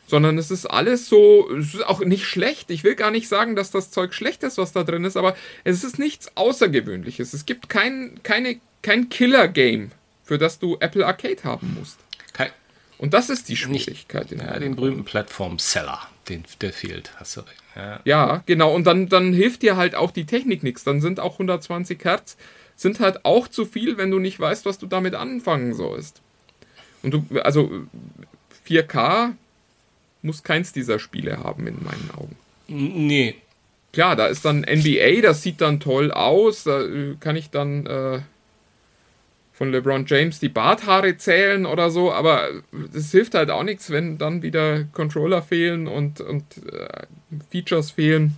Sondern 0.05 0.37
es 0.37 0.51
ist 0.51 0.65
alles 0.65 1.07
so, 1.07 1.49
es 1.51 1.73
ist 1.73 1.85
auch 1.85 2.01
nicht 2.01 2.25
schlecht. 2.25 2.69
Ich 2.69 2.83
will 2.83 2.95
gar 2.95 3.11
nicht 3.11 3.27
sagen, 3.27 3.55
dass 3.55 3.71
das 3.71 3.91
Zeug 3.91 4.13
schlecht 4.13 4.43
ist, 4.43 4.57
was 4.57 4.73
da 4.73 4.83
drin 4.83 5.05
ist, 5.05 5.17
aber 5.17 5.35
es 5.63 5.83
ist 5.83 5.97
nichts 5.97 6.35
Außergewöhnliches. 6.35 7.33
Es 7.33 7.45
gibt 7.45 7.69
kein, 7.69 8.19
keine, 8.21 8.59
kein 8.83 9.09
Killer-Game, 9.09 9.91
für 10.23 10.37
das 10.37 10.59
du 10.59 10.77
Apple 10.79 11.07
Arcade 11.07 11.43
haben 11.43 11.75
musst. 11.79 11.97
Kein, 12.33 12.51
Und 12.97 13.13
das 13.13 13.29
ist 13.29 13.47
die 13.49 13.55
Schwierigkeit. 13.57 14.31
in 14.31 14.39
ja, 14.39 14.59
den 14.59 14.75
berühmten 14.75 15.05
Plattform-Seller, 15.05 16.01
den, 16.29 16.43
der 16.61 16.73
fehlt, 16.73 17.11
hast 17.17 17.37
du 17.37 17.41
recht. 17.41 17.63
Ja. 17.75 17.99
Ja, 18.05 18.43
genau. 18.45 18.73
Und 18.73 18.85
dann, 18.85 19.09
dann 19.09 19.33
hilft 19.33 19.61
dir 19.61 19.77
halt 19.77 19.95
auch 19.95 20.11
die 20.11 20.25
Technik 20.25 20.63
nichts. 20.63 20.83
Dann 20.83 21.01
sind 21.01 21.19
auch 21.19 21.33
120 21.33 22.03
Hertz 22.03 22.37
sind 22.75 22.99
halt 22.99 23.25
auch 23.25 23.47
zu 23.47 23.65
viel, 23.65 23.97
wenn 23.97 24.09
du 24.09 24.17
nicht 24.17 24.39
weißt, 24.39 24.65
was 24.65 24.79
du 24.79 24.87
damit 24.87 25.13
anfangen 25.13 25.75
sollst. 25.75 26.21
Und 27.03 27.11
du, 27.11 27.25
also 27.41 27.69
4K 28.67 29.33
muss 30.23 30.43
keins 30.43 30.73
dieser 30.73 30.97
Spiele 30.97 31.43
haben 31.43 31.67
in 31.67 31.83
meinen 31.83 32.09
Augen. 32.15 32.35
Nee, 32.67 33.35
Klar, 33.93 34.15
da 34.15 34.27
ist 34.27 34.45
dann 34.45 34.61
NBA, 34.61 35.21
das 35.21 35.43
sieht 35.43 35.59
dann 35.59 35.79
toll 35.79 36.11
aus. 36.11 36.63
Da 36.63 36.81
äh, 36.81 37.15
kann 37.19 37.35
ich 37.35 37.49
dann 37.49 37.85
äh, 37.85 38.19
von 39.53 39.71
LeBron 39.71 40.05
James 40.07 40.39
die 40.39 40.49
Barthaare 40.49 41.17
zählen 41.17 41.65
oder 41.65 41.91
so, 41.91 42.11
aber 42.11 42.49
das 42.93 43.11
hilft 43.11 43.35
halt 43.35 43.49
auch 43.51 43.63
nichts, 43.63 43.89
wenn 43.89 44.17
dann 44.17 44.41
wieder 44.41 44.85
Controller 44.93 45.41
fehlen 45.41 45.87
und, 45.87 46.21
und 46.21 46.43
äh, 46.71 47.05
Features 47.51 47.91
fehlen. 47.91 48.37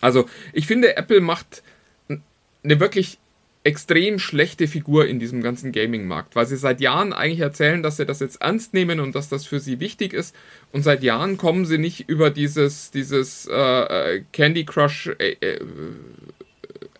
Also, 0.00 0.28
ich 0.52 0.66
finde, 0.66 0.96
Apple 0.96 1.20
macht 1.20 1.62
eine 2.08 2.80
wirklich 2.80 3.18
extrem 3.62 4.18
schlechte 4.18 4.66
Figur 4.68 5.06
in 5.06 5.18
diesem 5.18 5.42
ganzen 5.42 5.70
Gaming-Markt, 5.70 6.34
weil 6.34 6.46
sie 6.46 6.56
seit 6.56 6.80
Jahren 6.80 7.12
eigentlich 7.12 7.40
erzählen, 7.40 7.82
dass 7.82 7.98
sie 7.98 8.06
das 8.06 8.20
jetzt 8.20 8.40
ernst 8.40 8.72
nehmen 8.72 9.00
und 9.00 9.14
dass 9.14 9.28
das 9.28 9.44
für 9.44 9.60
sie 9.60 9.80
wichtig 9.80 10.14
ist. 10.14 10.34
Und 10.72 10.82
seit 10.82 11.02
Jahren 11.02 11.36
kommen 11.36 11.66
sie 11.66 11.76
nicht 11.76 12.08
über 12.08 12.30
dieses, 12.30 12.90
dieses 12.90 13.46
äh, 13.46 13.54
äh, 14.16 14.24
Candy 14.32 14.64
Crush 14.64 15.10
äh, 15.18 15.36
äh, 15.40 15.60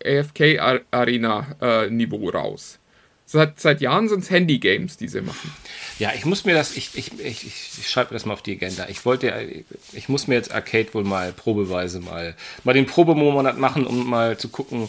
AFK 0.04 0.58
Ar- 0.58 0.80
Arena 0.90 1.56
äh, 1.60 2.28
raus. 2.28 2.79
Seit, 3.32 3.60
seit 3.60 3.80
Jahren 3.80 4.08
sind 4.08 4.24
es 4.24 4.30
Handy-Games, 4.30 4.96
die 4.96 5.06
sie 5.06 5.20
machen. 5.20 5.54
Ja, 6.00 6.10
ich 6.16 6.24
muss 6.24 6.44
mir 6.44 6.52
das, 6.52 6.76
ich, 6.76 6.90
ich, 6.96 7.12
ich, 7.20 7.46
ich 7.46 7.88
schreibe 7.88 8.12
das 8.12 8.26
mal 8.26 8.32
auf 8.32 8.42
die 8.42 8.56
Agenda. 8.56 8.88
Ich 8.88 9.04
wollte, 9.04 9.32
ich 9.92 10.08
muss 10.08 10.26
mir 10.26 10.34
jetzt 10.34 10.50
Arcade 10.50 10.92
wohl 10.94 11.04
mal 11.04 11.32
probeweise 11.32 12.00
mal, 12.00 12.34
mal 12.64 12.72
den 12.72 12.86
Probemonat 12.86 13.56
machen, 13.56 13.86
um 13.86 14.10
mal 14.10 14.36
zu 14.36 14.48
gucken, 14.48 14.88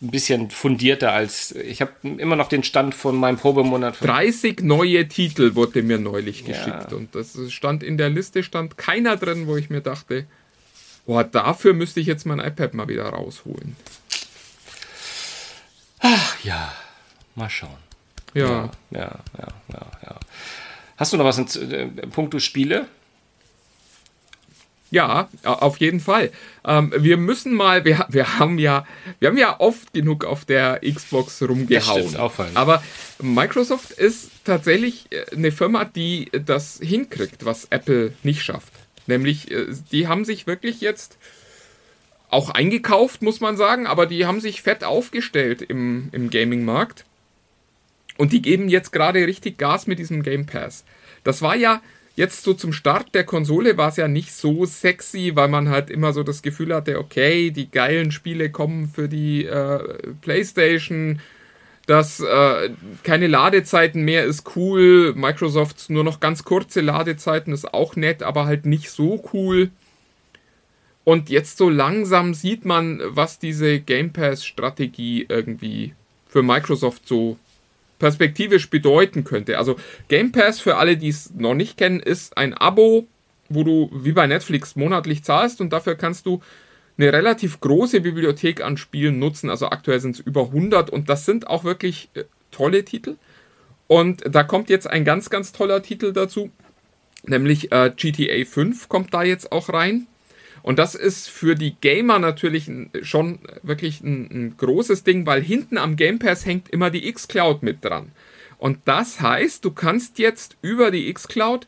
ein 0.00 0.10
bisschen 0.10 0.48
fundierter 0.48 1.12
als, 1.12 1.52
ich 1.52 1.82
habe 1.82 1.92
immer 2.02 2.34
noch 2.34 2.48
den 2.48 2.62
Stand 2.62 2.94
von 2.94 3.14
meinem 3.14 3.36
Probemonat. 3.36 3.96
Von, 3.96 4.06
30 4.06 4.60
neue 4.62 5.06
Titel 5.06 5.54
wurde 5.54 5.82
mir 5.82 5.98
neulich 5.98 6.46
Ja. 6.46 6.46
geschickt 6.46 6.94
und 6.94 7.14
das 7.14 7.36
stand 7.52 7.82
in 7.82 7.98
der 7.98 8.08
Liste, 8.08 8.42
stand 8.42 8.78
keiner 8.78 9.18
drin, 9.18 9.46
wo 9.46 9.58
ich 9.58 9.68
mir 9.68 9.82
dachte, 9.82 10.24
boah, 11.04 11.24
dafür 11.24 11.74
müsste 11.74 12.00
ich 12.00 12.06
jetzt 12.06 12.24
mein 12.24 12.38
iPad 12.38 12.72
mal 12.72 12.88
wieder 12.88 13.04
rausholen. 13.10 13.76
ja, 16.42 16.72
mal 17.34 17.50
schauen. 17.50 17.70
Ja, 18.34 18.70
Ja, 18.90 19.00
ja, 19.38 19.48
ja, 19.72 19.86
ja. 20.04 20.20
Hast 20.96 21.12
du 21.12 21.16
noch 21.16 21.24
was 21.24 21.38
in 21.38 21.72
äh, 21.72 21.86
puncto 22.06 22.38
Spiele? 22.38 22.86
Ja, 24.92 25.30
auf 25.42 25.78
jeden 25.78 26.00
Fall. 26.00 26.30
Ähm, 26.66 26.92
wir 26.94 27.16
müssen 27.16 27.54
mal, 27.54 27.86
wir, 27.86 28.06
wir 28.10 28.38
haben 28.38 28.58
ja, 28.58 28.86
wir 29.20 29.30
haben 29.30 29.38
ja 29.38 29.58
oft 29.58 29.94
genug 29.94 30.26
auf 30.26 30.44
der 30.44 30.80
Xbox 30.80 31.40
rumgehauen. 31.42 32.02
stimmt, 32.02 32.18
auffallend. 32.18 32.58
Aber 32.58 32.82
Microsoft 33.18 33.90
ist 33.92 34.30
tatsächlich 34.44 35.06
äh, 35.10 35.24
eine 35.34 35.50
Firma, 35.50 35.86
die 35.86 36.30
das 36.44 36.78
hinkriegt, 36.82 37.46
was 37.46 37.68
Apple 37.70 38.12
nicht 38.22 38.42
schafft. 38.42 38.72
Nämlich, 39.06 39.50
äh, 39.50 39.68
die 39.92 40.08
haben 40.08 40.26
sich 40.26 40.46
wirklich 40.46 40.82
jetzt 40.82 41.16
auch 42.28 42.50
eingekauft, 42.50 43.22
muss 43.22 43.40
man 43.40 43.56
sagen, 43.56 43.86
aber 43.86 44.04
die 44.04 44.26
haben 44.26 44.42
sich 44.42 44.60
fett 44.60 44.84
aufgestellt 44.84 45.62
im, 45.62 46.10
im 46.12 46.28
Gaming-Markt. 46.28 47.06
Und 48.18 48.32
die 48.32 48.42
geben 48.42 48.68
jetzt 48.68 48.92
gerade 48.92 49.26
richtig 49.26 49.58
Gas 49.58 49.86
mit 49.86 49.98
diesem 49.98 50.22
Game 50.22 50.46
Pass. 50.46 50.84
Das 51.24 51.42
war 51.42 51.56
ja 51.56 51.80
jetzt 52.14 52.44
so 52.44 52.54
zum 52.54 52.72
Start 52.72 53.14
der 53.14 53.24
Konsole 53.24 53.76
war 53.76 53.88
es 53.88 53.96
ja 53.96 54.08
nicht 54.08 54.32
so 54.32 54.66
sexy, 54.66 55.32
weil 55.34 55.48
man 55.48 55.68
halt 55.68 55.90
immer 55.90 56.12
so 56.12 56.22
das 56.22 56.42
Gefühl 56.42 56.74
hatte, 56.74 56.98
okay, 56.98 57.50
die 57.50 57.70
geilen 57.70 58.12
Spiele 58.12 58.50
kommen 58.50 58.88
für 58.88 59.08
die 59.08 59.46
äh, 59.46 59.78
PlayStation, 60.20 61.20
dass 61.86 62.20
äh, 62.20 62.70
keine 63.02 63.26
Ladezeiten 63.26 64.04
mehr 64.04 64.24
ist 64.24 64.56
cool, 64.56 65.14
Microsofts 65.14 65.88
nur 65.88 66.04
noch 66.04 66.20
ganz 66.20 66.44
kurze 66.44 66.80
Ladezeiten 66.80 67.52
ist 67.52 67.72
auch 67.72 67.96
nett, 67.96 68.22
aber 68.22 68.44
halt 68.44 68.66
nicht 68.66 68.90
so 68.90 69.24
cool. 69.32 69.70
Und 71.04 71.30
jetzt 71.30 71.58
so 71.58 71.68
langsam 71.68 72.32
sieht 72.32 72.64
man, 72.64 73.00
was 73.04 73.40
diese 73.40 73.80
Game 73.80 74.12
Pass 74.12 74.44
Strategie 74.44 75.26
irgendwie 75.28 75.94
für 76.28 76.44
Microsoft 76.44 77.08
so 77.08 77.38
perspektivisch 78.02 78.68
bedeuten 78.68 79.22
könnte. 79.22 79.58
Also 79.58 79.76
Game 80.08 80.32
Pass, 80.32 80.58
für 80.58 80.76
alle, 80.76 80.96
die 80.96 81.08
es 81.08 81.32
noch 81.34 81.54
nicht 81.54 81.78
kennen, 81.78 82.00
ist 82.00 82.36
ein 82.36 82.52
Abo, 82.52 83.06
wo 83.48 83.62
du 83.62 83.90
wie 83.94 84.10
bei 84.10 84.26
Netflix 84.26 84.74
monatlich 84.74 85.22
zahlst 85.22 85.60
und 85.60 85.72
dafür 85.72 85.94
kannst 85.94 86.26
du 86.26 86.40
eine 86.98 87.12
relativ 87.12 87.60
große 87.60 88.00
Bibliothek 88.00 88.60
an 88.60 88.76
Spielen 88.76 89.20
nutzen. 89.20 89.50
Also 89.50 89.66
aktuell 89.68 90.00
sind 90.00 90.16
es 90.16 90.20
über 90.20 90.46
100 90.46 90.90
und 90.90 91.08
das 91.08 91.24
sind 91.24 91.46
auch 91.46 91.62
wirklich 91.62 92.10
äh, 92.14 92.24
tolle 92.50 92.84
Titel. 92.84 93.18
Und 93.86 94.22
da 94.28 94.42
kommt 94.42 94.68
jetzt 94.68 94.90
ein 94.90 95.04
ganz, 95.04 95.30
ganz 95.30 95.52
toller 95.52 95.80
Titel 95.80 96.12
dazu, 96.12 96.50
nämlich 97.24 97.70
äh, 97.70 97.92
GTA 97.94 98.44
5 98.44 98.88
kommt 98.88 99.14
da 99.14 99.22
jetzt 99.22 99.52
auch 99.52 99.68
rein. 99.68 100.08
Und 100.62 100.78
das 100.78 100.94
ist 100.94 101.28
für 101.28 101.54
die 101.54 101.74
Gamer 101.80 102.18
natürlich 102.18 102.70
schon 103.02 103.40
wirklich 103.62 104.00
ein, 104.00 104.28
ein 104.30 104.56
großes 104.56 105.02
Ding, 105.04 105.26
weil 105.26 105.42
hinten 105.42 105.76
am 105.76 105.96
Game 105.96 106.18
Pass 106.18 106.46
hängt 106.46 106.68
immer 106.68 106.90
die 106.90 107.08
X-Cloud 107.08 107.62
mit 107.62 107.84
dran. 107.84 108.12
Und 108.58 108.78
das 108.84 109.20
heißt, 109.20 109.64
du 109.64 109.72
kannst 109.72 110.18
jetzt 110.18 110.56
über 110.62 110.92
die 110.92 111.08
X-Cloud 111.08 111.66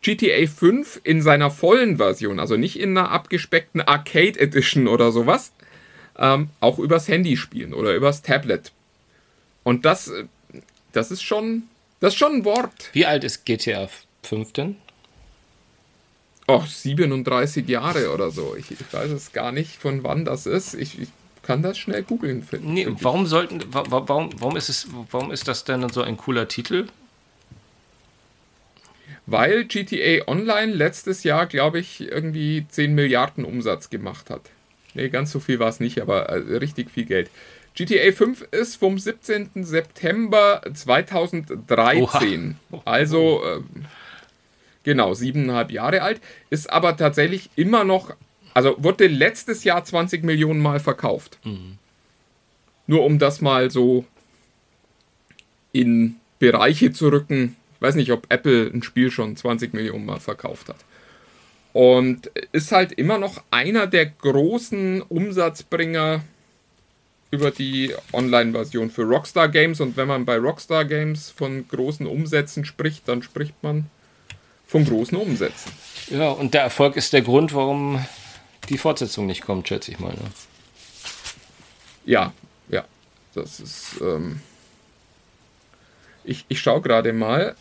GTA 0.00 0.46
5 0.46 1.02
in 1.04 1.22
seiner 1.22 1.50
vollen 1.50 1.98
Version, 1.98 2.40
also 2.40 2.56
nicht 2.56 2.78
in 2.78 2.96
einer 2.96 3.10
abgespeckten 3.10 3.82
Arcade 3.82 4.40
Edition 4.40 4.88
oder 4.88 5.12
sowas, 5.12 5.52
ähm, 6.18 6.48
auch 6.60 6.78
übers 6.78 7.08
Handy 7.08 7.36
spielen 7.36 7.72
oder 7.72 7.94
übers 7.94 8.22
Tablet. 8.22 8.72
Und 9.62 9.84
das, 9.84 10.08
äh, 10.08 10.24
das 10.92 11.10
ist 11.10 11.22
schon, 11.22 11.64
das 12.00 12.14
ist 12.14 12.18
schon 12.18 12.36
ein 12.36 12.44
Wort. 12.44 12.90
Wie 12.92 13.06
alt 13.06 13.24
ist 13.24 13.44
GTA 13.44 13.88
5 14.22 14.52
denn? 14.52 14.76
Oh, 16.56 16.64
37 16.66 17.68
Jahre 17.68 18.12
oder 18.12 18.30
so. 18.30 18.54
Ich, 18.58 18.70
ich 18.70 18.92
weiß 18.92 19.10
es 19.10 19.32
gar 19.32 19.52
nicht, 19.52 19.76
von 19.76 20.02
wann 20.04 20.24
das 20.24 20.46
ist. 20.46 20.74
Ich, 20.74 21.00
ich 21.00 21.08
kann 21.42 21.62
das 21.62 21.78
schnell 21.78 22.02
googeln. 22.02 22.42
finden. 22.42 22.72
Nee, 22.74 22.86
warum 23.00 23.26
sollten, 23.26 23.60
wa- 23.72 23.84
wa- 23.90 24.04
warum, 24.06 24.30
warum 24.38 24.56
ist 24.56 24.68
es, 24.68 24.86
warum 25.10 25.30
ist 25.32 25.48
das 25.48 25.64
denn 25.64 25.88
so 25.88 26.02
ein 26.02 26.16
cooler 26.16 26.48
Titel? 26.48 26.86
Weil 29.26 29.64
GTA 29.64 30.26
Online 30.26 30.72
letztes 30.72 31.22
Jahr, 31.22 31.46
glaube 31.46 31.78
ich, 31.78 32.00
irgendwie 32.00 32.66
10 32.68 32.94
Milliarden 32.94 33.44
Umsatz 33.44 33.88
gemacht 33.90 34.30
hat. 34.30 34.42
Nee, 34.94 35.08
ganz 35.08 35.30
so 35.32 35.40
viel 35.40 35.58
war 35.58 35.68
es 35.68 35.80
nicht, 35.80 36.00
aber 36.00 36.28
äh, 36.28 36.56
richtig 36.56 36.90
viel 36.90 37.04
Geld. 37.06 37.30
GTA 37.74 38.12
5 38.12 38.42
ist 38.50 38.76
vom 38.76 38.98
17. 38.98 39.50
September 39.64 40.60
2013. 40.74 42.56
Also, 42.84 43.42
ähm, 43.46 43.86
genau, 44.82 45.14
siebeneinhalb 45.14 45.70
Jahre 45.70 46.02
alt. 46.02 46.20
Ist 46.50 46.70
aber 46.70 46.96
tatsächlich 46.96 47.50
immer 47.56 47.84
noch, 47.84 48.14
also 48.54 48.76
wurde 48.78 49.06
letztes 49.06 49.64
Jahr 49.64 49.84
20 49.84 50.24
Millionen 50.24 50.60
Mal 50.60 50.80
verkauft. 50.80 51.38
Nur 52.86 53.04
um 53.04 53.18
das 53.18 53.40
mal 53.40 53.70
so 53.70 54.04
in 55.72 56.16
Bereiche 56.38 56.92
zu 56.92 57.08
rücken. 57.08 57.56
Ich 57.76 57.82
weiß 57.82 57.94
nicht, 57.94 58.12
ob 58.12 58.26
Apple 58.28 58.70
ein 58.72 58.82
Spiel 58.82 59.10
schon 59.10 59.36
20 59.36 59.72
Millionen 59.74 60.04
Mal 60.04 60.20
verkauft 60.20 60.68
hat. 60.68 60.84
Und 61.72 62.30
ist 62.52 62.72
halt 62.72 62.92
immer 62.92 63.18
noch 63.18 63.42
einer 63.50 63.86
der 63.86 64.06
großen 64.06 65.00
Umsatzbringer 65.02 66.22
über 67.30 67.50
die 67.50 67.94
Online-Version 68.12 68.90
für 68.90 69.04
Rockstar 69.04 69.48
Games. 69.48 69.80
Und 69.80 69.96
wenn 69.96 70.06
man 70.06 70.26
bei 70.26 70.36
Rockstar 70.36 70.84
Games 70.84 71.30
von 71.30 71.66
großen 71.66 72.06
Umsätzen 72.06 72.64
spricht, 72.66 73.08
dann 73.08 73.22
spricht 73.22 73.54
man 73.62 73.86
von 74.72 74.86
großen 74.86 75.16
Umsätzen. 75.18 75.70
Ja, 76.08 76.30
und 76.30 76.54
der 76.54 76.62
Erfolg 76.62 76.96
ist 76.96 77.12
der 77.12 77.20
Grund, 77.20 77.54
warum 77.54 78.04
die 78.70 78.78
Fortsetzung 78.78 79.26
nicht 79.26 79.42
kommt, 79.42 79.68
schätze 79.68 79.92
ich 79.92 80.00
mal. 80.00 80.14
Ne? 80.14 80.30
Ja, 82.06 82.32
ja. 82.70 82.84
Das 83.34 83.60
ist. 83.60 84.00
Ähm 84.00 84.40
ich 86.24 86.46
ich 86.48 86.60
schaue 86.60 86.80
gerade 86.80 87.12
mal. 87.12 87.54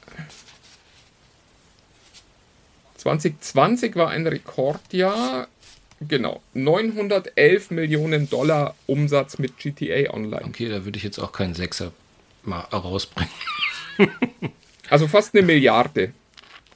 2020 2.95 3.95
war 3.95 4.09
ein 4.09 4.26
Rekordjahr. 4.26 5.47
Genau, 5.99 6.41
911 6.53 7.72
Millionen 7.72 8.30
Dollar 8.30 8.76
Umsatz 8.88 9.38
mit 9.38 9.57
GTA 9.57 10.14
Online. 10.14 10.45
Okay, 10.45 10.70
da 10.70 10.86
würde 10.86 10.97
ich 10.97 11.03
jetzt 11.03 11.20
auch 11.20 11.32
keinen 11.32 11.55
Sechser 11.55 11.91
mal 12.43 12.62
rausbringen. 12.62 13.32
also 14.89 15.07
fast 15.07 15.36
eine 15.36 15.45
Milliarde, 15.45 16.14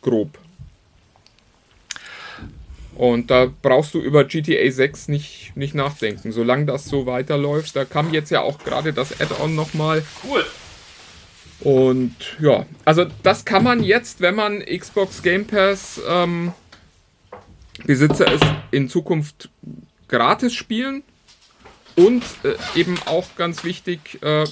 grob. 0.06 0.38
Und 2.96 3.30
da 3.30 3.52
brauchst 3.62 3.94
du 3.94 4.00
über 4.00 4.24
GTA 4.24 4.72
6 4.72 5.10
nicht, 5.10 5.52
nicht 5.56 5.76
nachdenken, 5.76 6.32
solange 6.32 6.66
das 6.66 6.86
so 6.86 7.06
weiterläuft. 7.06 7.76
Da 7.76 7.84
kam 7.84 8.14
jetzt 8.14 8.32
ja 8.32 8.42
auch 8.42 8.60
gerade 8.60 8.94
das 8.94 9.20
Add-on 9.20 9.54
nochmal. 9.54 10.02
Cool. 10.24 10.46
Und 11.60 12.16
ja, 12.40 12.66
also 12.86 13.06
das 13.24 13.44
kann 13.44 13.64
man 13.64 13.84
jetzt, 13.84 14.22
wenn 14.22 14.36
man 14.36 14.64
Xbox 14.64 15.22
Game 15.22 15.46
Pass 15.46 16.00
ähm, 16.08 16.54
Besitzer 17.86 18.32
ist, 18.32 18.46
in 18.72 18.88
Zukunft 18.88 19.50
gratis 20.08 20.54
spielen 20.54 21.04
und 21.96 22.24
äh, 22.44 22.80
eben 22.80 22.98
auch 23.06 23.26
ganz 23.38 23.64
wichtig 23.64 24.22
äh, 24.22 24.46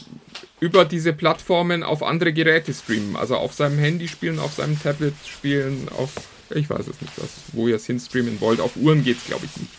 über 0.59 0.85
diese 0.85 1.13
Plattformen 1.13 1.83
auf 1.83 2.03
andere 2.03 2.31
Geräte 2.31 2.73
streamen. 2.73 3.15
Also 3.15 3.35
auf 3.35 3.53
seinem 3.53 3.77
Handy 3.77 4.07
spielen, 4.07 4.39
auf 4.39 4.53
seinem 4.53 4.81
Tablet 4.81 5.13
spielen, 5.27 5.89
auf, 5.97 6.11
ich 6.49 6.69
weiß 6.69 6.87
es 6.87 7.01
nicht, 7.01 7.13
was, 7.17 7.29
wo 7.51 7.67
ihr 7.67 7.75
es 7.75 7.85
hinstreamen 7.85 8.39
wollt. 8.39 8.61
Auf 8.61 8.75
Uhren 8.77 9.03
geht 9.03 9.17
es, 9.17 9.25
glaube 9.25 9.45
ich, 9.45 9.61
nicht. 9.61 9.73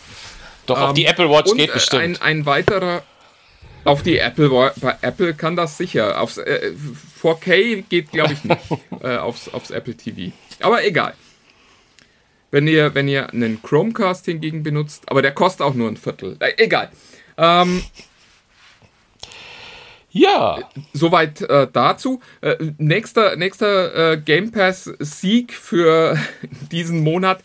Doch, 0.67 0.77
ähm, 0.77 0.83
auf 0.83 0.93
die 0.93 1.05
Apple 1.05 1.29
Watch 1.29 1.53
geht 1.55 1.73
bestimmt. 1.73 2.01
Ein, 2.01 2.21
ein 2.21 2.45
weiterer, 2.45 3.03
auf 3.83 4.01
die 4.03 4.17
Apple 4.17 4.49
bei 4.81 4.97
Apple 5.01 5.33
kann 5.33 5.55
das 5.55 5.77
sicher. 5.77 6.21
Aufs 6.21 6.37
äh, 6.37 6.73
4K 7.21 7.83
geht, 7.89 8.11
glaube 8.11 8.33
ich, 8.33 8.43
nicht 8.43 8.59
äh, 9.03 9.17
aufs, 9.17 9.49
aufs 9.49 9.71
Apple 9.71 9.95
TV. 9.95 10.33
Aber 10.59 10.83
egal. 10.85 11.13
Wenn 12.51 12.67
ihr, 12.67 12.95
wenn 12.95 13.07
ihr 13.07 13.31
einen 13.31 13.61
Chromecast 13.61 14.25
hingegen 14.25 14.63
benutzt, 14.63 15.03
aber 15.07 15.21
der 15.21 15.33
kostet 15.33 15.61
auch 15.61 15.73
nur 15.73 15.89
ein 15.89 15.97
Viertel. 15.97 16.37
Äh, 16.39 16.53
egal. 16.57 16.89
Ähm, 17.37 17.83
ja. 20.11 20.59
Soweit 20.93 21.41
äh, 21.41 21.67
dazu. 21.71 22.21
Äh, 22.41 22.55
nächster 22.77 23.35
nächster 23.35 24.13
äh, 24.13 24.17
Game 24.17 24.51
Pass 24.51 24.89
Sieg 24.99 25.53
für 25.53 26.17
diesen 26.71 27.03
Monat. 27.03 27.43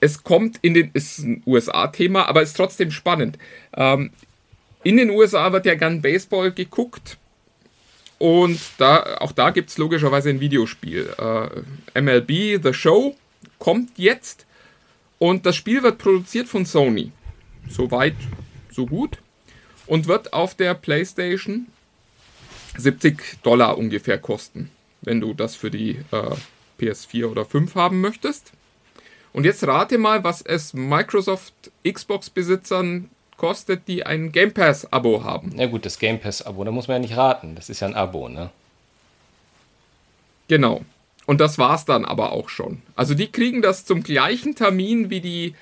Es 0.00 0.22
kommt 0.22 0.58
in 0.62 0.74
den, 0.74 0.90
ist 0.92 1.18
ein 1.18 1.42
USA-Thema, 1.46 2.26
aber 2.28 2.42
ist 2.42 2.56
trotzdem 2.56 2.90
spannend. 2.90 3.38
Ähm, 3.76 4.10
in 4.82 4.96
den 4.96 5.10
USA 5.10 5.52
wird 5.52 5.66
ja 5.66 5.74
gern 5.74 6.02
Baseball 6.02 6.52
geguckt. 6.52 7.18
Und 8.18 8.60
da, 8.78 9.18
auch 9.20 9.32
da 9.32 9.50
gibt 9.50 9.70
es 9.70 9.78
logischerweise 9.78 10.30
ein 10.30 10.40
Videospiel. 10.40 11.14
Äh, 11.18 12.00
MLB 12.00 12.60
The 12.62 12.74
Show 12.74 13.16
kommt 13.58 13.90
jetzt 13.96 14.46
und 15.18 15.46
das 15.46 15.56
Spiel 15.56 15.82
wird 15.82 15.98
produziert 15.98 16.48
von 16.48 16.64
Sony. 16.64 17.12
Soweit, 17.68 18.16
so 18.78 18.86
gut. 18.86 19.18
Und 19.86 20.06
wird 20.06 20.32
auf 20.32 20.54
der 20.54 20.74
PlayStation 20.74 21.66
70 22.76 23.42
Dollar 23.42 23.76
ungefähr 23.76 24.18
kosten, 24.18 24.70
wenn 25.00 25.20
du 25.20 25.34
das 25.34 25.56
für 25.56 25.70
die 25.70 25.98
äh, 26.12 26.36
PS4 26.78 27.26
oder 27.26 27.44
5 27.44 27.74
haben 27.74 28.00
möchtest. 28.00 28.52
Und 29.32 29.44
jetzt 29.44 29.66
rate 29.66 29.98
mal, 29.98 30.24
was 30.24 30.42
es 30.42 30.74
Microsoft 30.74 31.54
Xbox-Besitzern 31.90 33.10
kostet, 33.36 33.88
die 33.88 34.04
ein 34.04 34.30
Game 34.30 34.52
Pass-Abo 34.52 35.24
haben. 35.24 35.52
Na 35.54 35.66
gut, 35.66 35.86
das 35.86 35.98
Game 35.98 36.20
Pass-Abo, 36.20 36.64
da 36.64 36.70
muss 36.70 36.88
man 36.88 36.96
ja 36.96 37.00
nicht 37.00 37.16
raten. 37.16 37.54
Das 37.54 37.70
ist 37.70 37.80
ja 37.80 37.88
ein 37.88 37.94
Abo, 37.94 38.28
ne? 38.28 38.50
Genau. 40.48 40.82
Und 41.26 41.40
das 41.40 41.58
war's 41.58 41.84
dann 41.84 42.04
aber 42.04 42.32
auch 42.32 42.48
schon. 42.48 42.82
Also 42.94 43.14
die 43.14 43.30
kriegen 43.30 43.62
das 43.62 43.84
zum 43.84 44.02
gleichen 44.02 44.54
Termin 44.54 45.10
wie 45.10 45.20
die 45.20 45.54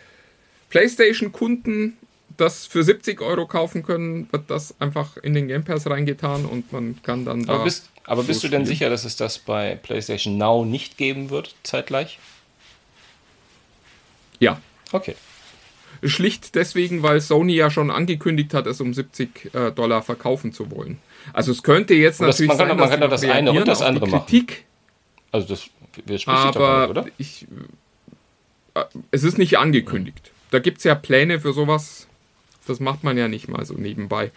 PlayStation-Kunden 0.71 1.97
das 2.37 2.66
für 2.66 2.82
70 2.82 3.20
Euro 3.20 3.47
kaufen 3.47 3.82
können, 3.82 4.28
wird 4.32 4.51
das 4.51 4.74
einfach 4.80 5.16
in 5.16 5.34
den 5.34 5.49
Game 5.49 5.64
Pass 5.64 5.89
reingetan 5.89 6.45
und 6.45 6.72
man 6.72 7.01
kann 7.03 7.24
dann 7.24 7.47
da. 7.47 7.55
Aber 7.55 7.64
bist, 7.64 7.91
aber 8.05 8.22
bist 8.22 8.43
du 8.45 8.49
denn 8.49 8.66
sicher, 8.66 8.91
dass 8.91 9.05
es 9.05 9.16
das 9.16 9.39
bei 9.39 9.76
PlayStation 9.76 10.39
Now 10.39 10.64
nicht 10.64 10.97
geben 10.97 11.30
wird, 11.30 11.55
zeitgleich? 11.62 12.18
Ja. 14.39 14.61
Okay. 14.93 15.16
Schlicht 16.03 16.55
deswegen, 16.55 17.03
weil 17.03 17.20
Sony 17.20 17.55
ja 17.55 17.70
schon 17.70 17.91
angekündigt 17.91 18.55
hat, 18.55 18.66
es 18.66 18.80
um 18.80 18.93
70 18.93 19.55
äh, 19.55 19.72
Dollar 19.72 20.03
verkaufen 20.03 20.53
zu 20.53 20.70
wollen. 20.70 20.99
Also 21.32 21.53
es 21.53 21.62
könnte 21.62 21.95
jetzt 21.95 22.20
das, 22.20 22.39
natürlich 22.39 22.49
man 22.49 22.59
kann, 22.59 22.68
sein, 22.68 22.78
man 22.78 22.91
kann 22.91 23.11
das 23.11 23.24
eine 23.24 23.53
und 23.53 23.66
das 23.66 23.82
andere 23.82 24.07
Kritik 24.07 24.51
machen. 24.51 24.62
Also 25.32 25.49
das 25.49 25.68
widerspricht 25.97 26.39
aber 26.39 26.91
oder? 26.91 27.07
Ich, 27.18 27.47
äh, 28.74 28.84
es 29.11 29.24
ist 29.24 29.39
nicht 29.39 29.59
angekündigt. 29.59 30.30
Da 30.51 30.59
gibt 30.59 30.78
es 30.78 30.84
ja 30.84 30.95
Pläne 30.95 31.41
für 31.41 31.53
sowas. 31.53 32.06
Das 32.67 32.81
macht 32.81 33.05
man 33.05 33.17
ja 33.17 33.29
nicht 33.29 33.49
mal 33.49 33.64
so 33.64 33.75
nebenbei. 33.75 34.31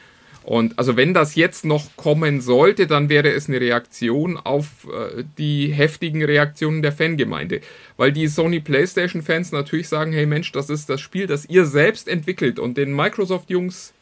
Und 0.43 0.79
also 0.79 0.95
wenn 0.95 1.13
das 1.13 1.35
jetzt 1.35 1.65
noch 1.65 1.95
kommen 1.95 2.41
sollte, 2.41 2.87
dann 2.87 3.09
wäre 3.09 3.29
es 3.29 3.49
eine 3.49 3.59
Reaktion 3.59 4.37
auf 4.37 4.87
äh, 4.91 5.23
die 5.37 5.67
heftigen 5.67 6.23
Reaktionen 6.23 6.81
der 6.81 6.91
Fangemeinde. 6.91 7.61
Weil 7.97 8.11
die 8.11 8.27
Sony 8.27 8.59
PlayStation-Fans 8.59 9.51
natürlich 9.51 9.89
sagen, 9.89 10.11
hey 10.11 10.25
Mensch, 10.25 10.51
das 10.51 10.69
ist 10.69 10.89
das 10.89 11.01
Spiel, 11.01 11.27
das 11.27 11.45
ihr 11.45 11.65
selbst 11.65 12.07
entwickelt 12.07 12.57
und 12.57 12.77
den 12.77 12.95
Microsoft-Jungs 12.95 13.93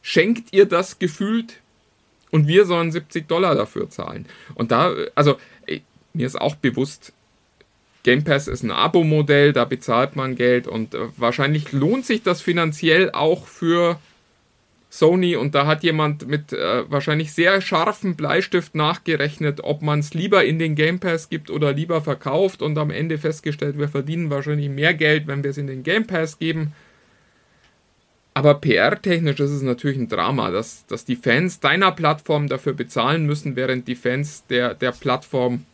schenkt 0.00 0.52
ihr 0.52 0.66
das 0.66 0.98
gefühlt 0.98 1.56
und 2.30 2.46
wir 2.46 2.64
sollen 2.64 2.92
70 2.92 3.28
Dollar 3.28 3.54
dafür 3.54 3.90
zahlen. 3.90 4.26
Und 4.54 4.70
da, 4.70 4.94
also 5.14 5.36
mir 6.14 6.26
ist 6.26 6.40
auch 6.40 6.54
bewusst, 6.54 7.12
Game 8.02 8.24
Pass 8.24 8.48
ist 8.48 8.62
ein 8.62 8.70
Abo-Modell, 8.70 9.52
da 9.52 9.64
bezahlt 9.64 10.16
man 10.16 10.34
Geld 10.34 10.66
und 10.66 10.94
äh, 10.94 11.08
wahrscheinlich 11.16 11.72
lohnt 11.72 12.06
sich 12.06 12.22
das 12.22 12.40
finanziell 12.40 13.10
auch 13.10 13.46
für 13.46 13.98
Sony 14.88 15.36
und 15.36 15.54
da 15.54 15.66
hat 15.66 15.84
jemand 15.84 16.26
mit 16.26 16.52
äh, 16.52 16.90
wahrscheinlich 16.90 17.32
sehr 17.32 17.60
scharfem 17.60 18.16
Bleistift 18.16 18.74
nachgerechnet, 18.74 19.60
ob 19.62 19.82
man 19.82 20.00
es 20.00 20.14
lieber 20.14 20.44
in 20.44 20.58
den 20.58 20.74
Game 20.74 20.98
Pass 20.98 21.28
gibt 21.28 21.50
oder 21.50 21.72
lieber 21.72 22.00
verkauft 22.00 22.60
und 22.60 22.76
am 22.76 22.90
Ende 22.90 23.18
festgestellt, 23.18 23.78
wir 23.78 23.88
verdienen 23.88 24.30
wahrscheinlich 24.30 24.68
mehr 24.68 24.94
Geld, 24.94 25.26
wenn 25.26 25.44
wir 25.44 25.50
es 25.50 25.58
in 25.58 25.68
den 25.68 25.84
Game 25.84 26.06
Pass 26.06 26.38
geben. 26.38 26.72
Aber 28.32 28.54
PR-technisch 28.54 29.40
ist 29.40 29.50
es 29.50 29.62
natürlich 29.62 29.98
ein 29.98 30.08
Drama, 30.08 30.50
dass, 30.50 30.86
dass 30.86 31.04
die 31.04 31.16
Fans 31.16 31.60
deiner 31.60 31.92
Plattform 31.92 32.48
dafür 32.48 32.72
bezahlen 32.72 33.26
müssen, 33.26 33.56
während 33.56 33.86
die 33.86 33.96
Fans 33.96 34.44
der, 34.48 34.74
der 34.74 34.92
Plattform 34.92 35.66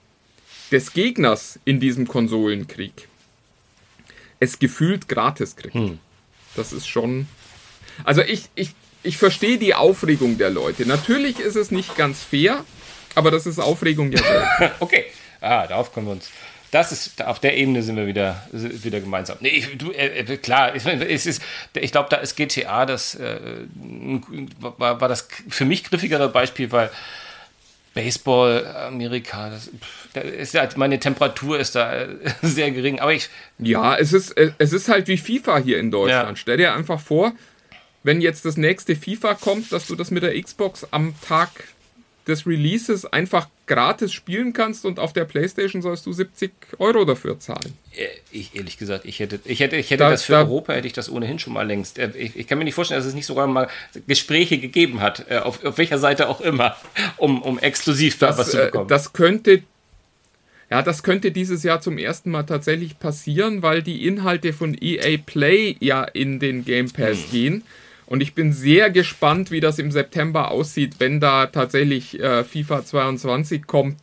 des 0.71 0.93
Gegners 0.93 1.59
in 1.65 1.81
diesem 1.81 2.07
Konsolenkrieg 2.07 3.09
es 4.41 4.59
gefühlt 4.59 5.09
gratis 5.09 5.57
kriegt. 5.57 5.75
Hm. 5.75 5.99
Das 6.55 6.73
ist 6.73 6.87
schon. 6.87 7.27
Also 8.05 8.23
ich, 8.23 8.49
ich, 8.55 8.71
ich 9.03 9.17
verstehe 9.17 9.59
die 9.59 9.75
Aufregung 9.75 10.39
der 10.39 10.51
Leute. 10.51 10.87
Natürlich 10.87 11.39
ist 11.39 11.57
es 11.57 11.71
nicht 11.71 11.97
ganz 11.97 12.23
fair, 12.23 12.65
aber 13.15 13.31
das 13.31 13.47
ist 13.47 13.59
Aufregung 13.59 14.11
der 14.11 14.21
Leute. 14.21 14.75
okay, 14.81 15.05
ah, 15.41 15.67
darauf 15.67 15.93
können 15.93 16.07
wir 16.07 16.13
uns. 16.13 16.31
Das 16.73 16.93
ist, 16.93 17.23
auf 17.23 17.39
der 17.39 17.57
Ebene 17.57 17.83
sind 17.83 17.97
wir 17.97 18.07
wieder, 18.07 18.47
wieder 18.53 19.01
gemeinsam. 19.01 19.39
Nee, 19.41 19.65
du, 19.79 19.93
äh, 19.93 20.19
äh 20.19 20.37
klar, 20.37 20.75
es 20.75 21.25
ist, 21.25 21.41
ich 21.75 21.93
glaube, 21.93 22.09
da 22.11 22.17
ist 22.17 22.37
GTA 22.37 22.85
das, 22.85 23.15
äh, 23.15 23.39
war, 24.59 25.01
war 25.01 25.09
das 25.09 25.29
für 25.49 25.65
mich 25.65 25.85
griffigere 25.85 26.29
Beispiel, 26.29 26.73
weil 26.73 26.91
Baseball, 27.97 28.67
Amerika, 28.67 29.49
das, 29.49 29.71
das 30.13 30.25
ist 30.25 30.55
halt, 30.55 30.77
meine 30.77 31.01
Temperatur 31.01 31.59
ist 31.59 31.75
da 31.75 31.95
äh, 31.95 32.09
sehr 32.43 32.71
gering. 32.71 33.01
Aber 33.01 33.15
ich. 33.15 33.31
Ja, 33.59 33.97
es 33.97 34.13
ist, 34.13 34.33
äh, 34.33 34.53
es 34.59 34.75
ist 34.75 34.91
halt 34.91 35.09
wie 35.09 35.17
FIFA 35.17 35.61
hier 35.61 35.81
in 35.81 35.91
Deutschland. 35.91 36.29
Ja. 36.29 36.37
Stell 36.37 36.59
dir 36.59 36.75
einfach 36.75 37.01
vor, 37.01 37.33
wenn 38.03 38.21
jetzt 38.21 38.45
das 38.45 38.59
nächste 38.59 38.97
FIFA 38.97 39.33
kommt, 39.33 39.73
dass 39.73 39.87
du 39.87 39.97
das 39.97 40.11
mit 40.11 40.23
der 40.23 40.39
Xbox 40.41 40.87
am 40.91 41.15
Tag 41.23 41.49
des 42.27 42.47
Releases 42.47 43.05
einfach 43.07 43.49
gratis 43.67 44.13
spielen 44.13 44.53
kannst 44.53 44.85
und 44.85 44.99
auf 44.99 45.13
der 45.13 45.25
Playstation 45.25 45.81
sollst 45.83 46.07
du 46.07 46.13
70 46.13 46.51
Euro 46.79 47.05
dafür 47.05 47.39
zahlen. 47.39 47.73
Äh, 47.95 48.07
Ich, 48.33 48.55
ehrlich 48.55 48.79
gesagt, 48.79 49.05
ich 49.05 49.21
hätte, 49.21 49.39
ich 49.45 49.61
hätte, 49.61 49.77
ich 49.77 49.91
hätte 49.91 50.05
Da- 50.05 50.11
das 50.11 50.25
für 50.25 50.33
da- 50.33 50.39
Europa 50.41 50.73
hätte 50.75 50.87
ich 50.87 50.93
das 50.93 51.09
ohnehin 51.11 51.39
schon 51.39 51.53
mal 51.53 51.67
längst. 51.67 51.99
Äh, 51.99 52.11
Ich, 52.17 52.37
ich 52.37 52.47
kann 52.47 52.59
mir 52.59 52.65
nicht 52.65 52.75
vorstellen, 52.75 52.99
dass 53.01 53.07
es 53.07 53.15
nicht 53.15 53.27
sogar 53.27 53.47
mal 53.47 53.69
Gespräche 54.07 54.59
gegeben 54.59 55.01
hat, 55.01 55.25
äh, 55.31 55.39
auf, 55.39 55.65
auf 55.65 55.79
welcher 55.79 55.99
Seite 55.99 56.29
auch 56.29 56.41
immer, 56.41 56.77
um, 57.17 57.41
um 57.43 57.59
exklusiv 57.59 58.19
da 58.19 58.29
was 58.31 58.37
Das, 58.39 58.51
zu 58.51 58.57
bekommen. 58.59 58.89
das 58.89 59.13
könnte. 59.13 59.63
Ja, 60.69 60.83
das 60.83 61.05
könnte 61.05 61.31
dieses 61.31 61.63
Jahr 61.63 61.81
zum 61.81 61.97
ersten 61.97 62.33
Mal 62.33 62.43
tatsächlich 62.43 62.99
passieren, 62.99 63.63
weil 63.63 63.85
die 63.85 64.05
Inhalte 64.05 64.53
von 64.53 64.77
EA 64.81 65.17
Play 65.25 65.77
ja 65.79 66.03
in 66.03 66.41
den 66.41 66.65
Game 66.65 66.91
Pass 66.91 67.19
Hm. 67.25 67.31
gehen. 67.31 67.63
Und 68.07 68.21
ich 68.21 68.35
bin 68.35 68.53
sehr 68.53 68.91
gespannt, 68.91 69.51
wie 69.51 69.61
das 69.61 69.79
im 69.79 69.91
September 69.91 70.51
aussieht, 70.51 70.95
wenn 70.99 71.21
da 71.21 71.47
tatsächlich 71.47 72.21
äh, 72.21 72.45
FIFA 72.45 72.85
22 72.85 73.67
kommt. 73.67 73.99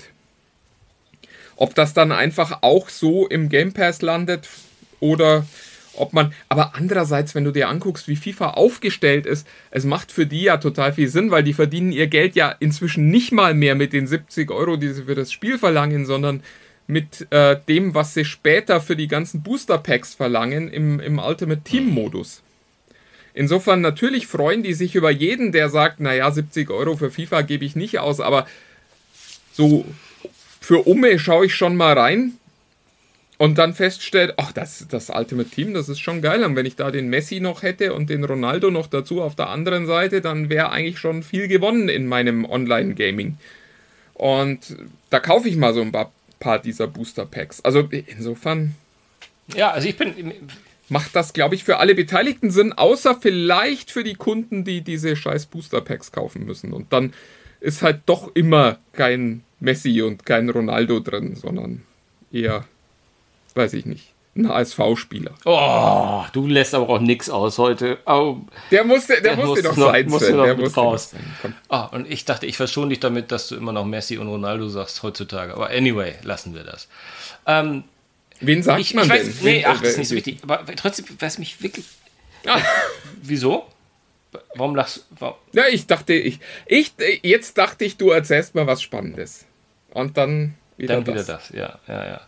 Ob 1.56 1.74
das 1.76 1.94
dann 1.94 2.12
einfach 2.12 2.60
auch 2.62 2.90
so 2.90 3.28
im 3.28 3.48
Game 3.48 3.74
Pass 3.74 4.02
landet 4.02 4.50
oder 5.00 5.46
ob 5.96 6.12
man. 6.12 6.34
Aber 6.50 6.76
andererseits, 6.76 7.36
wenn 7.36 7.46
du 7.46 7.52
dir 7.52 7.70
anguckst, 7.70 8.08
wie 8.08 8.16
FIFA 8.16 8.52
aufgestellt 8.52 9.26
ist, 9.26 9.48
es 9.72 9.86
macht 9.86 10.12
für 10.12 10.26
die 10.26 10.44
ja 10.44 10.58
total 10.58 10.94
viel 10.94 11.08
Sinn, 11.08 11.32
weil 11.32 11.44
die 11.44 11.54
verdienen 11.54 11.92
ihr 11.92 12.08
Geld 12.08 12.36
ja 12.36 12.54
inzwischen 12.60 13.10
nicht 13.10 13.32
mal 13.32 13.54
mehr 13.54 13.76
mit 13.76 13.94
den 13.94 14.08
70 14.08 14.52
Euro, 14.52 14.76
die 14.76 14.90
sie 14.90 15.04
für 15.04 15.16
das 15.16 15.32
Spiel 15.32 15.58
verlangen, 15.58 16.06
sondern 16.06 16.44
mit 16.88 17.28
äh, 17.32 17.58
dem, 17.68 17.94
was 17.94 18.14
sie 18.14 18.26
später 18.26 18.82
für 18.82 18.96
die 18.98 19.08
ganzen 19.08 19.44
Booster 19.44 19.78
Packs 19.78 20.14
verlangen 20.14 20.70
im, 20.70 21.00
im 21.00 21.20
Ultimate 21.20 21.62
Team 21.62 21.90
Modus. 21.90 22.42
Insofern 23.34 23.82
natürlich 23.82 24.28
freuen 24.28 24.64
die 24.64 24.74
sich 24.74 24.96
über 24.96 25.10
jeden, 25.10 25.52
der 25.52 25.70
sagt, 25.70 26.00
naja, 26.00 26.30
70 26.30 26.70
Euro 26.70 26.96
für 26.96 27.12
FIFA 27.12 27.42
gebe 27.42 27.66
ich 27.66 27.76
nicht 27.76 28.00
aus, 28.00 28.20
aber 28.20 28.48
so 29.52 29.86
für 30.62 30.88
Umme 30.88 31.18
schaue 31.20 31.48
ich 31.48 31.56
schon 31.56 31.76
mal 31.76 31.98
rein 31.98 32.34
und 33.38 33.58
dann 33.58 33.74
feststellt, 33.74 34.36
ach, 34.38 34.52
das, 34.52 34.88
das 34.88 35.10
Ultimate 35.10 35.50
Team, 35.50 35.74
das 35.74 35.90
ist 35.90 36.00
schon 36.00 36.22
geil. 36.22 36.44
Und 36.44 36.56
wenn 36.56 36.66
ich 36.66 36.76
da 36.76 36.92
den 36.92 37.10
Messi 37.10 37.40
noch 37.40 37.64
hätte 37.64 37.94
und 37.94 38.10
den 38.10 38.24
Ronaldo 38.24 38.70
noch 38.70 38.88
dazu 38.88 39.22
auf 39.22 39.36
der 39.36 39.50
anderen 39.50 39.88
Seite, 39.88 40.22
dann 40.22 40.50
wäre 40.50 40.70
eigentlich 40.70 41.00
schon 41.00 41.24
viel 41.24 41.48
gewonnen 41.48 41.90
in 41.90 42.08
meinem 42.08 42.46
Online-Gaming. 42.46 43.38
Und 44.14 44.78
da 45.10 45.20
kaufe 45.20 45.50
ich 45.50 45.58
mal 45.58 45.74
so 45.74 45.82
ein 45.82 45.92
paar, 45.92 46.60
dieser 46.60 46.88
Booster 46.88 47.26
Packs. 47.26 47.62
Also 47.62 47.90
insofern 47.90 48.76
ja, 49.56 49.72
also 49.72 49.88
ich 49.88 49.98
bin, 49.98 50.32
macht 50.90 51.16
das, 51.16 51.34
glaube 51.34 51.56
ich, 51.56 51.64
für 51.64 51.78
alle 51.78 51.96
Beteiligten 51.96 52.52
Sinn, 52.52 52.74
außer 52.74 53.18
vielleicht 53.22 53.92
für 53.92 54.04
die 54.04 54.16
Kunden, 54.16 54.64
die 54.64 54.82
diese 54.82 55.16
scheiß 55.16 55.46
Booster 55.48 55.82
Packs 55.82 56.12
kaufen 56.12 56.46
müssen. 56.46 56.74
Und 56.74 56.92
dann 56.94 57.14
ist 57.60 57.82
halt 57.82 58.02
doch 58.06 58.32
immer 58.36 58.78
kein 58.92 59.44
Messi 59.60 60.02
und 60.02 60.26
kein 60.26 60.50
Ronaldo 60.50 61.00
drin, 61.00 61.36
sondern 61.36 61.84
eher, 62.32 62.66
weiß 63.56 63.74
ich 63.74 63.86
nicht, 63.86 64.10
ein 64.36 64.50
HSV-Spieler. 64.50 65.32
oh, 65.46 66.24
du 66.34 66.48
lässt 66.48 66.74
aber 66.76 66.90
auch 66.90 67.00
nichts 67.00 67.30
aus 67.30 67.60
heute. 67.60 68.00
Oh, 68.06 68.38
Der 68.72 68.84
musste, 68.84 69.14
der, 69.22 69.36
Der 69.36 69.46
musste 69.46 69.48
musste 69.50 69.64
doch 69.70 69.78
noch- 69.78 69.92
sein, 69.94 70.08
musste 70.10 70.34
noch 70.36 70.44
Der 70.46 70.58
musste 70.58 70.80
raus. 70.80 71.14
noch. 71.44 71.52
Ah, 71.70 71.86
und 71.86 72.12
ich 72.12 72.26
dachte, 72.26 72.46
ich 72.48 72.58
verschone 72.58 72.90
dich 72.90 73.00
damit, 73.00 73.32
dass 73.32 73.48
du 73.48 73.56
immer 73.56 73.72
noch 73.72 73.86
Messi 73.86 74.18
und 74.18 74.28
Ronaldo 74.28 74.68
sagst 74.70 75.02
heutzutage. 75.04 75.54
Aber 75.54 75.70
anyway, 75.70 76.16
lassen 76.24 76.56
wir 76.56 76.64
das. 76.64 76.88
Ähm, 77.46 77.84
Wen 78.46 78.64
sagt 78.64 78.80
ich, 78.82 78.94
man 78.94 79.06
ich 79.06 79.10
weiß, 79.10 79.24
denn? 79.24 79.36
nee, 79.42 79.58
Wen- 79.60 79.66
ach, 79.68 79.80
das 79.82 79.90
ist 79.90 79.96
äh, 79.96 80.00
nicht 80.00 80.10
so 80.10 80.16
wichtig. 80.16 80.38
Aber 80.44 80.66
trotzdem, 80.76 81.06
was 81.20 81.38
mich 81.38 81.62
wirklich. 81.62 81.86
Wieso? 83.22 83.66
Warum 84.56 84.76
lachst 84.76 84.98
du? 84.98 85.02
Warum? 85.20 85.36
Ja, 85.54 85.64
ich 85.72 85.86
dachte, 85.88 86.14
ich, 86.14 86.40
ich, 86.66 86.94
jetzt 87.22 87.58
dachte 87.58 87.86
ich, 87.86 87.98
du 87.98 88.10
erzählst 88.10 88.56
mal 88.56 88.66
was 88.68 88.82
Spannendes. 88.82 89.46
Und 89.92 90.18
dann 90.18 90.56
wieder 90.76 90.96
Dann 90.96 91.06
das. 91.06 91.28
wieder 91.28 91.34
das, 91.36 91.50
ja, 91.50 91.80
ja, 91.88 92.06
ja. 92.08 92.22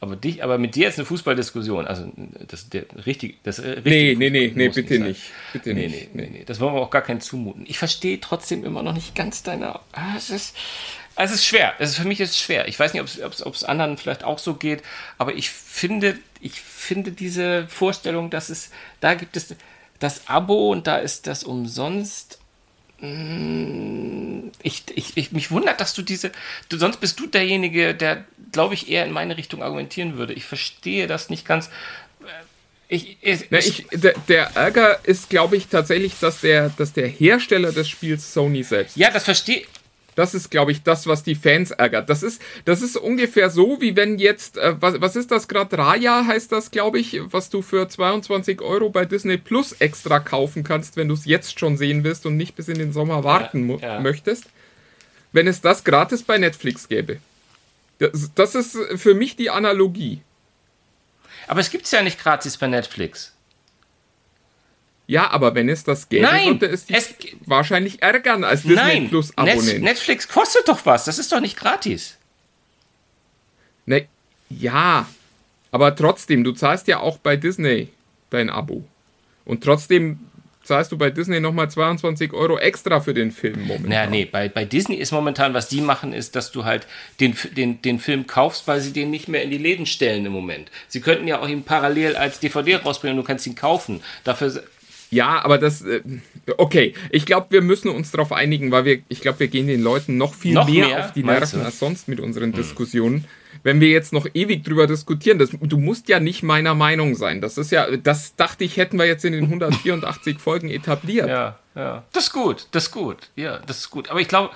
Aber 0.00 0.16
dich, 0.16 0.44
aber 0.44 0.58
mit 0.58 0.74
dir 0.74 0.88
ist 0.88 0.98
eine 0.98 1.06
Fußballdiskussion. 1.06 1.86
Also 1.86 2.12
das 2.46 2.68
der 2.68 2.84
richtig, 3.06 3.38
das 3.42 3.58
äh, 3.58 3.70
richtige 3.70 3.88
Nee, 3.88 4.14
nee, 4.16 4.30
nee, 4.30 4.52
nee, 4.54 4.68
bitte 4.68 4.98
sein. 4.98 5.08
nicht. 5.08 5.22
Bitte 5.54 5.72
Nee, 5.72 5.88
nicht. 5.88 6.14
nee, 6.14 6.22
nee, 6.24 6.30
nee. 6.40 6.44
Das 6.44 6.60
wollen 6.60 6.74
wir 6.74 6.82
auch 6.82 6.90
gar 6.90 7.00
keinen 7.00 7.22
zumuten. 7.22 7.64
Ich 7.66 7.78
verstehe 7.78 8.20
trotzdem 8.20 8.64
immer 8.64 8.82
noch 8.82 8.92
nicht 8.92 9.14
ganz 9.14 9.42
deine. 9.42 9.80
Ah, 9.92 10.14
es 10.18 10.28
ist, 10.28 10.54
es 11.16 11.32
ist 11.32 11.44
schwer. 11.46 11.74
Es 11.78 11.90
ist 11.90 11.96
für 11.98 12.06
mich 12.06 12.20
ist 12.20 12.30
es 12.30 12.38
schwer. 12.38 12.68
Ich 12.68 12.78
weiß 12.78 12.92
nicht, 12.92 13.02
ob 13.02 13.32
es- 13.54 13.64
anderen 13.64 13.96
vielleicht 13.96 14.22
auch 14.24 14.38
so 14.38 14.54
geht, 14.54 14.82
aber 15.18 15.34
ich 15.34 15.50
finde, 15.50 16.18
ich 16.40 16.60
finde 16.60 17.12
diese 17.12 17.66
Vorstellung, 17.68 18.30
dass 18.30 18.48
es 18.50 18.70
da 19.00 19.14
gibt 19.14 19.36
es 19.36 19.54
das 19.98 20.28
Abo 20.28 20.70
und 20.70 20.86
da 20.86 20.98
ist 20.98 21.26
das 21.26 21.42
umsonst. 21.44 22.38
Mm, 23.00 24.50
Ich, 24.62 24.84
ich, 24.94 25.16
ich, 25.16 25.32
mich 25.32 25.50
wundert, 25.50 25.80
dass 25.80 25.94
du 25.94 26.02
diese. 26.02 26.32
Du, 26.68 26.78
sonst 26.78 26.98
bist 27.00 27.18
du 27.20 27.26
derjenige, 27.26 27.94
der, 27.94 28.24
glaube 28.52 28.74
ich, 28.74 28.88
eher 28.90 29.04
in 29.04 29.12
meine 29.12 29.36
Richtung 29.36 29.62
argumentieren 29.62 30.16
würde. 30.18 30.32
Ich 30.34 30.44
verstehe 30.44 31.06
das 31.06 31.30
nicht 31.30 31.46
ganz. 31.46 31.70
Ich, 32.88 33.16
ich, 33.20 33.46
Na, 33.50 33.58
ich, 33.58 33.86
der, 33.92 34.14
der 34.28 34.50
Ärger 34.54 35.00
ist, 35.04 35.28
glaube 35.28 35.56
ich, 35.56 35.66
tatsächlich, 35.66 36.12
dass 36.20 36.40
der, 36.40 36.68
dass 36.70 36.92
der 36.92 37.08
Hersteller 37.08 37.72
des 37.72 37.88
Spiels 37.88 38.32
Sony 38.32 38.62
selbst. 38.62 38.96
ja, 38.96 39.10
das 39.10 39.24
verstehe 39.24 39.64
Das 40.16 40.34
ist, 40.34 40.50
glaube 40.50 40.72
ich, 40.72 40.82
das, 40.82 41.06
was 41.06 41.22
die 41.22 41.34
Fans 41.36 41.70
ärgert. 41.70 42.10
Das 42.10 42.22
ist, 42.24 42.42
das 42.64 42.82
ist 42.82 42.96
ungefähr 42.96 43.50
so, 43.50 43.80
wie 43.80 43.94
wenn 43.94 44.18
jetzt, 44.18 44.56
äh, 44.58 44.74
was, 44.80 45.00
was 45.00 45.14
ist 45.14 45.30
das 45.30 45.46
gerade? 45.46 45.76
Raya 45.78 46.24
heißt 46.26 46.50
das, 46.50 46.70
glaube 46.72 46.98
ich, 46.98 47.20
was 47.30 47.50
du 47.50 47.62
für 47.62 47.86
22 47.88 48.60
Euro 48.62 48.88
bei 48.90 49.04
Disney 49.04 49.36
Plus 49.36 49.72
extra 49.72 50.18
kaufen 50.18 50.64
kannst, 50.64 50.96
wenn 50.96 51.08
du 51.08 51.14
es 51.14 51.26
jetzt 51.26 51.60
schon 51.60 51.76
sehen 51.76 52.02
willst 52.02 52.26
und 52.26 52.36
nicht 52.36 52.56
bis 52.56 52.66
in 52.68 52.78
den 52.78 52.92
Sommer 52.92 53.22
warten 53.22 53.64
mu- 53.66 53.78
ja. 53.78 54.00
möchtest. 54.00 54.46
Wenn 55.32 55.46
es 55.46 55.60
das 55.60 55.84
gratis 55.84 56.22
bei 56.22 56.38
Netflix 56.38 56.88
gäbe. 56.88 57.18
Das, 57.98 58.30
das 58.34 58.54
ist 58.54 58.76
für 58.96 59.14
mich 59.14 59.36
die 59.36 59.50
Analogie. 59.50 60.22
Aber 61.46 61.60
es 61.60 61.70
gibt 61.70 61.84
es 61.84 61.90
ja 61.92 62.02
nicht 62.02 62.18
gratis 62.18 62.56
bei 62.56 62.66
Netflix. 62.66 63.32
Ja, 65.08 65.30
aber 65.30 65.54
wenn 65.54 65.68
es 65.68 65.84
das 65.84 66.08
gäbe, 66.08 66.24
Nein, 66.24 66.48
würde 66.60 66.66
es 66.66 66.86
dich 66.86 66.96
es- 66.96 67.14
wahrscheinlich 67.44 68.02
ärgern 68.02 68.42
als 68.42 68.62
Disney 68.62 68.76
Nein, 68.76 69.08
Plus 69.08 69.36
Abonnent. 69.36 69.82
Netflix 69.82 70.26
kostet 70.26 70.66
doch 70.68 70.84
was. 70.84 71.04
Das 71.04 71.18
ist 71.18 71.30
doch 71.30 71.40
nicht 71.40 71.56
gratis. 71.56 72.16
Ne, 73.86 74.06
ja, 74.50 75.08
aber 75.70 75.94
trotzdem, 75.94 76.42
du 76.42 76.52
zahlst 76.52 76.88
ja 76.88 76.98
auch 77.00 77.18
bei 77.18 77.36
Disney 77.36 77.88
dein 78.30 78.50
Abo. 78.50 78.84
Und 79.44 79.62
trotzdem 79.62 80.18
zahlst 80.64 80.90
du 80.90 80.98
bei 80.98 81.10
Disney 81.10 81.38
nochmal 81.38 81.70
22 81.70 82.32
Euro 82.32 82.58
extra 82.58 82.98
für 83.00 83.14
den 83.14 83.30
Film 83.30 83.60
momentan. 83.68 83.88
Naja, 83.90 84.10
nee, 84.10 84.24
bei, 84.24 84.48
bei 84.48 84.64
Disney 84.64 84.96
ist 84.96 85.12
momentan, 85.12 85.54
was 85.54 85.68
die 85.68 85.80
machen, 85.80 86.12
ist, 86.12 86.34
dass 86.34 86.50
du 86.50 86.64
halt 86.64 86.88
den, 87.20 87.36
den, 87.56 87.80
den 87.82 88.00
Film 88.00 88.26
kaufst, 88.26 88.66
weil 88.66 88.80
sie 88.80 88.92
den 88.92 89.10
nicht 89.10 89.28
mehr 89.28 89.42
in 89.44 89.50
die 89.50 89.58
Läden 89.58 89.86
stellen 89.86 90.26
im 90.26 90.32
Moment. 90.32 90.72
Sie 90.88 91.00
könnten 91.00 91.28
ja 91.28 91.40
auch 91.40 91.48
ihn 91.48 91.62
parallel 91.62 92.16
als 92.16 92.40
DVD 92.40 92.76
rausbringen 92.76 93.16
und 93.16 93.24
du 93.24 93.26
kannst 93.28 93.46
ihn 93.46 93.54
kaufen. 93.54 94.02
Dafür. 94.24 94.64
Ja, 95.10 95.44
aber 95.44 95.58
das, 95.58 95.82
äh, 95.82 96.00
okay, 96.56 96.94
ich 97.10 97.26
glaube, 97.26 97.46
wir 97.50 97.62
müssen 97.62 97.90
uns 97.90 98.10
darauf 98.10 98.32
einigen, 98.32 98.70
weil 98.72 98.84
wir, 98.84 98.98
ich 99.08 99.20
glaube, 99.20 99.40
wir 99.40 99.48
gehen 99.48 99.66
den 99.66 99.82
Leuten 99.82 100.16
noch 100.16 100.34
viel 100.34 100.54
Noch 100.54 100.68
mehr, 100.68 100.88
mehr, 100.88 101.04
auf 101.04 101.12
die 101.12 101.22
Nerven 101.22 101.62
als 101.62 101.78
sonst 101.78 102.08
mit 102.08 102.20
unseren 102.20 102.52
Diskussionen. 102.52 103.24
Wenn 103.62 103.80
wir 103.80 103.88
jetzt 103.88 104.12
noch 104.12 104.26
ewig 104.34 104.64
drüber 104.64 104.86
diskutieren, 104.86 105.38
das, 105.38 105.50
du 105.50 105.78
musst 105.78 106.08
ja 106.08 106.20
nicht 106.20 106.42
meiner 106.42 106.74
Meinung 106.74 107.14
sein. 107.14 107.40
Das 107.40 107.58
ist 107.58 107.72
ja, 107.72 107.96
das 107.96 108.36
dachte 108.36 108.64
ich, 108.64 108.76
hätten 108.76 108.98
wir 108.98 109.06
jetzt 109.06 109.24
in 109.24 109.32
den 109.32 109.44
184 109.44 110.38
Folgen 110.40 110.70
etabliert. 110.70 111.28
Ja, 111.28 111.58
ja. 111.74 112.04
Das 112.12 112.24
ist 112.24 112.32
gut, 112.32 112.68
das 112.72 112.84
ist 112.84 112.90
gut. 112.90 113.30
Ja, 113.34 113.58
das 113.66 113.78
ist 113.78 113.90
gut. 113.90 114.10
Aber 114.10 114.20
ich 114.20 114.28
glaube, 114.28 114.50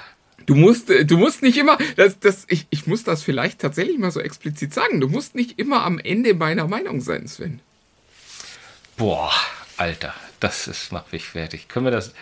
Du 0.47 0.55
musst, 0.55 0.91
äh, 0.91 1.05
du 1.05 1.19
musst 1.19 1.43
nicht 1.43 1.59
immer, 1.59 1.77
das, 1.97 2.19
das, 2.19 2.47
ich, 2.49 2.67
ich 2.71 2.87
muss 2.87 3.05
das 3.05 3.23
vielleicht 3.23 3.61
tatsächlich 3.61 3.99
mal 3.99 4.11
so 4.11 4.21
explizit 4.21 4.73
sagen, 4.73 4.99
du 5.01 5.07
musst 5.07 5.35
nicht 5.35 5.59
immer 5.59 5.85
am 5.85 5.99
Ende 5.99 6.33
meiner 6.33 6.67
Meinung 6.67 7.03
sein, 7.03 7.29
Sven. 7.29 7.61
boah, 8.97 9.31
Alter, 9.77 10.15
das 10.41 10.67
ist, 10.67 10.93
macht 10.93 11.13
mich 11.13 11.25
fertig. 11.27 11.69
Können 11.69 11.87
wir 11.87 11.91
das, 11.93 12.15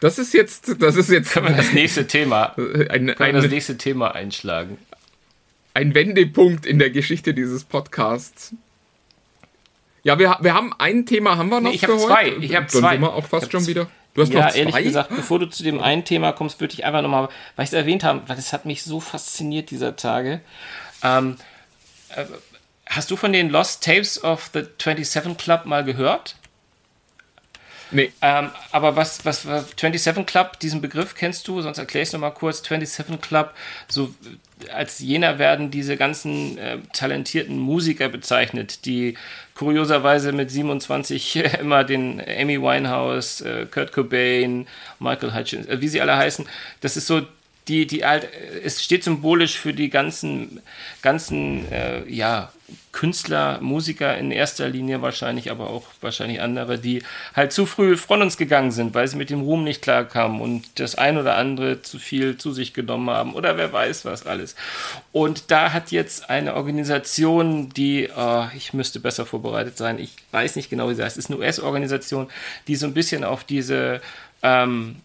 Das 0.00 0.18
ist 0.18 0.32
jetzt, 0.34 0.80
das 0.80 0.96
ist 0.96 1.10
jetzt 1.10 1.32
können 1.32 1.48
wir 1.48 1.54
das 1.56 1.72
nächste 1.72 2.06
Thema, 2.06 2.54
ein, 2.56 3.14
können 3.14 3.16
wir 3.18 3.32
das 3.42 3.50
nächste 3.50 3.76
Thema 3.76 4.14
einschlagen? 4.14 4.78
ein 5.76 5.92
Wendepunkt 5.92 6.66
in 6.66 6.78
der 6.78 6.90
Geschichte 6.90 7.34
dieses 7.34 7.64
Podcasts. 7.64 8.54
Ja, 10.04 10.18
wir, 10.20 10.36
wir 10.40 10.54
haben 10.54 10.72
ein 10.78 11.04
Thema 11.04 11.36
haben 11.36 11.48
wir 11.48 11.60
noch 11.60 11.70
Nee, 11.70 11.74
ich 11.76 11.82
hab 11.84 11.90
für 11.90 11.98
zwei. 11.98 12.26
heute. 12.30 12.44
Ich 12.44 12.54
hab 12.54 12.68
Dann 12.70 12.80
zwei. 12.80 12.92
sind 12.92 13.00
wir 13.00 13.12
auch 13.12 13.24
Ich 13.24 13.30
fast 13.30 13.44
hab 13.46 13.50
schon 13.52 13.66
wieder. 13.66 13.88
Du 14.14 14.22
hast 14.22 14.32
ja, 14.32 14.44
noch 14.44 14.50
zwei? 14.52 14.58
ehrlich 14.60 14.76
gesagt, 14.84 15.08
bevor 15.16 15.40
du 15.40 15.46
zu 15.46 15.64
dem 15.64 15.80
einen 15.80 16.04
Thema 16.04 16.30
kommst, 16.32 16.60
würde 16.60 16.74
ich 16.74 16.84
einfach 16.84 17.02
nochmal, 17.02 17.28
weil 17.56 17.64
ich 17.64 17.70
es 17.70 17.72
erwähnt 17.72 18.04
habe, 18.04 18.22
weil 18.28 18.36
das 18.36 18.52
hat 18.52 18.66
mich 18.66 18.84
so 18.84 19.00
fasziniert 19.00 19.70
dieser 19.72 19.96
Tage. 19.96 20.40
Ähm, 21.02 21.36
äh, 22.10 22.24
hast 22.86 23.10
du 23.10 23.16
von 23.16 23.32
den 23.32 23.50
Lost 23.50 23.82
Tapes 23.82 24.22
of 24.22 24.50
the 24.54 24.62
27 24.80 25.36
Club 25.36 25.64
mal 25.66 25.82
gehört? 25.82 26.36
Nee, 27.90 28.12
Ähm, 28.22 28.50
aber 28.72 28.96
was, 28.96 29.24
was, 29.24 29.46
was 29.46 29.66
27 29.78 30.26
Club, 30.26 30.58
diesen 30.60 30.80
Begriff 30.80 31.14
kennst 31.14 31.46
du? 31.46 31.60
Sonst 31.60 31.78
erkläre 31.78 32.02
ich 32.02 32.08
es 32.08 32.12
nochmal 32.12 32.34
kurz. 32.34 32.62
27 32.66 33.20
Club, 33.20 33.54
so 33.88 34.14
äh, 34.66 34.70
als 34.70 34.98
jener 34.98 35.38
werden 35.38 35.70
diese 35.70 35.96
ganzen 35.96 36.58
äh, 36.58 36.78
talentierten 36.92 37.58
Musiker 37.58 38.08
bezeichnet, 38.08 38.84
die 38.86 39.16
kurioserweise 39.54 40.32
mit 40.32 40.50
27 40.50 41.36
immer 41.60 41.84
den 41.84 42.20
Amy 42.20 42.60
Winehouse, 42.60 43.42
äh, 43.42 43.66
Kurt 43.70 43.92
Cobain, 43.92 44.66
Michael 44.98 45.34
Hutchins, 45.34 45.66
äh, 45.66 45.80
wie 45.80 45.88
sie 45.88 46.00
alle 46.00 46.16
heißen, 46.16 46.46
das 46.80 46.96
ist 46.96 47.06
so 47.06 47.22
die, 47.68 47.86
die 47.86 48.04
halt, 48.04 48.28
es 48.62 48.82
steht 48.84 49.04
symbolisch 49.04 49.58
für 49.58 49.72
die 49.72 49.88
ganzen, 49.88 50.60
ganzen, 51.00 51.70
äh, 51.72 52.06
ja, 52.08 52.52
Künstler, 52.94 53.58
Musiker 53.60 54.16
in 54.16 54.30
erster 54.30 54.68
Linie 54.68 55.02
wahrscheinlich, 55.02 55.50
aber 55.50 55.68
auch 55.68 55.82
wahrscheinlich 56.00 56.40
andere, 56.40 56.78
die 56.78 57.02
halt 57.34 57.52
zu 57.52 57.66
früh 57.66 57.96
von 57.96 58.22
uns 58.22 58.36
gegangen 58.36 58.70
sind, 58.70 58.94
weil 58.94 59.08
sie 59.08 59.16
mit 59.16 59.30
dem 59.30 59.40
Ruhm 59.40 59.64
nicht 59.64 59.82
klarkamen 59.82 60.40
und 60.40 60.78
das 60.78 60.94
ein 60.94 61.18
oder 61.18 61.36
andere 61.36 61.82
zu 61.82 61.98
viel 61.98 62.38
zu 62.38 62.52
sich 62.52 62.72
genommen 62.72 63.10
haben 63.10 63.34
oder 63.34 63.56
wer 63.56 63.72
weiß 63.72 64.04
was 64.04 64.26
alles. 64.26 64.54
Und 65.10 65.50
da 65.50 65.72
hat 65.72 65.90
jetzt 65.90 66.30
eine 66.30 66.54
Organisation, 66.54 67.68
die, 67.70 68.08
oh, 68.16 68.46
ich 68.56 68.72
müsste 68.72 69.00
besser 69.00 69.26
vorbereitet 69.26 69.76
sein, 69.76 69.98
ich 69.98 70.14
weiß 70.30 70.54
nicht 70.54 70.70
genau, 70.70 70.88
wie 70.88 70.94
sie 70.94 71.02
heißt, 71.02 71.18
es 71.18 71.24
ist 71.24 71.30
eine 71.32 71.40
US-Organisation, 71.40 72.28
die 72.68 72.76
so 72.76 72.86
ein 72.86 72.94
bisschen 72.94 73.24
auf 73.24 73.42
diese 73.42 74.00
ähm, 74.44 74.96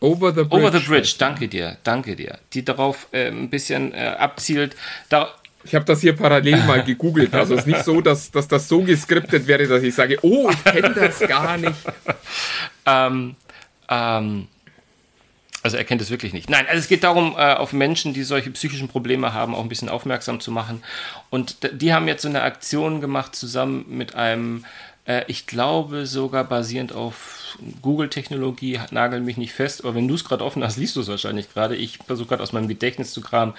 Over 0.00 0.32
the 0.32 0.44
Bridge. 0.44 0.54
Over 0.54 0.78
the 0.78 0.86
Bridge, 0.86 1.14
danke 1.18 1.46
dir, 1.48 1.76
danke 1.84 2.16
dir. 2.16 2.38
Die 2.54 2.64
darauf 2.64 3.08
äh, 3.12 3.28
ein 3.28 3.50
bisschen 3.50 3.92
äh, 3.92 4.14
abzielt. 4.18 4.76
Da, 5.10 5.34
ich 5.68 5.74
habe 5.74 5.84
das 5.84 6.00
hier 6.00 6.16
parallel 6.16 6.64
mal 6.64 6.82
gegoogelt. 6.82 7.34
Also 7.34 7.54
es 7.54 7.60
ist 7.60 7.66
nicht 7.66 7.84
so, 7.84 8.00
dass, 8.02 8.30
dass 8.30 8.48
das 8.48 8.68
so 8.68 8.82
geskriptet 8.82 9.46
wäre, 9.46 9.66
dass 9.66 9.82
ich 9.82 9.94
sage, 9.94 10.18
oh, 10.22 10.50
ich 10.50 10.64
kenne 10.64 10.94
das 10.94 11.20
gar 11.20 11.56
nicht. 11.58 11.76
ähm, 12.86 13.36
ähm, 13.88 14.48
also 15.62 15.76
er 15.76 15.84
kennt 15.84 16.00
es 16.00 16.10
wirklich 16.10 16.32
nicht. 16.32 16.48
Nein, 16.48 16.66
also 16.68 16.78
es 16.78 16.88
geht 16.88 17.04
darum, 17.04 17.34
äh, 17.36 17.54
auf 17.54 17.72
Menschen, 17.72 18.14
die 18.14 18.22
solche 18.22 18.50
psychischen 18.50 18.88
Probleme 18.88 19.34
haben, 19.34 19.54
auch 19.54 19.62
ein 19.62 19.68
bisschen 19.68 19.88
aufmerksam 19.88 20.40
zu 20.40 20.50
machen. 20.50 20.82
Und 21.30 21.56
die 21.72 21.92
haben 21.92 22.08
jetzt 22.08 22.22
so 22.22 22.28
eine 22.28 22.42
Aktion 22.42 23.00
gemacht 23.00 23.36
zusammen 23.36 23.84
mit 23.88 24.14
einem 24.14 24.64
äh, 25.08 25.24
ich 25.26 25.46
glaube 25.46 26.06
sogar 26.06 26.44
basierend 26.44 26.92
auf 26.92 27.58
Google-Technologie, 27.82 28.78
nagel 28.90 29.20
mich 29.20 29.36
nicht 29.36 29.52
fest, 29.52 29.82
aber 29.82 29.94
wenn 29.94 30.06
du 30.06 30.14
es 30.14 30.24
gerade 30.24 30.44
offen 30.44 30.62
hast, 30.62 30.76
liest 30.76 30.94
du 30.94 31.00
es 31.00 31.08
wahrscheinlich 31.08 31.52
gerade. 31.52 31.74
Ich 31.74 31.98
versuche 32.06 32.28
gerade 32.28 32.42
aus 32.42 32.52
meinem 32.52 32.68
Gedächtnis 32.68 33.12
zu 33.12 33.20
kramen. 33.20 33.54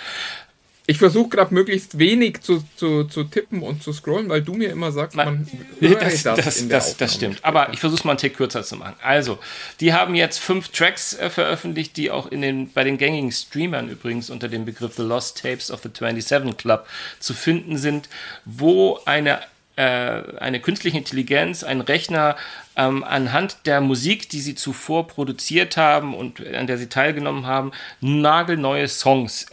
Ich 0.90 0.98
versuche 0.98 1.30
gerade 1.30 1.54
möglichst 1.54 2.00
wenig 2.00 2.42
zu, 2.42 2.64
zu, 2.76 3.04
zu 3.04 3.24
tippen 3.24 3.62
und 3.62 3.84
zu 3.84 3.94
scrollen, 3.94 4.28
weil 4.28 4.42
du 4.42 4.56
mir 4.56 4.72
immer 4.72 4.92
sagst, 4.92 5.16
man 5.16 5.48
das, 5.82 6.24
das, 6.24 6.44
das, 6.44 6.68
das, 6.68 6.98
das 6.98 7.14
stimmt. 7.14 7.46
Aber 7.46 7.72
ich 7.72 7.80
versuche 7.80 8.00
es 8.00 8.06
mal 8.06 8.14
einen 8.14 8.18
Tick 8.18 8.36
kürzer 8.36 8.64
zu 8.64 8.76
machen. 8.76 8.96
Also, 9.04 9.38
die 9.82 9.94
haben 9.94 10.16
jetzt 10.16 10.40
fünf 10.40 10.70
Tracks 10.70 11.14
äh, 11.14 11.30
veröffentlicht, 11.30 11.96
die 11.96 12.10
auch 12.10 12.32
in 12.32 12.42
den, 12.42 12.72
bei 12.72 12.84
den 12.84 12.98
gängigen 12.98 13.32
Streamern 13.32 13.88
übrigens 13.88 14.32
unter 14.32 14.48
dem 14.48 14.66
Begriff 14.66 14.96
The 14.96 15.04
Lost 15.04 15.40
Tapes 15.44 15.70
of 15.70 15.84
the 15.84 15.90
27 15.96 16.58
Club 16.58 16.88
zu 17.20 17.36
finden 17.36 17.78
sind, 17.78 18.10
wo 18.46 19.00
eine 19.06 19.42
äh, 19.80 20.38
eine 20.40 20.60
künstliche 20.60 20.98
Intelligenz, 20.98 21.64
ein 21.64 21.80
Rechner 21.80 22.36
ähm, 22.76 23.02
anhand 23.06 23.66
der 23.66 23.80
Musik, 23.80 24.30
die 24.30 24.42
sie 24.42 24.54
zuvor 24.54 25.08
produziert 25.08 25.78
haben 25.78 26.14
und 26.14 26.46
an 26.46 26.68
der 26.68 26.78
sie 26.78 26.90
teilgenommen 26.90 27.46
haben, 27.46 27.72
nagelneue 28.02 28.90
Songs 28.90 29.46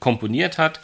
komponiert 0.00 0.56
hat. 0.56 0.80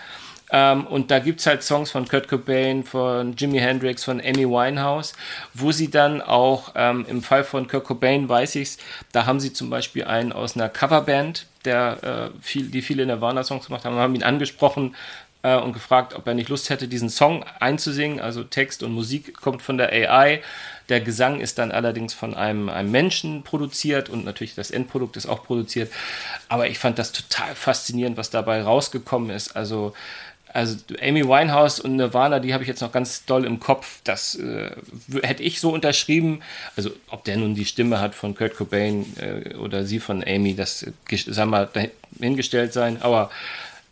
Ähm, 0.51 0.87
und 0.87 1.11
da 1.11 1.21
gibt 1.21 1.41
es 1.41 1.47
halt 1.47 1.63
Songs 1.63 1.91
von 1.91 2.07
Kurt 2.07 2.29
Cobain, 2.29 2.85
von 2.85 3.35
Jimi 3.35 3.61
Hendrix, 3.61 4.05
von 4.05 4.21
Amy 4.21 4.47
Winehouse, 4.47 5.15
wo 5.55 5.73
sie 5.73 5.91
dann 5.91 6.21
auch, 6.21 6.73
ähm, 6.75 7.07
im 7.09 7.23
Fall 7.23 7.45
von 7.45 7.69
Kurt 7.69 7.85
Cobain 7.85 8.29
weiß 8.29 8.57
ich 8.57 8.69
es, 8.69 8.79
da 9.13 9.25
haben 9.25 9.41
sie 9.41 9.55
zum 9.55 9.71
Beispiel 9.71 10.05
einen 10.05 10.33
aus 10.35 10.55
einer 10.55 10.69
Coverband, 10.69 11.47
der, 11.65 12.33
äh, 12.35 12.43
viel, 12.43 12.71
die 12.71 12.83
viele 12.83 13.07
Nirvana-Songs 13.07 13.67
gemacht 13.69 13.87
haben, 13.87 13.97
haben 13.97 14.15
ihn 14.15 14.23
angesprochen, 14.23 14.95
äh, 15.43 15.57
und 15.57 15.73
gefragt, 15.73 16.15
ob 16.15 16.27
er 16.27 16.35
nicht 16.35 16.49
Lust 16.49 16.71
hätte, 16.71 16.89
diesen 16.89 17.11
Song 17.11 17.45
einzusingen. 17.61 18.21
Also 18.21 18.45
Text 18.45 18.83
und 18.83 18.93
Musik 18.93 19.35
kommt 19.41 19.63
von 19.63 19.79
der 19.79 19.93
AI. 19.93 20.43
Der 20.89 21.01
Gesang 21.01 21.41
ist 21.41 21.59
dann 21.59 21.71
allerdings 21.71 22.13
von 22.13 22.35
einem, 22.35 22.69
einem 22.69 22.91
Menschen 22.91 23.43
produziert 23.43 24.09
und 24.09 24.25
natürlich 24.25 24.55
das 24.55 24.71
Endprodukt 24.71 25.17
ist 25.17 25.27
auch 25.27 25.45
produziert. 25.45 25.93
Aber 26.49 26.69
ich 26.69 26.79
fand 26.79 26.99
das 26.99 27.13
total 27.13 27.55
faszinierend, 27.55 28.17
was 28.17 28.31
dabei 28.31 28.63
rausgekommen 28.63 29.31
ist. 29.31 29.57
Also 29.57 29.95
also 30.55 30.77
Amy 31.01 31.27
Winehouse 31.27 31.81
und 31.81 31.97
Nirvana, 31.97 32.39
die 32.39 32.53
habe 32.53 32.63
ich 32.63 32.69
jetzt 32.69 32.83
noch 32.83 32.93
ganz 32.93 33.25
doll 33.25 33.47
im 33.47 33.59
Kopf. 33.59 34.01
Das 34.05 34.35
äh, 34.35 34.71
hätte 35.23 35.43
ich 35.43 35.61
so 35.61 35.73
unterschrieben. 35.73 36.43
Also 36.77 36.91
ob 37.09 37.25
der 37.25 37.39
nun 37.39 37.55
die 37.55 37.65
Stimme 37.65 38.01
hat 38.01 38.15
von 38.15 38.35
Kurt 38.35 38.57
Cobain 38.57 39.07
äh, 39.19 39.55
oder 39.55 39.85
sie 39.85 39.99
von 39.99 40.23
Amy, 40.23 40.55
das 40.55 40.87
sagen 41.27 41.51
wir 41.51 41.71
dahingestellt 42.19 42.75
sein. 42.75 43.01
Aber 43.01 43.31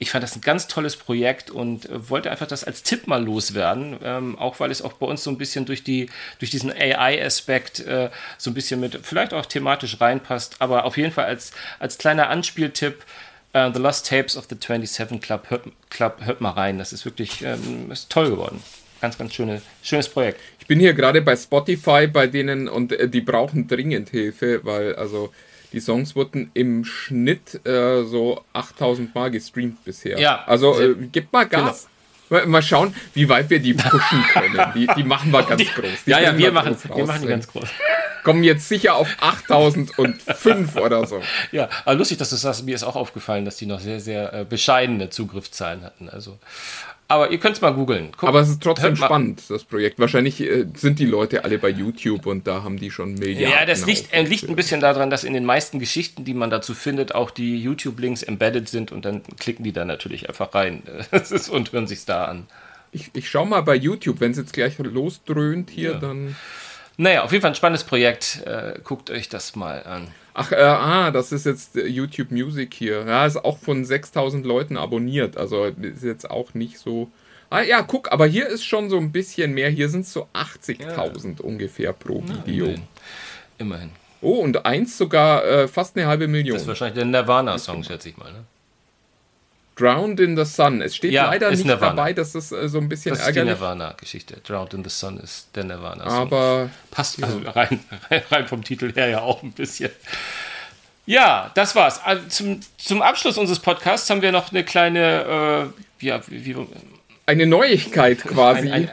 ich 0.02 0.10
fand 0.10 0.24
das 0.24 0.34
ein 0.34 0.40
ganz 0.40 0.66
tolles 0.66 0.96
Projekt 0.96 1.50
und 1.50 1.88
äh, 1.88 2.08
wollte 2.08 2.30
einfach 2.30 2.46
das 2.46 2.64
als 2.64 2.82
Tipp 2.82 3.06
mal 3.06 3.22
loswerden, 3.22 3.98
ähm, 4.02 4.38
auch 4.38 4.58
weil 4.58 4.70
es 4.70 4.80
auch 4.82 4.94
bei 4.94 5.06
uns 5.06 5.22
so 5.22 5.30
ein 5.30 5.36
bisschen 5.36 5.66
durch, 5.66 5.84
die, 5.84 6.08
durch 6.38 6.50
diesen 6.50 6.72
AI-Aspekt 6.72 7.80
äh, 7.80 8.08
so 8.38 8.50
ein 8.50 8.54
bisschen 8.54 8.80
mit 8.80 8.98
vielleicht 9.02 9.34
auch 9.34 9.44
thematisch 9.44 10.00
reinpasst, 10.00 10.56
aber 10.58 10.86
auf 10.86 10.96
jeden 10.96 11.12
Fall 11.12 11.26
als, 11.26 11.52
als 11.78 11.98
kleiner 11.98 12.28
Anspieltipp. 12.28 13.04
Uh, 13.52 13.68
The 13.74 13.80
Lost 13.80 14.08
Tapes 14.08 14.36
of 14.36 14.46
the 14.48 14.54
27 14.54 15.20
Club, 15.20 15.50
hört, 15.50 15.64
Club, 15.90 16.18
hört 16.20 16.40
mal 16.40 16.50
rein. 16.50 16.78
Das 16.78 16.92
ist 16.92 17.04
wirklich 17.04 17.42
ähm, 17.42 17.90
ist 17.90 18.08
toll 18.08 18.30
geworden. 18.30 18.62
Ganz, 19.00 19.18
ganz 19.18 19.34
schöne, 19.34 19.60
schönes 19.82 20.08
Projekt. 20.08 20.40
Ich 20.60 20.68
bin 20.68 20.78
hier 20.78 20.94
gerade 20.94 21.20
bei 21.20 21.34
Spotify 21.34 22.06
bei 22.06 22.28
denen 22.28 22.68
und 22.68 22.92
äh, 22.92 23.08
die 23.08 23.20
brauchen 23.20 23.66
dringend 23.66 24.10
Hilfe, 24.10 24.60
weil 24.62 24.94
also 24.94 25.32
die 25.72 25.80
Songs 25.80 26.16
wurden 26.16 26.50
im 26.54 26.84
Schnitt 26.84 27.64
äh, 27.66 28.04
so 28.04 28.42
8000 28.52 29.14
Mal 29.14 29.30
gestreamt 29.30 29.84
bisher. 29.84 30.18
Ja. 30.18 30.44
Also 30.46 30.78
äh, 30.80 30.94
gib 31.12 31.32
mal 31.32 31.46
Gas. 31.46 31.88
Genau. 32.28 32.46
Mal 32.46 32.62
schauen, 32.62 32.94
wie 33.14 33.28
weit 33.28 33.50
wir 33.50 33.58
die 33.58 33.74
pushen 33.74 34.22
können. 34.32 34.60
Die, 34.76 34.86
die 34.96 35.02
machen 35.02 35.32
wir 35.32 35.42
ganz 35.42 35.64
groß. 35.74 36.04
Die 36.06 36.10
ja, 36.10 36.20
ja, 36.20 36.38
wir 36.38 36.52
machen, 36.52 36.76
wir 36.94 37.04
machen 37.04 37.22
die 37.22 37.26
ganz 37.26 37.48
groß. 37.48 37.68
Kommen 38.22 38.44
jetzt 38.44 38.68
sicher 38.68 38.94
auf 38.94 39.08
8005 39.18 40.76
oder 40.76 41.04
so. 41.08 41.20
Ja, 41.50 41.68
aber 41.84 41.96
lustig, 41.96 42.18
dass 42.18 42.30
du 42.30 42.36
sagst. 42.36 42.64
Mir 42.64 42.76
ist 42.76 42.84
auch 42.84 42.94
aufgefallen, 42.94 43.44
dass 43.44 43.56
die 43.56 43.66
noch 43.66 43.80
sehr, 43.80 43.98
sehr 43.98 44.32
äh, 44.32 44.44
bescheidene 44.44 45.10
Zugriffszahlen 45.10 45.82
hatten. 45.82 46.08
Also 46.08 46.38
aber 47.10 47.32
ihr 47.32 47.38
könnt 47.38 47.56
es 47.56 47.60
mal 47.60 47.72
googeln. 47.72 48.10
Aber 48.18 48.40
es 48.40 48.48
ist 48.48 48.62
trotzdem 48.62 48.94
spannend, 48.94 49.42
das 49.48 49.64
Projekt. 49.64 49.98
Wahrscheinlich 49.98 50.40
äh, 50.40 50.66
sind 50.74 51.00
die 51.00 51.06
Leute 51.06 51.42
alle 51.42 51.58
bei 51.58 51.68
YouTube 51.68 52.24
und 52.26 52.46
da 52.46 52.62
haben 52.62 52.78
die 52.78 52.92
schon 52.92 53.14
Milliarden. 53.14 53.58
Ja, 53.58 53.66
das 53.66 53.84
liegt, 53.84 54.12
äh, 54.12 54.22
liegt 54.22 54.48
ein 54.48 54.54
bisschen 54.54 54.80
daran, 54.80 55.10
dass 55.10 55.24
in 55.24 55.32
den 55.32 55.44
meisten 55.44 55.80
Geschichten, 55.80 56.24
die 56.24 56.34
man 56.34 56.50
dazu 56.50 56.72
findet, 56.72 57.12
auch 57.12 57.32
die 57.32 57.60
YouTube-Links 57.60 58.22
embedded 58.22 58.68
sind 58.68 58.92
und 58.92 59.04
dann 59.04 59.22
klicken 59.40 59.64
die 59.64 59.72
da 59.72 59.84
natürlich 59.84 60.28
einfach 60.28 60.54
rein 60.54 60.84
und 61.50 61.72
hören 61.72 61.88
sich 61.88 62.04
da 62.04 62.26
an. 62.26 62.46
Ich, 62.92 63.10
ich 63.14 63.28
schau 63.28 63.44
mal 63.44 63.62
bei 63.62 63.74
YouTube, 63.74 64.20
wenn 64.20 64.30
es 64.30 64.36
jetzt 64.36 64.52
gleich 64.52 64.78
losdröhnt 64.78 65.68
hier, 65.68 65.92
ja. 65.92 65.98
dann. 65.98 66.36
Naja, 67.00 67.22
auf 67.24 67.32
jeden 67.32 67.40
Fall 67.40 67.52
ein 67.52 67.54
spannendes 67.54 67.84
Projekt. 67.84 68.42
Äh, 68.44 68.78
guckt 68.84 69.10
euch 69.10 69.30
das 69.30 69.56
mal 69.56 69.84
an. 69.84 70.08
Ach, 70.34 70.52
äh, 70.52 70.56
ah, 70.56 71.10
das 71.10 71.32
ist 71.32 71.46
jetzt 71.46 71.74
äh, 71.74 71.86
YouTube 71.86 72.30
Music 72.30 72.74
hier. 72.74 73.06
Ja, 73.06 73.24
ist 73.24 73.42
auch 73.42 73.56
von 73.56 73.86
6000 73.86 74.44
Leuten 74.44 74.76
abonniert. 74.76 75.38
Also 75.38 75.64
ist 75.64 76.02
jetzt 76.02 76.30
auch 76.30 76.52
nicht 76.52 76.78
so. 76.78 77.10
Ah 77.48 77.62
ja, 77.62 77.80
guck, 77.80 78.12
aber 78.12 78.26
hier 78.26 78.46
ist 78.48 78.66
schon 78.66 78.90
so 78.90 78.98
ein 78.98 79.12
bisschen 79.12 79.54
mehr. 79.54 79.70
Hier 79.70 79.88
sind 79.88 80.02
es 80.02 80.12
so 80.12 80.28
80.000 80.34 81.38
ja. 81.38 81.44
ungefähr 81.44 81.94
pro 81.94 82.22
Video. 82.22 82.66
immerhin. 82.66 82.82
immerhin. 83.56 83.90
Oh, 84.20 84.34
und 84.34 84.66
eins 84.66 84.98
sogar 84.98 85.42
äh, 85.46 85.68
fast 85.68 85.96
eine 85.96 86.06
halbe 86.06 86.28
Million. 86.28 86.52
Das 86.52 86.62
ist 86.62 86.68
wahrscheinlich 86.68 86.96
der 86.96 87.06
Nirvana-Song, 87.06 87.82
schätze 87.82 88.10
ich 88.10 88.18
mal, 88.18 88.30
ne? 88.30 88.44
Drowned 89.80 90.20
in 90.20 90.36
the 90.36 90.44
Sun. 90.44 90.82
Es 90.82 90.96
steht 90.96 91.12
ja, 91.12 91.26
leider 91.26 91.50
nicht 91.50 91.64
Nirvana. 91.64 91.94
dabei, 91.94 92.12
dass 92.12 92.32
das 92.32 92.52
äh, 92.52 92.68
so 92.68 92.78
ein 92.78 92.88
bisschen 92.88 93.14
das 93.14 93.26
ärgerlich. 93.26 93.52
ist 93.52 93.58
die 93.58 93.64
Nirvana-Geschichte. 93.64 94.36
Drowned 94.46 94.74
in 94.74 94.84
the 94.84 94.90
Sun 94.90 95.18
ist 95.18 95.48
der 95.54 95.64
Nirvana. 95.64 96.04
-Song. 96.04 96.20
Aber 96.20 96.70
passt 96.90 97.18
ja. 97.18 97.26
also 97.26 97.40
rein, 97.46 97.80
rein 98.30 98.46
vom 98.46 98.62
Titel 98.62 98.92
her 98.92 99.08
ja 99.08 99.20
auch 99.20 99.42
ein 99.42 99.52
bisschen. 99.52 99.90
Ja, 101.06 101.50
das 101.54 101.74
war's. 101.74 102.00
Also 102.04 102.26
zum, 102.28 102.60
zum 102.76 103.02
Abschluss 103.02 103.38
unseres 103.38 103.58
Podcasts 103.58 104.08
haben 104.10 104.22
wir 104.22 104.32
noch 104.32 104.52
eine 104.52 104.64
kleine, 104.64 105.72
äh, 106.00 106.06
ja, 106.06 106.20
wie, 106.28 106.56
eine 107.26 107.46
Neuigkeit 107.46 108.22
quasi. 108.22 108.70
Ein, 108.70 108.72
ein, 108.72 108.90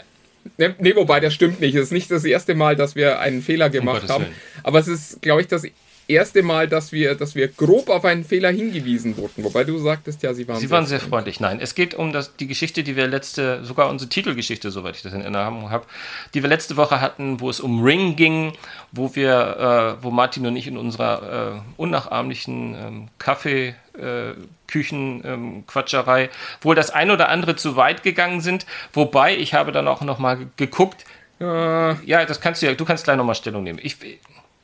Ne, 0.57 0.73
nee, 0.79 0.95
wobei 0.95 1.19
das 1.19 1.33
stimmt 1.33 1.59
nicht. 1.59 1.75
Es 1.75 1.83
ist 1.83 1.91
nicht 1.91 2.09
das 2.09 2.23
erste 2.23 2.55
Mal, 2.55 2.77
dass 2.77 2.95
wir 2.95 3.19
einen 3.19 3.41
Fehler 3.41 3.69
gemacht 3.69 4.03
um 4.03 4.09
haben. 4.09 4.25
Aber 4.63 4.79
es 4.79 4.87
ist, 4.87 5.21
glaube 5.21 5.41
ich, 5.41 5.47
das 5.47 5.65
erste 6.07 6.43
Mal, 6.43 6.67
dass 6.67 6.91
wir, 6.91 7.15
dass 7.15 7.35
wir 7.35 7.47
grob 7.47 7.89
auf 7.89 8.05
einen 8.05 8.23
Fehler 8.23 8.51
hingewiesen 8.51 9.17
wurden. 9.17 9.43
Wobei 9.43 9.63
du 9.63 9.77
sagtest 9.77 10.23
ja, 10.23 10.33
sie 10.33 10.47
waren. 10.47 10.57
Sie 10.57 10.67
sehr 10.67 10.71
waren 10.71 10.85
sehr 10.85 10.99
freundlich. 10.99 11.39
Nein, 11.39 11.59
es 11.61 11.75
geht 11.75 11.93
um 11.93 12.13
das, 12.13 12.35
die 12.35 12.47
Geschichte, 12.47 12.83
die 12.83 12.95
wir 12.95 13.07
letzte, 13.07 13.63
sogar 13.63 13.89
unsere 13.89 14.09
Titelgeschichte, 14.09 14.71
soweit 14.71 14.95
ich 14.95 15.01
das 15.01 15.13
in 15.13 15.21
Erinnerung 15.21 15.69
habe, 15.69 15.85
die 16.33 16.41
wir 16.41 16.49
letzte 16.49 16.77
Woche 16.77 17.01
hatten, 17.01 17.39
wo 17.39 17.49
es 17.49 17.59
um 17.59 17.83
Ring 17.83 18.15
ging, 18.15 18.53
wo 18.91 19.15
wir, 19.15 19.97
äh, 19.99 20.03
wo 20.03 20.11
Martin 20.11 20.45
und 20.47 20.55
ich 20.55 20.67
in 20.67 20.77
unserer 20.77 21.55
äh, 21.55 21.81
unnachahmlichen 21.81 22.75
ähm, 22.75 23.07
Kaffee 23.19 23.75
äh, 23.97 24.33
Küchenquatscherei 24.67 26.23
ähm, 26.23 26.29
wohl 26.61 26.75
das 26.75 26.89
ein 26.89 27.11
oder 27.11 27.29
andere 27.29 27.55
zu 27.55 27.75
weit 27.75 28.03
gegangen 28.03 28.41
sind. 28.41 28.65
Wobei, 28.93 29.35
ich 29.35 29.53
habe 29.53 29.71
dann 29.71 29.87
auch 29.87 30.01
noch 30.01 30.19
mal 30.19 30.37
geguckt. 30.57 31.05
Äh, 31.39 31.45
ja, 32.05 32.25
das 32.25 32.41
kannst 32.41 32.61
du 32.61 32.65
ja, 32.65 32.73
du 32.73 32.85
kannst 32.85 33.03
gleich 33.03 33.17
noch 33.17 33.23
mal 33.23 33.35
Stellung 33.35 33.63
nehmen. 33.63 33.79
Ich, 33.81 33.97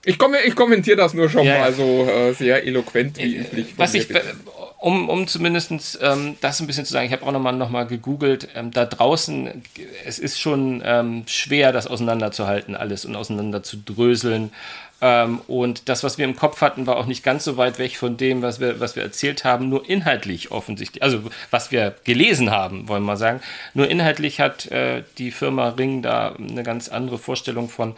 ich, 0.06 0.18
komme, 0.18 0.42
ich 0.42 0.56
kommentiere 0.56 0.98
das 0.98 1.14
nur 1.14 1.30
schon 1.30 1.46
ja, 1.46 1.60
mal 1.60 1.74
so 1.74 2.08
äh, 2.08 2.34
sehr 2.34 2.66
eloquent 2.66 3.18
wie 3.18 3.38
üblich. 3.38 3.74
Was 3.78 3.94
ich 3.94 4.08
um, 4.84 5.08
um 5.08 5.28
zumindest 5.28 5.98
ähm, 6.02 6.36
das 6.42 6.60
ein 6.60 6.68
bisschen 6.68 6.84
zu 6.84 6.92
sagen, 6.92 7.06
ich 7.06 7.14
habe 7.14 7.26
auch 7.26 7.32
nochmal 7.32 7.54
noch 7.54 7.70
mal 7.70 7.88
gegoogelt, 7.88 8.50
ähm, 8.54 8.72
da 8.72 8.84
draußen, 8.84 9.64
es 10.06 10.20
ist 10.20 10.42
schon 10.42 10.84
ähm, 10.86 11.24
schwer, 11.26 11.72
das 11.72 11.88
auseinanderzuhalten 11.88 12.76
alles 12.76 13.06
und 13.06 13.16
auseinander 13.16 13.64
zu 13.64 13.78
dröseln. 13.78 14.52
Ähm, 15.00 15.40
und 15.48 15.88
das, 15.88 16.04
was 16.04 16.18
wir 16.18 16.26
im 16.26 16.36
Kopf 16.36 16.60
hatten, 16.60 16.86
war 16.86 16.98
auch 16.98 17.06
nicht 17.06 17.24
ganz 17.24 17.46
so 17.46 17.56
weit 17.56 17.80
weg 17.80 17.96
von 17.96 18.18
dem, 18.18 18.42
was 18.42 18.60
wir, 18.60 18.82
was 18.82 18.98
wir 18.98 19.04
erzählt 19.04 19.46
haben, 19.46 19.70
nur 19.70 19.90
inhaltlich 19.90 20.52
offensichtlich, 20.52 21.02
also 21.02 21.20
was 21.50 21.72
wir 21.72 21.96
gelesen 22.04 22.52
haben, 22.52 22.90
wollen 22.90 23.04
wir 23.04 23.08
mal 23.08 23.18
sagen. 23.18 23.40
Nur 23.74 23.90
inhaltlich 23.90 24.42
hat 24.42 24.70
äh, 24.70 25.04
die 25.18 25.32
Firma 25.32 25.70
Ring 25.70 26.02
da 26.02 26.36
eine 26.36 26.64
ganz 26.64 26.90
andere 26.90 27.20
Vorstellung 27.20 27.70
von. 27.70 27.96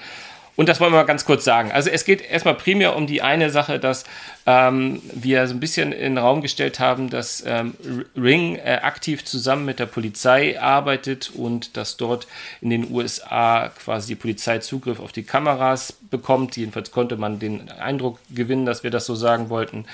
Und 0.55 0.69
das 0.69 0.79
wollen 0.79 0.93
wir 0.93 0.99
mal 0.99 1.03
ganz 1.03 1.25
kurz 1.25 1.43
sagen. 1.43 1.71
Also 1.71 1.89
es 1.89 2.05
geht 2.05 2.21
erstmal 2.21 2.55
primär 2.55 2.95
um 2.95 3.07
die 3.07 3.21
eine 3.21 3.49
Sache, 3.49 3.79
dass 3.79 4.05
ähm, 4.45 5.01
wir 5.13 5.47
so 5.47 5.53
ein 5.53 5.59
bisschen 5.59 5.91
in 5.91 6.15
den 6.15 6.17
Raum 6.17 6.41
gestellt 6.41 6.79
haben, 6.79 7.09
dass 7.09 7.43
ähm, 7.45 7.75
Ring 8.15 8.55
äh, 8.55 8.79
aktiv 8.81 9.25
zusammen 9.25 9.65
mit 9.65 9.79
der 9.79 9.85
Polizei 9.85 10.59
arbeitet 10.59 11.31
und 11.33 11.75
dass 11.75 11.97
dort 11.97 12.27
in 12.61 12.69
den 12.69 12.89
USA 12.91 13.69
quasi 13.69 14.09
die 14.09 14.15
Polizei 14.15 14.59
Zugriff 14.59 14.99
auf 14.99 15.11
die 15.11 15.23
Kameras 15.23 15.93
bekommt. 16.09 16.55
Jedenfalls 16.55 16.91
konnte 16.91 17.17
man 17.17 17.39
den 17.39 17.69
Eindruck 17.71 18.19
gewinnen, 18.29 18.65
dass 18.65 18.83
wir 18.83 18.91
das 18.91 19.05
so 19.05 19.15
sagen 19.15 19.49
wollten. 19.49 19.85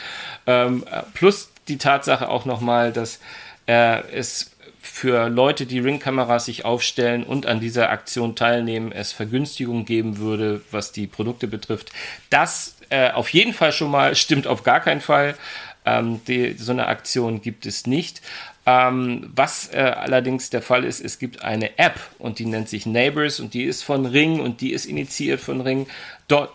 Ähm, 0.46 0.84
plus 1.14 1.50
die 1.68 1.78
Tatsache 1.78 2.30
auch 2.30 2.46
nochmal, 2.46 2.92
dass 2.92 3.20
äh, 3.68 4.02
es 4.12 4.51
für 4.94 5.30
Leute, 5.30 5.66
die 5.66 5.80
Ringkameras 5.80 6.46
sich 6.46 6.66
aufstellen 6.66 7.24
und 7.24 7.46
an 7.46 7.62
dieser 7.62 7.90
Aktion 7.90 8.36
teilnehmen, 8.36 8.92
es 8.92 9.14
Vergünstigungen 9.14 9.86
geben 9.86 10.18
würde, 10.18 10.62
was 10.70 10.92
die 10.92 11.08
Produkte 11.08 11.48
betrifft. 11.48 11.92
Das 12.30 12.76
äh, 12.90 13.10
auf 13.12 13.30
jeden 13.30 13.54
Fall 13.54 13.72
schon 13.72 13.90
mal 13.90 14.16
stimmt 14.16 14.48
auf 14.48 14.64
gar 14.64 14.82
keinen 14.82 15.00
Fall. 15.00 15.36
Ähm, 15.86 16.20
die, 16.28 16.54
so 16.54 16.74
eine 16.74 16.88
Aktion 16.88 17.42
gibt 17.42 17.66
es 17.66 17.88
nicht. 17.88 18.22
Ähm, 18.66 19.32
was 19.34 19.74
äh, 19.74 19.78
allerdings 19.80 20.50
der 20.50 20.62
Fall 20.62 20.84
ist, 20.84 21.00
es 21.00 21.18
gibt 21.20 21.42
eine 21.42 21.80
App 21.80 22.00
und 22.20 22.38
die 22.38 22.46
nennt 22.46 22.68
sich 22.68 22.86
Neighbors 22.86 23.40
und 23.40 23.54
die 23.54 23.64
ist 23.64 23.84
von 23.84 24.06
Ring 24.06 24.40
und 24.42 24.62
die 24.62 24.74
ist 24.74 24.86
initiiert 24.86 25.40
von 25.40 25.62
Ring. 25.62 25.88
Dort 26.28 26.52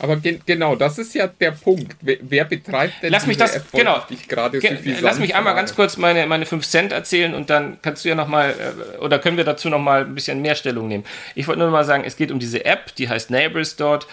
aber 0.00 0.16
ge 0.16 0.40
genau, 0.46 0.76
das 0.76 0.98
ist 0.98 1.14
ja 1.14 1.26
der 1.26 1.52
Punkt. 1.52 1.96
Wer, 2.00 2.16
wer 2.22 2.44
betreibt 2.44 3.02
denn 3.02 3.12
lass 3.12 3.26
mich 3.26 3.36
das, 3.36 3.56
App, 3.56 3.64
genau, 3.72 4.02
ich 4.08 4.26
gerade 4.26 4.58
ge 4.58 4.78
Lass 5.00 5.18
mich 5.18 5.34
einmal 5.34 5.54
ganz 5.54 5.74
kurz 5.74 5.96
meine, 5.96 6.26
meine 6.26 6.46
5 6.46 6.66
Cent 6.66 6.92
erzählen 6.92 7.34
und 7.34 7.50
dann 7.50 7.78
kannst 7.82 8.04
du 8.04 8.08
ja 8.08 8.14
nochmal, 8.14 8.50
äh, 8.50 8.98
oder 8.98 9.18
können 9.18 9.36
wir 9.36 9.44
dazu 9.44 9.68
nochmal 9.68 10.04
ein 10.04 10.14
bisschen 10.14 10.40
mehr 10.40 10.54
Stellung 10.54 10.88
nehmen. 10.88 11.04
Ich 11.34 11.46
wollte 11.48 11.60
nur 11.60 11.70
mal 11.70 11.84
sagen, 11.84 12.04
es 12.04 12.16
geht 12.16 12.32
um 12.32 12.38
diese 12.38 12.64
App, 12.64 12.94
die 12.96 13.08
heißt 13.08 13.30
Neighbors 13.30 13.76
dort. 13.76 14.06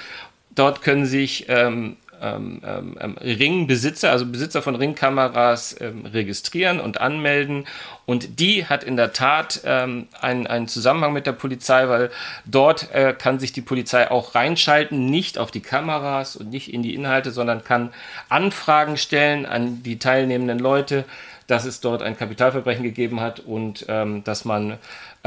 Dort 0.55 0.81
können 0.81 1.05
sich 1.05 1.45
ähm, 1.49 1.97
ähm, 2.21 2.61
ähm, 2.65 2.97
ähm, 2.99 3.17
Ringbesitzer, 3.19 4.11
also 4.11 4.25
Besitzer 4.25 4.61
von 4.61 4.75
Ringkameras 4.75 5.75
ähm, 5.79 6.05
registrieren 6.05 6.79
und 6.79 6.99
anmelden. 7.01 7.65
Und 8.05 8.39
die 8.39 8.65
hat 8.65 8.83
in 8.83 8.97
der 8.97 9.13
Tat 9.13 9.61
ähm, 9.65 10.07
einen, 10.21 10.47
einen 10.47 10.67
Zusammenhang 10.67 11.13
mit 11.13 11.27
der 11.27 11.33
Polizei, 11.33 11.87
weil 11.89 12.09
dort 12.45 12.93
äh, 12.93 13.13
kann 13.17 13.39
sich 13.39 13.51
die 13.51 13.61
Polizei 13.61 14.09
auch 14.09 14.35
reinschalten, 14.35 15.05
nicht 15.05 15.37
auf 15.37 15.51
die 15.51 15.61
Kameras 15.61 16.35
und 16.35 16.49
nicht 16.49 16.73
in 16.73 16.83
die 16.83 16.95
Inhalte, 16.95 17.31
sondern 17.31 17.63
kann 17.63 17.93
Anfragen 18.29 18.97
stellen 18.97 19.45
an 19.45 19.83
die 19.83 19.99
teilnehmenden 19.99 20.59
Leute 20.59 21.05
dass 21.47 21.63
es 21.63 21.79
dort 21.79 22.01
ein 22.01 22.17
Kapitalverbrechen 22.17 22.83
gegeben 22.83 23.21
hat 23.21 23.39
und 23.39 23.85
ähm, 23.87 24.23
dass 24.25 24.43
man 24.43 24.77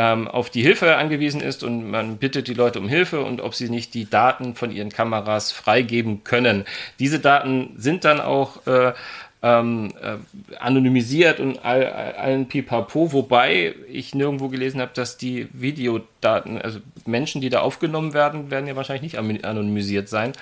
ähm, 0.00 0.28
auf 0.28 0.48
die 0.48 0.62
Hilfe 0.62 0.96
angewiesen 0.96 1.42
ist 1.42 1.62
und 1.62 1.90
man 1.90 2.16
bittet 2.16 2.48
die 2.48 2.54
Leute 2.54 2.78
um 2.78 2.88
Hilfe 2.88 3.20
und 3.20 3.42
ob 3.42 3.54
sie 3.54 3.68
nicht 3.68 3.92
die 3.92 4.08
Daten 4.08 4.54
von 4.54 4.72
ihren 4.72 4.88
Kameras 4.88 5.52
freigeben 5.52 6.24
können. 6.24 6.64
Diese 6.98 7.20
Daten 7.20 7.74
sind 7.76 8.06
dann 8.06 8.18
auch 8.18 8.66
äh, 8.66 8.94
ähm, 9.42 9.92
äh, 10.00 10.16
anonymisiert 10.58 11.38
und 11.38 11.62
all, 11.62 11.86
allen 11.86 12.48
Pipapo, 12.48 13.12
wobei 13.12 13.74
ich 13.92 14.14
nirgendwo 14.14 14.48
gelesen 14.48 14.80
habe, 14.80 14.92
dass 14.94 15.18
die 15.18 15.48
Videodaten, 15.52 16.62
also 16.62 16.78
Menschen, 17.04 17.42
die 17.42 17.50
da 17.50 17.60
aufgenommen 17.60 18.14
werden, 18.14 18.50
werden 18.50 18.68
ja 18.68 18.76
wahrscheinlich 18.76 19.14
nicht 19.14 19.44
anonymisiert 19.44 20.08
sein. 20.08 20.32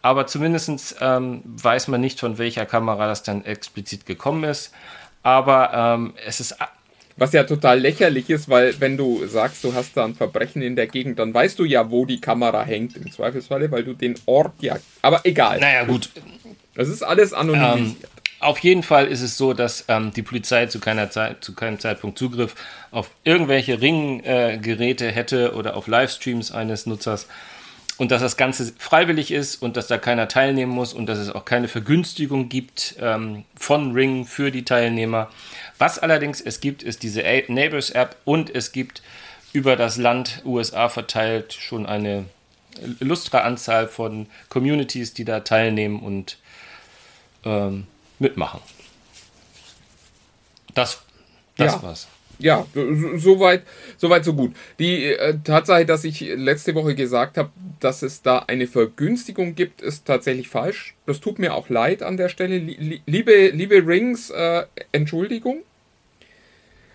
Aber 0.00 0.26
zumindest 0.26 0.96
ähm, 1.02 1.42
weiß 1.44 1.88
man 1.88 2.00
nicht, 2.00 2.20
von 2.20 2.38
welcher 2.38 2.64
Kamera 2.64 3.06
das 3.06 3.22
dann 3.22 3.44
explizit 3.44 4.06
gekommen 4.06 4.44
ist 4.44 4.72
aber 5.24 5.72
ähm, 5.74 6.14
es 6.24 6.38
ist. 6.38 6.56
Was 7.16 7.32
ja 7.32 7.44
total 7.44 7.78
lächerlich 7.78 8.28
ist, 8.28 8.48
weil 8.48 8.80
wenn 8.80 8.96
du 8.96 9.24
sagst, 9.26 9.62
du 9.62 9.72
hast 9.72 9.96
da 9.96 10.04
ein 10.04 10.14
Verbrechen 10.14 10.62
in 10.62 10.74
der 10.74 10.88
Gegend, 10.88 11.20
dann 11.20 11.32
weißt 11.32 11.58
du 11.58 11.64
ja, 11.64 11.90
wo 11.90 12.06
die 12.06 12.20
Kamera 12.20 12.64
hängt 12.64 12.96
im 12.96 13.10
Zweifelsfalle, 13.10 13.70
weil 13.70 13.84
du 13.84 13.94
den 13.94 14.14
Ort 14.26 14.54
ja. 14.60 14.76
Aber 15.02 15.20
egal. 15.24 15.60
Naja, 15.60 15.84
gut. 15.84 16.10
Das 16.74 16.88
ist 16.88 17.02
alles 17.02 17.32
anonymisiert. 17.32 18.02
Ähm, 18.02 18.24
auf 18.40 18.58
jeden 18.58 18.82
Fall 18.82 19.06
ist 19.06 19.22
es 19.22 19.36
so, 19.36 19.54
dass 19.54 19.84
ähm, 19.88 20.12
die 20.12 20.22
Polizei 20.22 20.66
zu, 20.66 20.80
keiner 20.80 21.10
Zeit, 21.10 21.42
zu 21.42 21.54
keinem 21.54 21.78
Zeitpunkt 21.78 22.18
Zugriff 22.18 22.54
auf 22.90 23.10
irgendwelche 23.24 23.80
Ringgeräte 23.80 25.06
äh, 25.06 25.12
hätte 25.12 25.54
oder 25.54 25.76
auf 25.76 25.86
Livestreams 25.86 26.52
eines 26.52 26.84
Nutzers 26.84 27.26
und 27.98 28.10
dass 28.10 28.20
das 28.20 28.36
Ganze 28.36 28.72
freiwillig 28.78 29.30
ist 29.30 29.62
und 29.62 29.76
dass 29.76 29.86
da 29.86 29.98
keiner 29.98 30.28
teilnehmen 30.28 30.72
muss 30.72 30.92
und 30.92 31.06
dass 31.06 31.18
es 31.18 31.30
auch 31.30 31.44
keine 31.44 31.68
Vergünstigung 31.68 32.48
gibt 32.48 32.96
ähm, 33.00 33.44
von 33.56 33.92
Ring 33.92 34.26
für 34.26 34.50
die 34.50 34.64
Teilnehmer. 34.64 35.30
Was 35.78 35.98
allerdings 35.98 36.40
es 36.40 36.60
gibt, 36.60 36.82
ist 36.82 37.02
diese 37.02 37.22
Neighbors 37.48 37.90
App 37.90 38.16
und 38.24 38.54
es 38.54 38.72
gibt 38.72 39.02
über 39.52 39.76
das 39.76 39.96
Land 39.96 40.42
USA 40.44 40.88
verteilt 40.88 41.52
schon 41.52 41.86
eine 41.86 42.24
lustre 42.98 43.42
Anzahl 43.42 43.86
von 43.86 44.26
Communities, 44.48 45.14
die 45.14 45.24
da 45.24 45.40
teilnehmen 45.40 46.00
und 46.00 46.38
ähm, 47.44 47.86
mitmachen. 48.18 48.60
Das, 50.74 51.02
das 51.56 51.74
ja. 51.74 51.82
war's 51.82 52.08
ja, 52.38 52.66
soweit, 53.16 53.62
so 53.96 54.10
weit, 54.10 54.24
so 54.24 54.34
gut. 54.34 54.54
Die 54.78 55.04
äh, 55.04 55.36
Tatsache, 55.42 55.86
dass 55.86 56.04
ich 56.04 56.20
letzte 56.20 56.74
Woche 56.74 56.94
gesagt 56.94 57.36
habe, 57.38 57.50
dass 57.80 58.02
es 58.02 58.22
da 58.22 58.38
eine 58.40 58.66
Vergünstigung 58.66 59.54
gibt, 59.54 59.82
ist 59.82 60.06
tatsächlich 60.06 60.48
falsch. 60.48 60.94
Das 61.06 61.20
tut 61.20 61.38
mir 61.38 61.54
auch 61.54 61.68
leid 61.68 62.02
an 62.02 62.16
der 62.16 62.28
Stelle. 62.28 62.58
Liebe, 62.58 63.48
liebe 63.48 63.86
Rings, 63.86 64.30
äh, 64.30 64.64
Entschuldigung. 64.92 65.62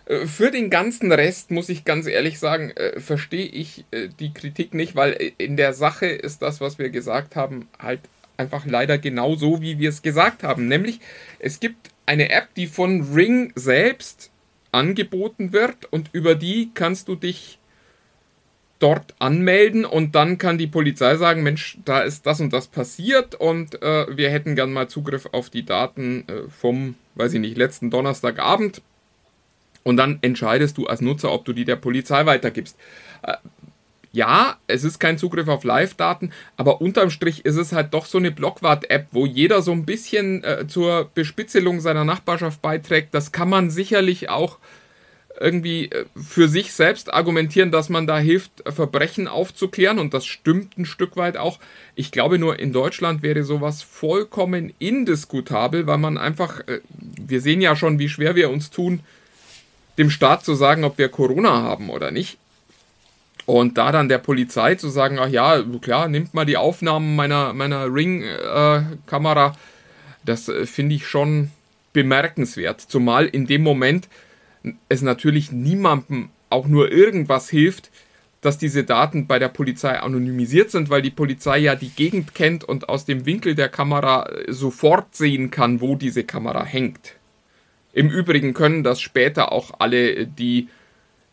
Äh, 0.06 0.26
für 0.26 0.52
den 0.52 0.70
ganzen 0.70 1.12
Rest 1.12 1.52
muss 1.52 1.70
ich 1.70 1.86
ganz 1.86 2.08
ehrlich 2.08 2.40
sagen, 2.40 2.72
äh, 2.72 3.00
verstehe 3.00 3.46
ich 3.46 3.86
äh, 3.92 4.10
die 4.20 4.34
Kritik 4.34 4.74
nicht, 4.74 4.96
weil 4.96 5.34
in 5.38 5.56
der 5.56 5.74
Sache 5.74 6.08
ist 6.08 6.42
das, 6.42 6.60
was 6.60 6.80
wir 6.80 6.90
gesagt 6.90 7.36
haben, 7.36 7.68
halt 7.80 8.02
einfach 8.38 8.66
leider 8.66 8.98
genau 8.98 9.36
so, 9.36 9.62
wie 9.62 9.80
wir 9.80 9.90
es 9.90 10.02
gesagt 10.02 10.44
haben. 10.44 10.68
Nämlich, 10.68 11.00
es 11.40 11.60
gibt 11.60 11.90
eine 12.06 12.30
App, 12.32 12.48
die 12.56 12.68
von 12.68 13.14
Ring 13.14 13.52
selbst 13.56 14.32
angeboten 14.72 15.54
wird 15.54 15.92
und 15.92 16.10
über 16.14 16.36
die 16.36 16.72
kannst 16.74 17.08
du 17.08 17.16
dich 17.16 17.60
dort 18.80 19.14
anmelden 19.20 19.84
und 19.84 20.16
dann 20.16 20.38
kann 20.38 20.58
die 20.58 20.68
Polizei 20.68 21.18
sagen, 21.18 21.44
Mensch, 21.44 21.78
da 21.84 22.00
ist 22.00 22.26
das 22.26 22.40
und 22.40 22.54
das 22.54 22.68
passiert 22.68 23.36
und 23.36 23.82
äh, 23.82 24.16
wir 24.16 24.30
hätten 24.30 24.56
gern 24.56 24.72
mal 24.72 24.88
Zugriff 24.88 25.28
auf 25.32 25.50
die 25.50 25.66
Daten 25.66 26.24
äh, 26.28 26.50
vom, 26.50 26.96
weiß 27.16 27.34
ich 27.34 27.42
nicht, 27.42 27.58
letzten 27.58 27.90
Donnerstagabend 27.90 28.82
und 29.84 29.98
dann 29.98 30.20
entscheidest 30.22 30.78
du 30.78 30.88
als 30.88 31.02
Nutzer, 31.02 31.32
ob 31.32 31.46
du 31.46 31.54
die 31.54 31.66
der 31.66 31.76
Polizei 31.76 32.26
weitergibst. 32.26 32.78
Äh, 33.22 33.36
ja, 34.12 34.58
es 34.68 34.84
ist 34.84 35.00
kein 35.00 35.18
Zugriff 35.18 35.48
auf 35.48 35.64
Live-Daten, 35.64 36.32
aber 36.58 36.82
unterm 36.82 37.12
Strich 37.12 37.46
ist 37.46 37.58
es 37.58 37.72
halt 37.72 37.94
doch 37.94 38.06
so 38.06 38.18
eine 38.18 38.32
Blockwart-App, 38.32 39.08
wo 39.12 39.26
jeder 39.26 39.62
so 39.62 39.72
ein 39.72 39.86
bisschen 39.86 40.44
äh, 40.44 40.68
zur 40.68 41.10
Bespitzelung 41.14 41.80
seiner 41.80 42.06
Nachbarschaft 42.06 42.62
beiträgt. 42.62 43.14
Das 43.14 43.32
kann 43.32 43.50
man 43.50 43.70
sicherlich 43.70 44.30
auch 44.30 44.58
irgendwie 45.40 45.92
äh, 45.92 46.06
für 46.16 46.48
sich 46.48 46.74
selbst 46.74 47.14
argumentieren, 47.14 47.72
dass 47.72 47.90
man 47.90 48.08
da 48.08 48.18
hilft, 48.18 48.64
Verbrechen 48.68 49.28
aufzuklären 49.28 50.00
und 50.00 50.14
das 50.14 50.26
stimmt 50.26 50.78
ein 50.78 50.86
Stück 50.86 51.16
weit 51.16 51.38
auch. 51.38 51.60
Ich 51.96 52.12
glaube 52.12 52.40
nur, 52.40 52.60
in 52.60 52.74
Deutschland 52.74 53.22
wäre 53.22 53.44
sowas 53.44 53.84
vollkommen 53.84 54.74
indiskutabel, 54.80 55.88
weil 55.88 55.98
man 56.00 56.18
einfach, 56.18 56.62
äh, 56.68 56.82
wir 56.90 57.42
sehen 57.42 57.62
ja 57.62 57.76
schon, 57.76 58.00
wie 58.00 58.10
schwer 58.10 58.36
wir 58.36 58.50
uns 58.50 58.72
tun, 58.72 59.02
dem 59.98 60.10
Staat 60.10 60.46
zu 60.46 60.56
sagen, 60.56 60.84
ob 60.84 60.98
wir 60.98 61.10
Corona 61.10 61.62
haben 61.62 61.90
oder 61.90 62.12
nicht. 62.12 62.38
Und 63.50 63.80
da 63.80 63.92
dann 63.92 64.10
der 64.10 64.20
Polizei 64.20 64.76
zu 64.76 64.90
sagen, 64.90 65.18
ach 65.18 65.28
ja, 65.28 65.64
klar, 65.82 66.08
nimmt 66.08 66.36
mal 66.36 66.46
die 66.46 66.56
Aufnahmen 66.56 67.16
meiner, 67.16 67.52
meiner 67.54 67.92
Ring-Kamera, 67.92 69.48
äh, 69.48 69.58
das 70.24 70.50
äh, 70.50 70.68
finde 70.68 70.94
ich 70.94 71.08
schon 71.08 71.50
bemerkenswert. 71.92 72.80
Zumal 72.80 73.26
in 73.26 73.48
dem 73.48 73.64
Moment 73.64 74.08
es 74.88 75.02
natürlich 75.02 75.52
niemandem 75.52 76.30
auch 76.52 76.68
nur 76.68 76.92
irgendwas 76.92 77.50
hilft, 77.50 77.90
dass 78.42 78.60
diese 78.60 78.84
Daten 78.84 79.26
bei 79.26 79.40
der 79.40 79.50
Polizei 79.50 80.00
anonymisiert 80.00 80.70
sind, 80.70 80.92
weil 80.92 81.02
die 81.02 81.10
Polizei 81.10 81.58
ja 81.58 81.74
die 81.74 81.90
Gegend 81.90 82.36
kennt 82.36 82.64
und 82.64 82.88
aus 82.88 83.06
dem 83.06 83.26
Winkel 83.26 83.56
der 83.56 83.70
Kamera 83.70 84.30
äh, 84.30 84.54
sofort 84.54 85.16
sehen 85.16 85.50
kann, 85.50 85.82
wo 85.82 85.96
diese 85.96 86.24
Kamera 86.24 86.64
hängt. 86.64 87.16
Im 87.94 88.12
Übrigen 88.12 88.54
können 88.54 88.84
das 88.84 89.02
später 89.02 89.52
auch 89.52 89.72
alle, 89.80 90.28
die 90.28 90.70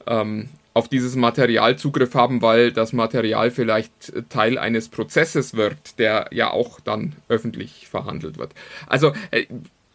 ähm, 0.06 0.48
auf 0.76 0.88
dieses 0.88 1.16
Material 1.16 1.78
Zugriff 1.78 2.14
haben, 2.14 2.42
weil 2.42 2.70
das 2.70 2.92
Material 2.92 3.50
vielleicht 3.50 4.12
Teil 4.28 4.58
eines 4.58 4.90
Prozesses 4.90 5.54
wird, 5.54 5.98
der 5.98 6.28
ja 6.32 6.50
auch 6.50 6.80
dann 6.80 7.16
öffentlich 7.28 7.88
verhandelt 7.88 8.36
wird. 8.36 8.52
Also 8.86 9.14
äh, 9.30 9.46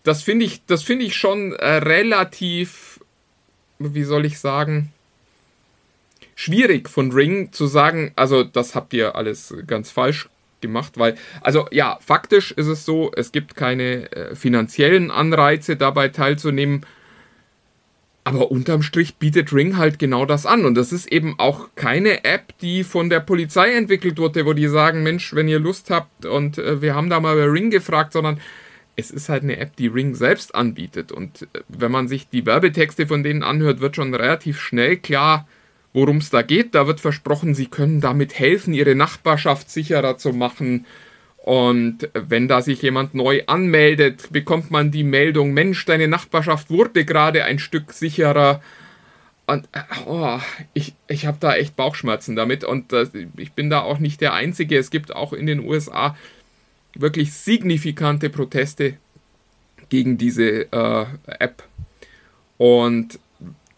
das 0.02 0.24
finde 0.24 0.46
ich, 0.46 0.66
das 0.66 0.82
finde 0.82 1.06
ich 1.06 1.16
schon 1.16 1.54
äh, 1.54 1.74
relativ, 1.74 3.00
wie 3.78 4.04
soll 4.04 4.26
ich 4.26 4.40
sagen, 4.40 4.92
schwierig 6.34 6.90
von 6.90 7.12
Ring 7.12 7.52
zu 7.52 7.68
sagen, 7.68 8.12
also 8.16 8.44
das 8.44 8.74
habt 8.74 8.94
ihr 8.94 9.16
alles 9.16 9.54
ganz 9.68 9.92
falsch 9.92 10.30
gemacht, 10.62 10.94
weil, 10.98 11.16
also 11.42 11.68
ja, 11.70 12.00
faktisch 12.02 12.52
ist 12.54 12.66
es 12.66 12.86
so, 12.86 13.12
es 13.16 13.32
gibt 13.32 13.56
keine 13.56 14.12
äh, 14.14 14.36
finanziellen 14.36 15.12
Anreize 15.12 15.76
dabei 15.76 16.08
teilzunehmen, 16.08 16.88
aber 18.24 18.52
unterm 18.52 18.84
Strich 18.84 19.16
bietet 19.16 19.52
Ring 19.52 19.78
halt 19.78 19.98
genau 19.98 20.26
das 20.26 20.46
an. 20.46 20.66
Und 20.66 20.76
das 20.76 20.92
ist 20.92 21.12
eben 21.12 21.36
auch 21.40 21.70
keine 21.76 22.24
App, 22.24 22.54
die 22.60 22.84
von 22.84 23.10
der 23.10 23.20
Polizei 23.20 23.74
entwickelt 23.74 24.20
wurde, 24.20 24.46
wo 24.46 24.54
die 24.54 24.68
sagen, 24.68 25.04
Mensch, 25.04 25.34
wenn 25.34 25.48
ihr 25.48 25.60
Lust 25.60 25.90
habt 25.90 26.26
und 26.26 26.58
äh, 26.58 26.82
wir 26.82 26.96
haben 26.96 27.10
da 27.10 27.20
mal 27.20 27.36
bei 27.36 27.46
Ring 27.46 27.72
gefragt, 27.72 28.14
sondern 28.14 28.40
es 28.96 29.10
ist 29.10 29.30
halt 29.30 29.44
eine 29.44 29.58
App, 29.58 29.76
die 29.76 29.88
Ring 29.88 30.14
selbst 30.14 30.54
anbietet. 30.54 31.12
Und 31.12 31.44
äh, 31.54 31.62
wenn 31.68 31.92
man 31.92 32.08
sich 32.08 32.30
die 32.30 32.46
Werbetexte 32.46 33.08
von 33.08 33.24
denen 33.24 33.44
anhört, 33.44 33.80
wird 33.80 33.96
schon 33.96 34.14
relativ 34.14 34.60
schnell 34.60 34.98
klar, 34.98 35.48
worum 35.94 36.18
es 36.18 36.30
da 36.30 36.44
geht. 36.44 36.76
Da 36.76 36.86
wird 36.86 37.00
versprochen, 37.00 37.56
sie 37.56 37.68
können 37.68 38.02
damit 38.02 38.38
helfen, 38.38 38.74
ihre 38.74 38.96
Nachbarschaft 38.96 39.70
sicherer 39.70 40.18
zu 40.18 40.32
machen. 40.32 40.86
Und 41.44 42.10
wenn 42.14 42.48
da 42.48 42.62
sich 42.62 42.82
jemand 42.84 43.16
neu 43.16 43.42
anmeldet, 43.48 44.32
bekommt 44.32 44.70
man 44.70 44.92
die 44.92 45.04
Meldung, 45.04 45.54
Mensch, 45.54 45.84
deine 45.86 46.08
Nachbarschaft 46.08 46.70
wurde 46.70 47.04
gerade 47.04 47.44
ein 47.46 47.58
Stück 47.58 47.94
sicherer. 47.94 48.62
Und 49.48 49.68
oh, 50.06 50.40
ich, 50.74 50.94
ich 51.08 51.26
habe 51.26 51.38
da 51.40 51.56
echt 51.56 51.76
Bauchschmerzen 51.76 52.36
damit. 52.36 52.64
Und 52.64 52.94
äh, 52.94 53.08
ich 53.38 53.54
bin 53.54 53.72
da 53.72 53.82
auch 53.82 53.98
nicht 53.98 54.22
der 54.22 54.34
Einzige. 54.34 54.78
Es 54.78 54.92
gibt 54.92 55.16
auch 55.16 55.34
in 55.34 55.48
den 55.48 55.68
USA 55.68 56.16
wirklich 56.94 57.34
signifikante 57.34 58.30
Proteste 58.30 58.98
gegen 59.90 60.20
diese 60.20 60.72
äh, 60.72 61.06
App. 61.26 61.64
Und 62.58 63.20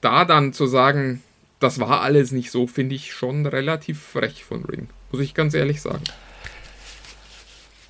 da 0.01 0.25
dann 0.25 0.51
zu 0.51 0.67
sagen, 0.67 1.23
das 1.61 1.79
war 1.79 2.01
alles 2.01 2.33
nicht 2.33 2.51
so, 2.51 2.67
finde 2.67 2.95
ich 2.95 3.13
schon 3.13 3.45
relativ 3.45 4.01
frech 4.01 4.43
von 4.43 4.65
Ring. 4.65 4.89
Muss 5.11 5.21
ich 5.21 5.33
ganz 5.33 5.53
ehrlich 5.53 5.81
sagen. 5.81 6.03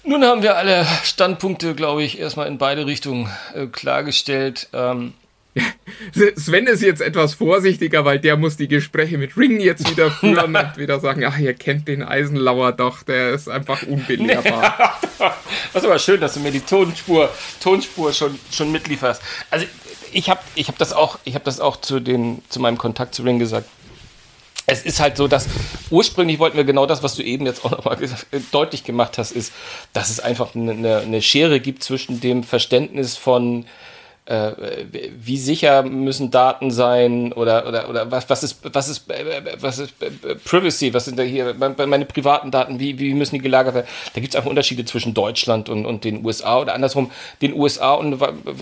Nun 0.06 0.24
haben 0.26 0.44
wir 0.44 0.58
alle 0.58 0.86
Standpunkte, 1.04 1.76
glaube 1.76 2.04
ich, 2.04 2.20
erstmal 2.20 2.48
in 2.48 2.58
beide 2.58 2.86
Richtungen 2.86 3.30
äh, 3.54 3.68
klargestellt. 3.68 4.68
Ähm, 4.74 5.14
Sven 6.36 6.68
ist 6.68 6.82
jetzt 6.82 7.02
etwas 7.02 7.36
vorsichtiger, 7.36 8.04
weil 8.04 8.20
der 8.20 8.36
muss 8.36 8.58
die 8.58 8.68
Gespräche 8.68 9.18
mit 9.18 9.38
Ring 9.38 9.60
jetzt 9.60 9.90
wieder 9.90 10.12
führen 10.20 10.56
und 10.56 10.78
wieder 10.78 11.00
sagen, 11.00 11.24
ach, 11.26 11.38
ihr 11.38 11.54
kennt 11.54 11.88
den 11.88 12.04
Eisenlauer 12.04 12.74
doch, 12.74 13.04
der 13.04 13.32
ist 13.32 13.48
einfach 13.48 13.84
unbelehrbar. 13.84 15.00
das 15.20 15.84
ist 15.84 15.86
aber 15.86 16.00
schön, 16.00 16.20
dass 16.20 16.34
du 16.34 16.42
mir 16.42 16.52
die 16.52 16.60
Tonspur, 16.60 17.30
Tonspur 17.62 18.12
schon, 18.12 18.38
schon 18.52 18.72
mitlieferst. 18.72 19.22
Also 19.52 19.66
ich 20.12 20.30
habe 20.30 20.42
ich 20.56 20.68
hab 20.68 20.78
das 20.78 20.92
auch, 20.92 21.18
ich 21.24 21.36
habe 21.36 21.46
das 21.46 21.60
auch 21.60 21.78
zu, 21.78 22.00
den, 22.00 22.42
zu 22.50 22.60
meinem 22.60 22.78
Kontakt 22.78 23.16
zu 23.16 23.24
Ring 23.24 23.40
gesagt. 23.40 23.70
Es 24.74 24.82
ist 24.82 25.00
halt 25.00 25.18
so, 25.18 25.28
dass 25.28 25.48
ursprünglich 25.92 26.40
wollten 26.40 26.58
wir 26.58 26.64
genau 26.64 26.86
das, 26.86 27.04
was 27.04 27.16
du 27.16 27.22
eben 27.22 27.46
jetzt 27.46 27.64
auch 27.64 27.72
nochmal 27.72 27.98
deutlich 28.52 28.84
gemacht 28.84 29.18
hast, 29.18 29.32
ist, 29.32 29.54
dass 29.94 30.10
es 30.10 30.20
einfach 30.20 30.56
eine, 30.56 30.98
eine 30.98 31.22
Schere 31.22 31.60
gibt 31.60 31.84
zwischen 31.84 32.20
dem 32.20 32.44
Verständnis 32.44 33.16
von 33.16 33.64
äh, 33.64 33.66
wie 34.26 35.38
sicher 35.38 35.84
müssen 35.84 36.32
Daten 36.32 36.72
sein 36.72 37.34
oder, 37.34 37.68
oder, 37.68 37.90
oder 37.90 38.10
was, 38.10 38.30
was 38.30 38.42
ist, 38.42 38.60
was 38.74 38.88
ist, 38.88 39.04
was 39.60 39.80
ist 39.80 39.94
Privacy, 40.46 40.94
was 40.94 41.06
sind 41.06 41.20
da 41.20 41.24
hier 41.24 41.54
meine 41.54 42.06
privaten 42.06 42.50
Daten, 42.50 42.80
wie, 42.80 42.98
wie 43.00 43.14
müssen 43.14 43.36
die 43.36 43.42
gelagert 43.42 43.76
werden? 43.76 43.88
Da 44.14 44.22
gibt 44.22 44.34
es 44.34 44.38
einfach 44.38 44.50
Unterschiede 44.50 44.86
zwischen 44.86 45.14
Deutschland 45.14 45.68
und, 45.68 45.86
und 45.86 46.06
den 46.06 46.26
USA 46.26 46.62
oder 46.62 46.74
andersrum 46.74 47.12
den 47.42 47.54
USA 47.54 47.96
und 47.96 48.18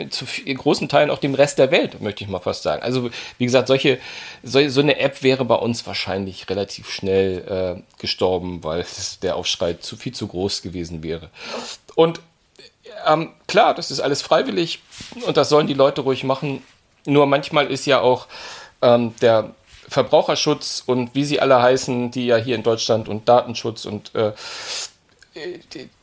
zu 0.09 0.25
großen 0.51 0.89
Teilen 0.89 1.11
auch 1.11 1.19
dem 1.19 1.35
Rest 1.35 1.59
der 1.59 1.69
Welt, 1.69 2.01
möchte 2.01 2.23
ich 2.23 2.29
mal 2.29 2.39
fast 2.39 2.63
sagen. 2.63 2.81
Also 2.81 3.11
wie 3.37 3.45
gesagt, 3.45 3.67
solche, 3.67 3.99
so, 4.41 4.67
so 4.67 4.81
eine 4.81 4.99
App 4.99 5.21
wäre 5.21 5.45
bei 5.45 5.55
uns 5.55 5.85
wahrscheinlich 5.85 6.49
relativ 6.49 6.89
schnell 6.89 7.77
äh, 7.77 7.99
gestorben, 7.99 8.63
weil 8.63 8.83
der 9.21 9.35
Aufschrei 9.35 9.73
zu 9.73 9.95
viel 9.95 10.13
zu 10.13 10.25
groß 10.25 10.63
gewesen 10.63 11.03
wäre. 11.03 11.29
Und 11.93 12.19
ähm, 13.07 13.29
klar, 13.47 13.73
das 13.73 13.91
ist 13.91 13.99
alles 13.99 14.21
freiwillig 14.21 14.81
und 15.25 15.37
das 15.37 15.49
sollen 15.49 15.67
die 15.67 15.73
Leute 15.73 16.01
ruhig 16.01 16.23
machen. 16.23 16.63
Nur 17.05 17.25
manchmal 17.25 17.67
ist 17.67 17.85
ja 17.85 18.01
auch 18.01 18.27
ähm, 18.81 19.13
der 19.21 19.51
Verbraucherschutz 19.87 20.83
und 20.85 21.13
wie 21.15 21.25
sie 21.25 21.39
alle 21.39 21.61
heißen, 21.61 22.11
die 22.11 22.27
ja 22.27 22.37
hier 22.37 22.55
in 22.55 22.63
Deutschland 22.63 23.09
und 23.09 23.27
Datenschutz 23.27 23.85
und 23.85 24.13
äh, 24.15 24.31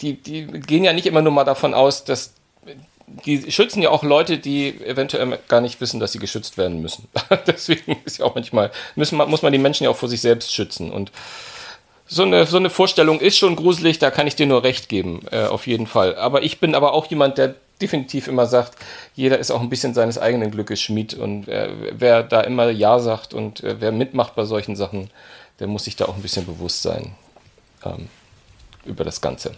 die, 0.01 0.15
die 0.15 0.47
gehen 0.47 0.85
ja 0.85 0.93
nicht 0.93 1.07
immer 1.07 1.23
nur 1.23 1.33
mal 1.33 1.45
davon 1.45 1.75
aus, 1.75 2.05
dass 2.05 2.33
die 3.25 3.51
schützen 3.51 3.83
ja 3.83 3.91
auch 3.91 4.03
Leute, 4.03 4.39
die 4.39 4.81
eventuell 4.85 5.39
gar 5.49 5.61
nicht 5.61 5.81
wissen, 5.81 6.01
dass 6.01 6.13
sie 6.13 6.19
geschützt 6.19 6.59
werden 6.59 6.83
müssen. 6.83 7.09
Deswegen 7.47 7.97
ist 8.05 8.19
ja 8.19 8.25
auch 8.25 8.35
manchmal, 8.35 8.71
müssen, 8.97 9.17
muss 9.17 9.43
man 9.43 9.53
die 9.53 9.59
Menschen 9.59 9.85
ja 9.85 9.91
auch 9.91 9.97
vor 9.97 10.09
sich 10.09 10.21
selbst 10.21 10.53
schützen. 10.53 10.91
Und 10.91 11.11
so 12.09 12.23
eine, 12.23 12.47
so 12.47 12.57
eine 12.57 12.71
Vorstellung 12.71 13.21
ist 13.21 13.37
schon 13.37 13.55
gruselig, 13.55 13.99
da 13.99 14.11
kann 14.11 14.27
ich 14.27 14.35
dir 14.35 14.47
nur 14.47 14.65
recht 14.65 14.89
geben, 14.89 15.21
äh, 15.31 15.45
auf 15.45 15.67
jeden 15.67 15.87
Fall. 15.87 16.17
Aber 16.17 16.43
ich 16.43 16.59
bin 16.59 16.75
aber 16.75 16.95
auch 16.95 17.07
jemand, 17.07 17.37
der 17.39 17.55
definitiv 17.81 18.27
immer 18.27 18.47
sagt, 18.47 18.77
jeder 19.15 19.39
ist 19.39 19.51
auch 19.51 19.61
ein 19.61 19.69
bisschen 19.69 19.95
seines 19.95 20.19
eigenen 20.19 20.51
Glückes 20.51 20.81
Schmied 20.81 21.15
und 21.15 21.47
äh, 21.49 21.71
wer 21.93 22.23
da 22.23 22.41
immer 22.41 22.71
Ja 22.71 22.99
sagt 22.99 23.35
und 23.35 23.63
äh, 23.63 23.77
wer 23.81 23.93
mitmacht 23.93 24.35
bei 24.35 24.45
solchen 24.45 24.75
Sachen, 24.75 25.11
der 25.61 25.67
muss 25.67 25.85
sich 25.85 25.97
da 25.97 26.07
auch 26.07 26.17
ein 26.17 26.23
bisschen 26.23 26.47
bewusst 26.47 26.83
sein 26.83 27.15
ähm, 27.85 28.09
über 28.85 29.05
das 29.05 29.21
Ganze. 29.21 29.53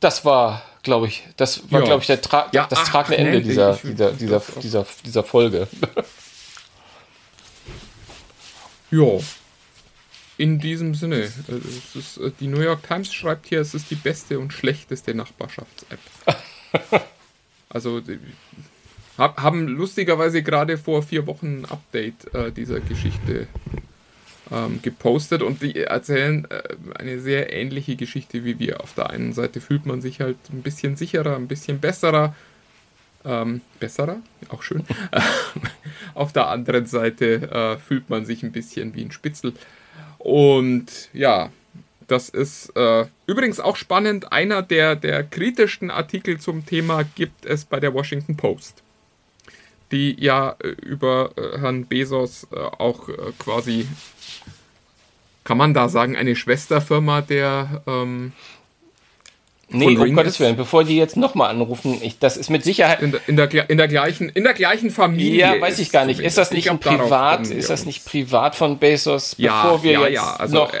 Das 0.00 0.24
war, 0.24 0.62
glaube 0.82 1.06
ich, 1.06 1.22
das 1.36 1.70
war, 1.70 1.80
ja. 1.80 1.86
glaube 1.86 2.00
ich, 2.02 2.08
der 2.08 2.20
Tra 2.20 2.48
ja, 2.52 2.66
das 2.68 2.80
ach, 2.80 2.88
tragende 2.88 3.16
Ende 3.16 3.40
dieser, 3.40 3.76
dieser, 3.76 4.10
dieser, 4.10 4.42
dieser, 4.60 4.86
dieser 5.04 5.22
Folge. 5.22 5.68
ja. 8.90 9.18
In 10.36 10.58
diesem 10.58 10.94
Sinne, 10.94 11.16
äh, 11.16 11.98
ist, 11.98 12.18
äh, 12.18 12.32
die 12.40 12.48
New 12.48 12.60
York 12.60 12.82
Times 12.86 13.12
schreibt 13.12 13.46
hier, 13.46 13.60
es 13.60 13.74
ist 13.74 13.90
die 13.90 13.94
beste 13.94 14.38
und 14.38 14.52
schlechteste 14.52 15.14
Nachbarschafts-App. 15.14 16.00
also 17.68 18.00
haben 19.16 19.68
lustigerweise 19.68 20.42
gerade 20.42 20.76
vor 20.76 21.02
vier 21.02 21.26
Wochen 21.26 21.60
ein 21.60 21.64
Update 21.66 22.34
äh, 22.34 22.50
dieser 22.50 22.80
Geschichte 22.80 23.46
ähm, 24.50 24.80
gepostet 24.82 25.42
und 25.42 25.62
die 25.62 25.80
erzählen 25.80 26.46
äh, 26.50 26.62
eine 26.98 27.20
sehr 27.20 27.52
ähnliche 27.52 27.96
Geschichte 27.96 28.44
wie 28.44 28.58
wir. 28.58 28.80
Auf 28.82 28.94
der 28.94 29.10
einen 29.10 29.32
Seite 29.32 29.60
fühlt 29.60 29.86
man 29.86 30.02
sich 30.02 30.20
halt 30.20 30.36
ein 30.52 30.62
bisschen 30.62 30.96
sicherer, 30.96 31.36
ein 31.36 31.48
bisschen 31.48 31.78
besserer. 31.78 32.34
Ähm, 33.24 33.62
besserer, 33.80 34.18
auch 34.48 34.62
schön. 34.62 34.84
Auf 36.14 36.32
der 36.32 36.48
anderen 36.48 36.86
Seite 36.86 37.50
äh, 37.50 37.78
fühlt 37.78 38.10
man 38.10 38.26
sich 38.26 38.42
ein 38.42 38.52
bisschen 38.52 38.94
wie 38.94 39.04
ein 39.04 39.12
Spitzel. 39.12 39.54
Und 40.24 41.10
ja, 41.12 41.50
das 42.06 42.30
ist 42.30 42.74
äh, 42.76 43.04
übrigens 43.26 43.60
auch 43.60 43.76
spannend. 43.76 44.32
Einer 44.32 44.62
der, 44.62 44.96
der 44.96 45.22
kritischsten 45.22 45.90
Artikel 45.90 46.40
zum 46.40 46.64
Thema 46.64 47.02
gibt 47.14 47.44
es 47.44 47.66
bei 47.66 47.78
der 47.78 47.92
Washington 47.92 48.34
Post, 48.34 48.82
die 49.92 50.16
ja 50.18 50.56
äh, 50.62 50.68
über 50.68 51.32
äh, 51.36 51.58
Herrn 51.58 51.84
Bezos 51.84 52.46
äh, 52.52 52.56
auch 52.56 53.10
äh, 53.10 53.12
quasi, 53.38 53.86
kann 55.44 55.58
man 55.58 55.74
da 55.74 55.90
sagen, 55.90 56.16
eine 56.16 56.36
Schwesterfirma 56.36 57.20
der 57.20 57.82
ähm, 57.86 58.32
Nee, 59.68 59.96
um 59.96 60.14
Gottes 60.14 60.38
Willen, 60.40 60.56
bevor 60.56 60.84
die 60.84 60.96
jetzt 60.96 61.16
nochmal 61.16 61.50
anrufen, 61.50 61.98
ich, 62.02 62.18
das 62.18 62.36
ist 62.36 62.50
mit 62.50 62.64
Sicherheit. 62.64 63.02
In, 63.02 63.14
in, 63.26 63.36
der, 63.36 63.70
in, 63.70 63.78
der 63.78 63.88
gleichen, 63.88 64.28
in 64.28 64.44
der 64.44 64.54
gleichen 64.54 64.90
Familie. 64.90 65.38
Ja, 65.38 65.60
weiß 65.60 65.78
ich 65.78 65.90
gar 65.90 66.04
nicht. 66.04 66.20
Ist 66.20 66.38
das 66.38 66.50
nicht 66.50 66.68
Privat, 66.80 67.48
ist 67.48 67.70
das 67.70 67.86
nicht 67.86 68.04
privat 68.04 68.54
von 68.54 68.78
Bezos, 68.78 69.34
ja, 69.38 69.62
bevor 69.62 69.82
wir 69.82 69.92
ja, 69.92 70.00
jetzt 70.06 70.14
ja. 70.14 70.36
Also 70.36 70.56
noch 70.56 70.72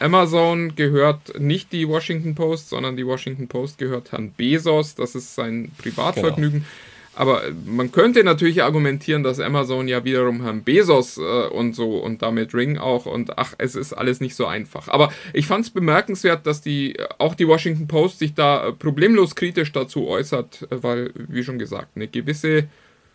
Amazon 0.00 0.74
gehört 0.74 1.38
nicht 1.38 1.72
die 1.72 1.88
Washington 1.88 2.34
Post, 2.34 2.70
sondern 2.70 2.96
die 2.96 3.06
Washington 3.06 3.48
Post 3.48 3.78
gehört 3.78 4.12
Herrn 4.12 4.32
Bezos. 4.32 4.94
Das 4.94 5.14
ist 5.14 5.34
sein 5.34 5.72
Privatvergnügen. 5.78 6.60
Genau. 6.60 6.89
Aber 7.20 7.42
man 7.66 7.92
könnte 7.92 8.24
natürlich 8.24 8.62
argumentieren, 8.62 9.22
dass 9.22 9.40
Amazon 9.40 9.88
ja 9.88 10.04
wiederum 10.04 10.42
Herrn 10.42 10.62
Bezos 10.64 11.18
äh, 11.18 11.20
und 11.20 11.74
so 11.74 11.98
und 11.98 12.22
damit 12.22 12.54
Ring 12.54 12.78
auch 12.78 13.04
und 13.04 13.36
ach, 13.36 13.52
es 13.58 13.74
ist 13.74 13.92
alles 13.92 14.20
nicht 14.20 14.34
so 14.34 14.46
einfach. 14.46 14.88
Aber 14.88 15.12
ich 15.34 15.46
fand 15.46 15.66
es 15.66 15.70
bemerkenswert, 15.70 16.46
dass 16.46 16.62
die 16.62 16.98
auch 17.18 17.34
die 17.34 17.46
Washington 17.46 17.88
Post 17.88 18.20
sich 18.20 18.32
da 18.32 18.72
problemlos 18.72 19.34
kritisch 19.34 19.70
dazu 19.70 20.08
äußert, 20.08 20.66
weil, 20.70 21.12
wie 21.14 21.44
schon 21.44 21.58
gesagt, 21.58 21.88
eine 21.94 22.08
gewisse 22.08 22.68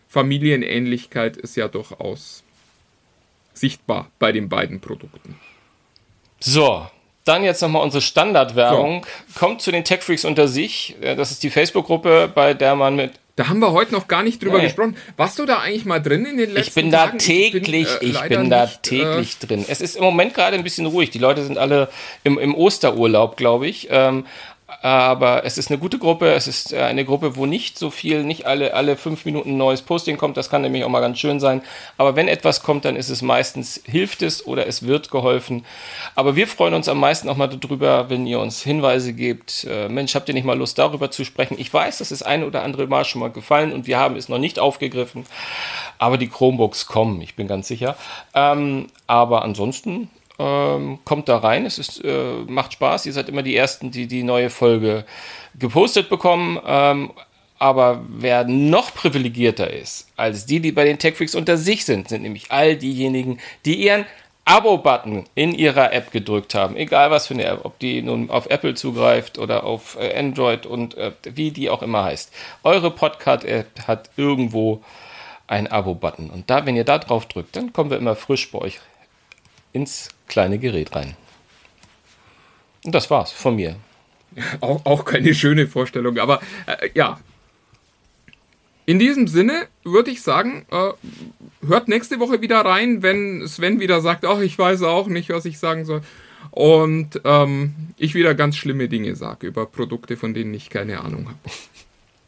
Familienähnlichkeit 0.06 1.36
ist 1.36 1.56
ja 1.56 1.66
durchaus 1.66 2.44
sichtbar 3.54 4.12
bei 4.20 4.30
den 4.30 4.48
beiden 4.48 4.80
Produkten. 4.80 5.34
So, 6.38 6.86
dann 7.24 7.42
jetzt 7.42 7.60
nochmal 7.60 7.82
unsere 7.82 8.02
Standardwerbung. 8.02 9.04
So. 9.26 9.40
Kommt 9.40 9.62
zu 9.62 9.72
den 9.72 9.82
Tech 9.82 10.02
Freaks 10.02 10.24
unter 10.24 10.46
sich. 10.46 10.94
Äh, 11.00 11.16
das 11.16 11.32
ist 11.32 11.42
die 11.42 11.50
Facebook-Gruppe, 11.50 12.30
bei 12.32 12.54
der 12.54 12.76
man 12.76 12.94
mit 12.94 13.18
da 13.36 13.48
haben 13.48 13.60
wir 13.60 13.72
heute 13.72 13.92
noch 13.92 14.08
gar 14.08 14.22
nicht 14.22 14.42
drüber 14.42 14.58
nee. 14.58 14.64
gesprochen. 14.64 14.96
Warst 15.18 15.38
du 15.38 15.44
da 15.44 15.58
eigentlich 15.58 15.84
mal 15.84 16.00
drin 16.00 16.24
in 16.24 16.38
den 16.38 16.50
letzten 16.50 16.68
Ich 16.68 16.74
bin 16.74 16.90
da 16.90 17.08
täglich, 17.08 17.86
ich 18.00 18.00
bin, 18.00 18.08
äh, 18.08 18.24
ich 18.24 18.28
bin 18.28 18.50
da 18.50 18.62
nicht, 18.62 18.82
täglich 18.82 19.36
äh, 19.42 19.46
drin. 19.46 19.64
Es 19.68 19.82
ist 19.82 19.96
im 19.96 20.02
Moment 20.02 20.32
gerade 20.32 20.56
ein 20.56 20.64
bisschen 20.64 20.86
ruhig. 20.86 21.10
Die 21.10 21.18
Leute 21.18 21.44
sind 21.44 21.58
alle 21.58 21.90
im, 22.24 22.38
im 22.38 22.54
Osterurlaub, 22.54 23.36
glaube 23.36 23.66
ich. 23.66 23.88
Ähm, 23.90 24.24
aber 24.82 25.44
es 25.44 25.58
ist 25.58 25.70
eine 25.70 25.78
gute 25.78 25.98
Gruppe. 25.98 26.32
Es 26.32 26.48
ist 26.48 26.72
äh, 26.72 26.80
eine 26.80 27.04
Gruppe, 27.04 27.36
wo 27.36 27.46
nicht 27.46 27.78
so 27.78 27.90
viel, 27.90 28.24
nicht 28.24 28.46
alle, 28.46 28.74
alle 28.74 28.96
fünf 28.96 29.24
Minuten 29.24 29.50
ein 29.50 29.56
neues 29.56 29.82
Posting 29.82 30.16
kommt. 30.16 30.36
Das 30.36 30.50
kann 30.50 30.62
nämlich 30.62 30.82
auch 30.82 30.88
mal 30.88 31.00
ganz 31.00 31.20
schön 31.20 31.38
sein. 31.38 31.62
Aber 31.98 32.16
wenn 32.16 32.26
etwas 32.26 32.62
kommt, 32.62 32.84
dann 32.84 32.96
ist 32.96 33.08
es 33.08 33.22
meistens, 33.22 33.80
hilft 33.84 34.22
es 34.22 34.44
oder 34.44 34.66
es 34.66 34.84
wird 34.84 35.10
geholfen. 35.10 35.64
Aber 36.16 36.34
wir 36.34 36.48
freuen 36.48 36.74
uns 36.74 36.88
am 36.88 36.98
meisten 36.98 37.28
auch 37.28 37.36
mal 37.36 37.46
darüber, 37.46 38.10
wenn 38.10 38.26
ihr 38.26 38.40
uns 38.40 38.60
Hinweise 38.60 39.12
gebt. 39.12 39.64
Äh, 39.70 39.88
Mensch, 39.88 40.16
habt 40.16 40.28
ihr 40.28 40.34
nicht 40.34 40.44
mal 40.44 40.58
Lust 40.58 40.78
darüber 40.78 41.12
zu 41.12 41.24
sprechen? 41.24 41.56
Ich 41.58 41.72
weiß, 41.72 41.98
das 41.98 42.10
ist 42.10 42.22
ein 42.22 42.42
oder 42.42 42.64
andere 42.64 42.88
Mal 42.88 43.04
schon 43.04 43.20
mal 43.20 43.30
gefallen 43.30 43.72
und 43.72 43.86
wir 43.86 43.98
haben 43.98 44.16
es 44.16 44.28
noch 44.28 44.38
nicht 44.38 44.58
aufgegriffen. 44.58 45.26
Aber 45.98 46.18
die 46.18 46.28
Chromebooks 46.28 46.86
kommen, 46.86 47.20
ich 47.20 47.36
bin 47.36 47.46
ganz 47.46 47.68
sicher. 47.68 47.96
Ähm, 48.34 48.88
aber 49.06 49.42
ansonsten 49.42 50.10
ähm, 50.38 50.98
kommt 51.04 51.28
da 51.28 51.38
rein, 51.38 51.66
es 51.66 51.78
ist, 51.78 52.04
äh, 52.04 52.44
macht 52.46 52.74
Spaß. 52.74 53.06
Ihr 53.06 53.12
seid 53.12 53.28
immer 53.28 53.42
die 53.42 53.56
Ersten, 53.56 53.90
die 53.90 54.06
die 54.06 54.22
neue 54.22 54.50
Folge 54.50 55.04
gepostet 55.58 56.08
bekommen. 56.08 56.60
Ähm, 56.66 57.10
aber 57.58 58.04
wer 58.08 58.44
noch 58.44 58.94
privilegierter 58.94 59.70
ist 59.70 60.08
als 60.16 60.44
die, 60.44 60.60
die 60.60 60.72
bei 60.72 60.84
den 60.84 60.98
TechFreaks 60.98 61.34
unter 61.34 61.56
sich 61.56 61.86
sind, 61.86 62.08
sind 62.08 62.22
nämlich 62.22 62.50
all 62.50 62.76
diejenigen, 62.76 63.38
die 63.64 63.76
ihren 63.76 64.04
Abo-Button 64.44 65.24
in 65.34 65.52
ihrer 65.52 65.92
App 65.92 66.12
gedrückt 66.12 66.54
haben. 66.54 66.76
Egal 66.76 67.10
was 67.10 67.26
für 67.26 67.34
eine 67.34 67.44
App, 67.44 67.64
ob 67.64 67.78
die 67.80 68.00
nun 68.02 68.30
auf 68.30 68.48
Apple 68.48 68.74
zugreift 68.74 69.38
oder 69.38 69.64
auf 69.64 69.96
äh, 69.98 70.16
Android 70.16 70.66
und 70.66 70.96
äh, 70.96 71.12
wie 71.24 71.50
die 71.50 71.68
auch 71.68 71.82
immer 71.82 72.04
heißt. 72.04 72.32
Eure 72.62 72.92
Podcast-App 72.92 73.88
hat 73.88 74.10
irgendwo 74.16 74.82
einen 75.48 75.66
Abo-Button. 75.66 76.30
Und 76.30 76.48
da, 76.48 76.64
wenn 76.64 76.76
ihr 76.76 76.84
da 76.84 76.98
drauf 76.98 77.26
drückt, 77.26 77.56
dann 77.56 77.72
kommen 77.72 77.90
wir 77.90 77.98
immer 77.98 78.14
frisch 78.14 78.50
bei 78.52 78.58
euch 78.58 78.78
ins 79.76 80.08
kleine 80.26 80.58
Gerät 80.58 80.96
rein. 80.96 81.14
Und 82.84 82.94
das 82.94 83.10
war's 83.10 83.30
von 83.30 83.56
mir. 83.56 83.76
Auch, 84.60 84.84
auch 84.84 85.04
keine 85.06 85.34
schöne 85.34 85.66
Vorstellung, 85.66 86.18
aber 86.18 86.40
äh, 86.66 86.90
ja. 86.94 87.18
In 88.84 88.98
diesem 88.98 89.28
Sinne 89.28 89.66
würde 89.82 90.10
ich 90.10 90.20
sagen, 90.20 90.66
äh, 90.70 90.90
hört 91.66 91.88
nächste 91.88 92.20
Woche 92.20 92.42
wieder 92.42 92.60
rein, 92.60 93.02
wenn 93.02 93.48
Sven 93.48 93.80
wieder 93.80 94.00
sagt, 94.02 94.26
ach, 94.26 94.40
ich 94.40 94.58
weiß 94.58 94.82
auch 94.82 95.06
nicht, 95.06 95.30
was 95.30 95.46
ich 95.46 95.58
sagen 95.58 95.86
soll. 95.86 96.02
Und 96.50 97.20
ähm, 97.24 97.74
ich 97.96 98.14
wieder 98.14 98.34
ganz 98.34 98.56
schlimme 98.56 98.88
Dinge 98.88 99.16
sage 99.16 99.46
über 99.46 99.64
Produkte, 99.64 100.16
von 100.16 100.34
denen 100.34 100.52
ich 100.52 100.68
keine 100.68 101.00
Ahnung 101.00 101.26
habe. 101.26 101.38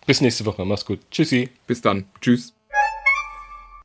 Bis 0.07 0.21
nächste 0.23 0.47
Woche. 0.47 0.65
Mach's 0.65 0.87
gut. 0.87 1.01
Tschüssi. 1.11 1.51
Bis 1.67 1.83
dann. 1.83 2.05
Tschüss. 2.21 2.58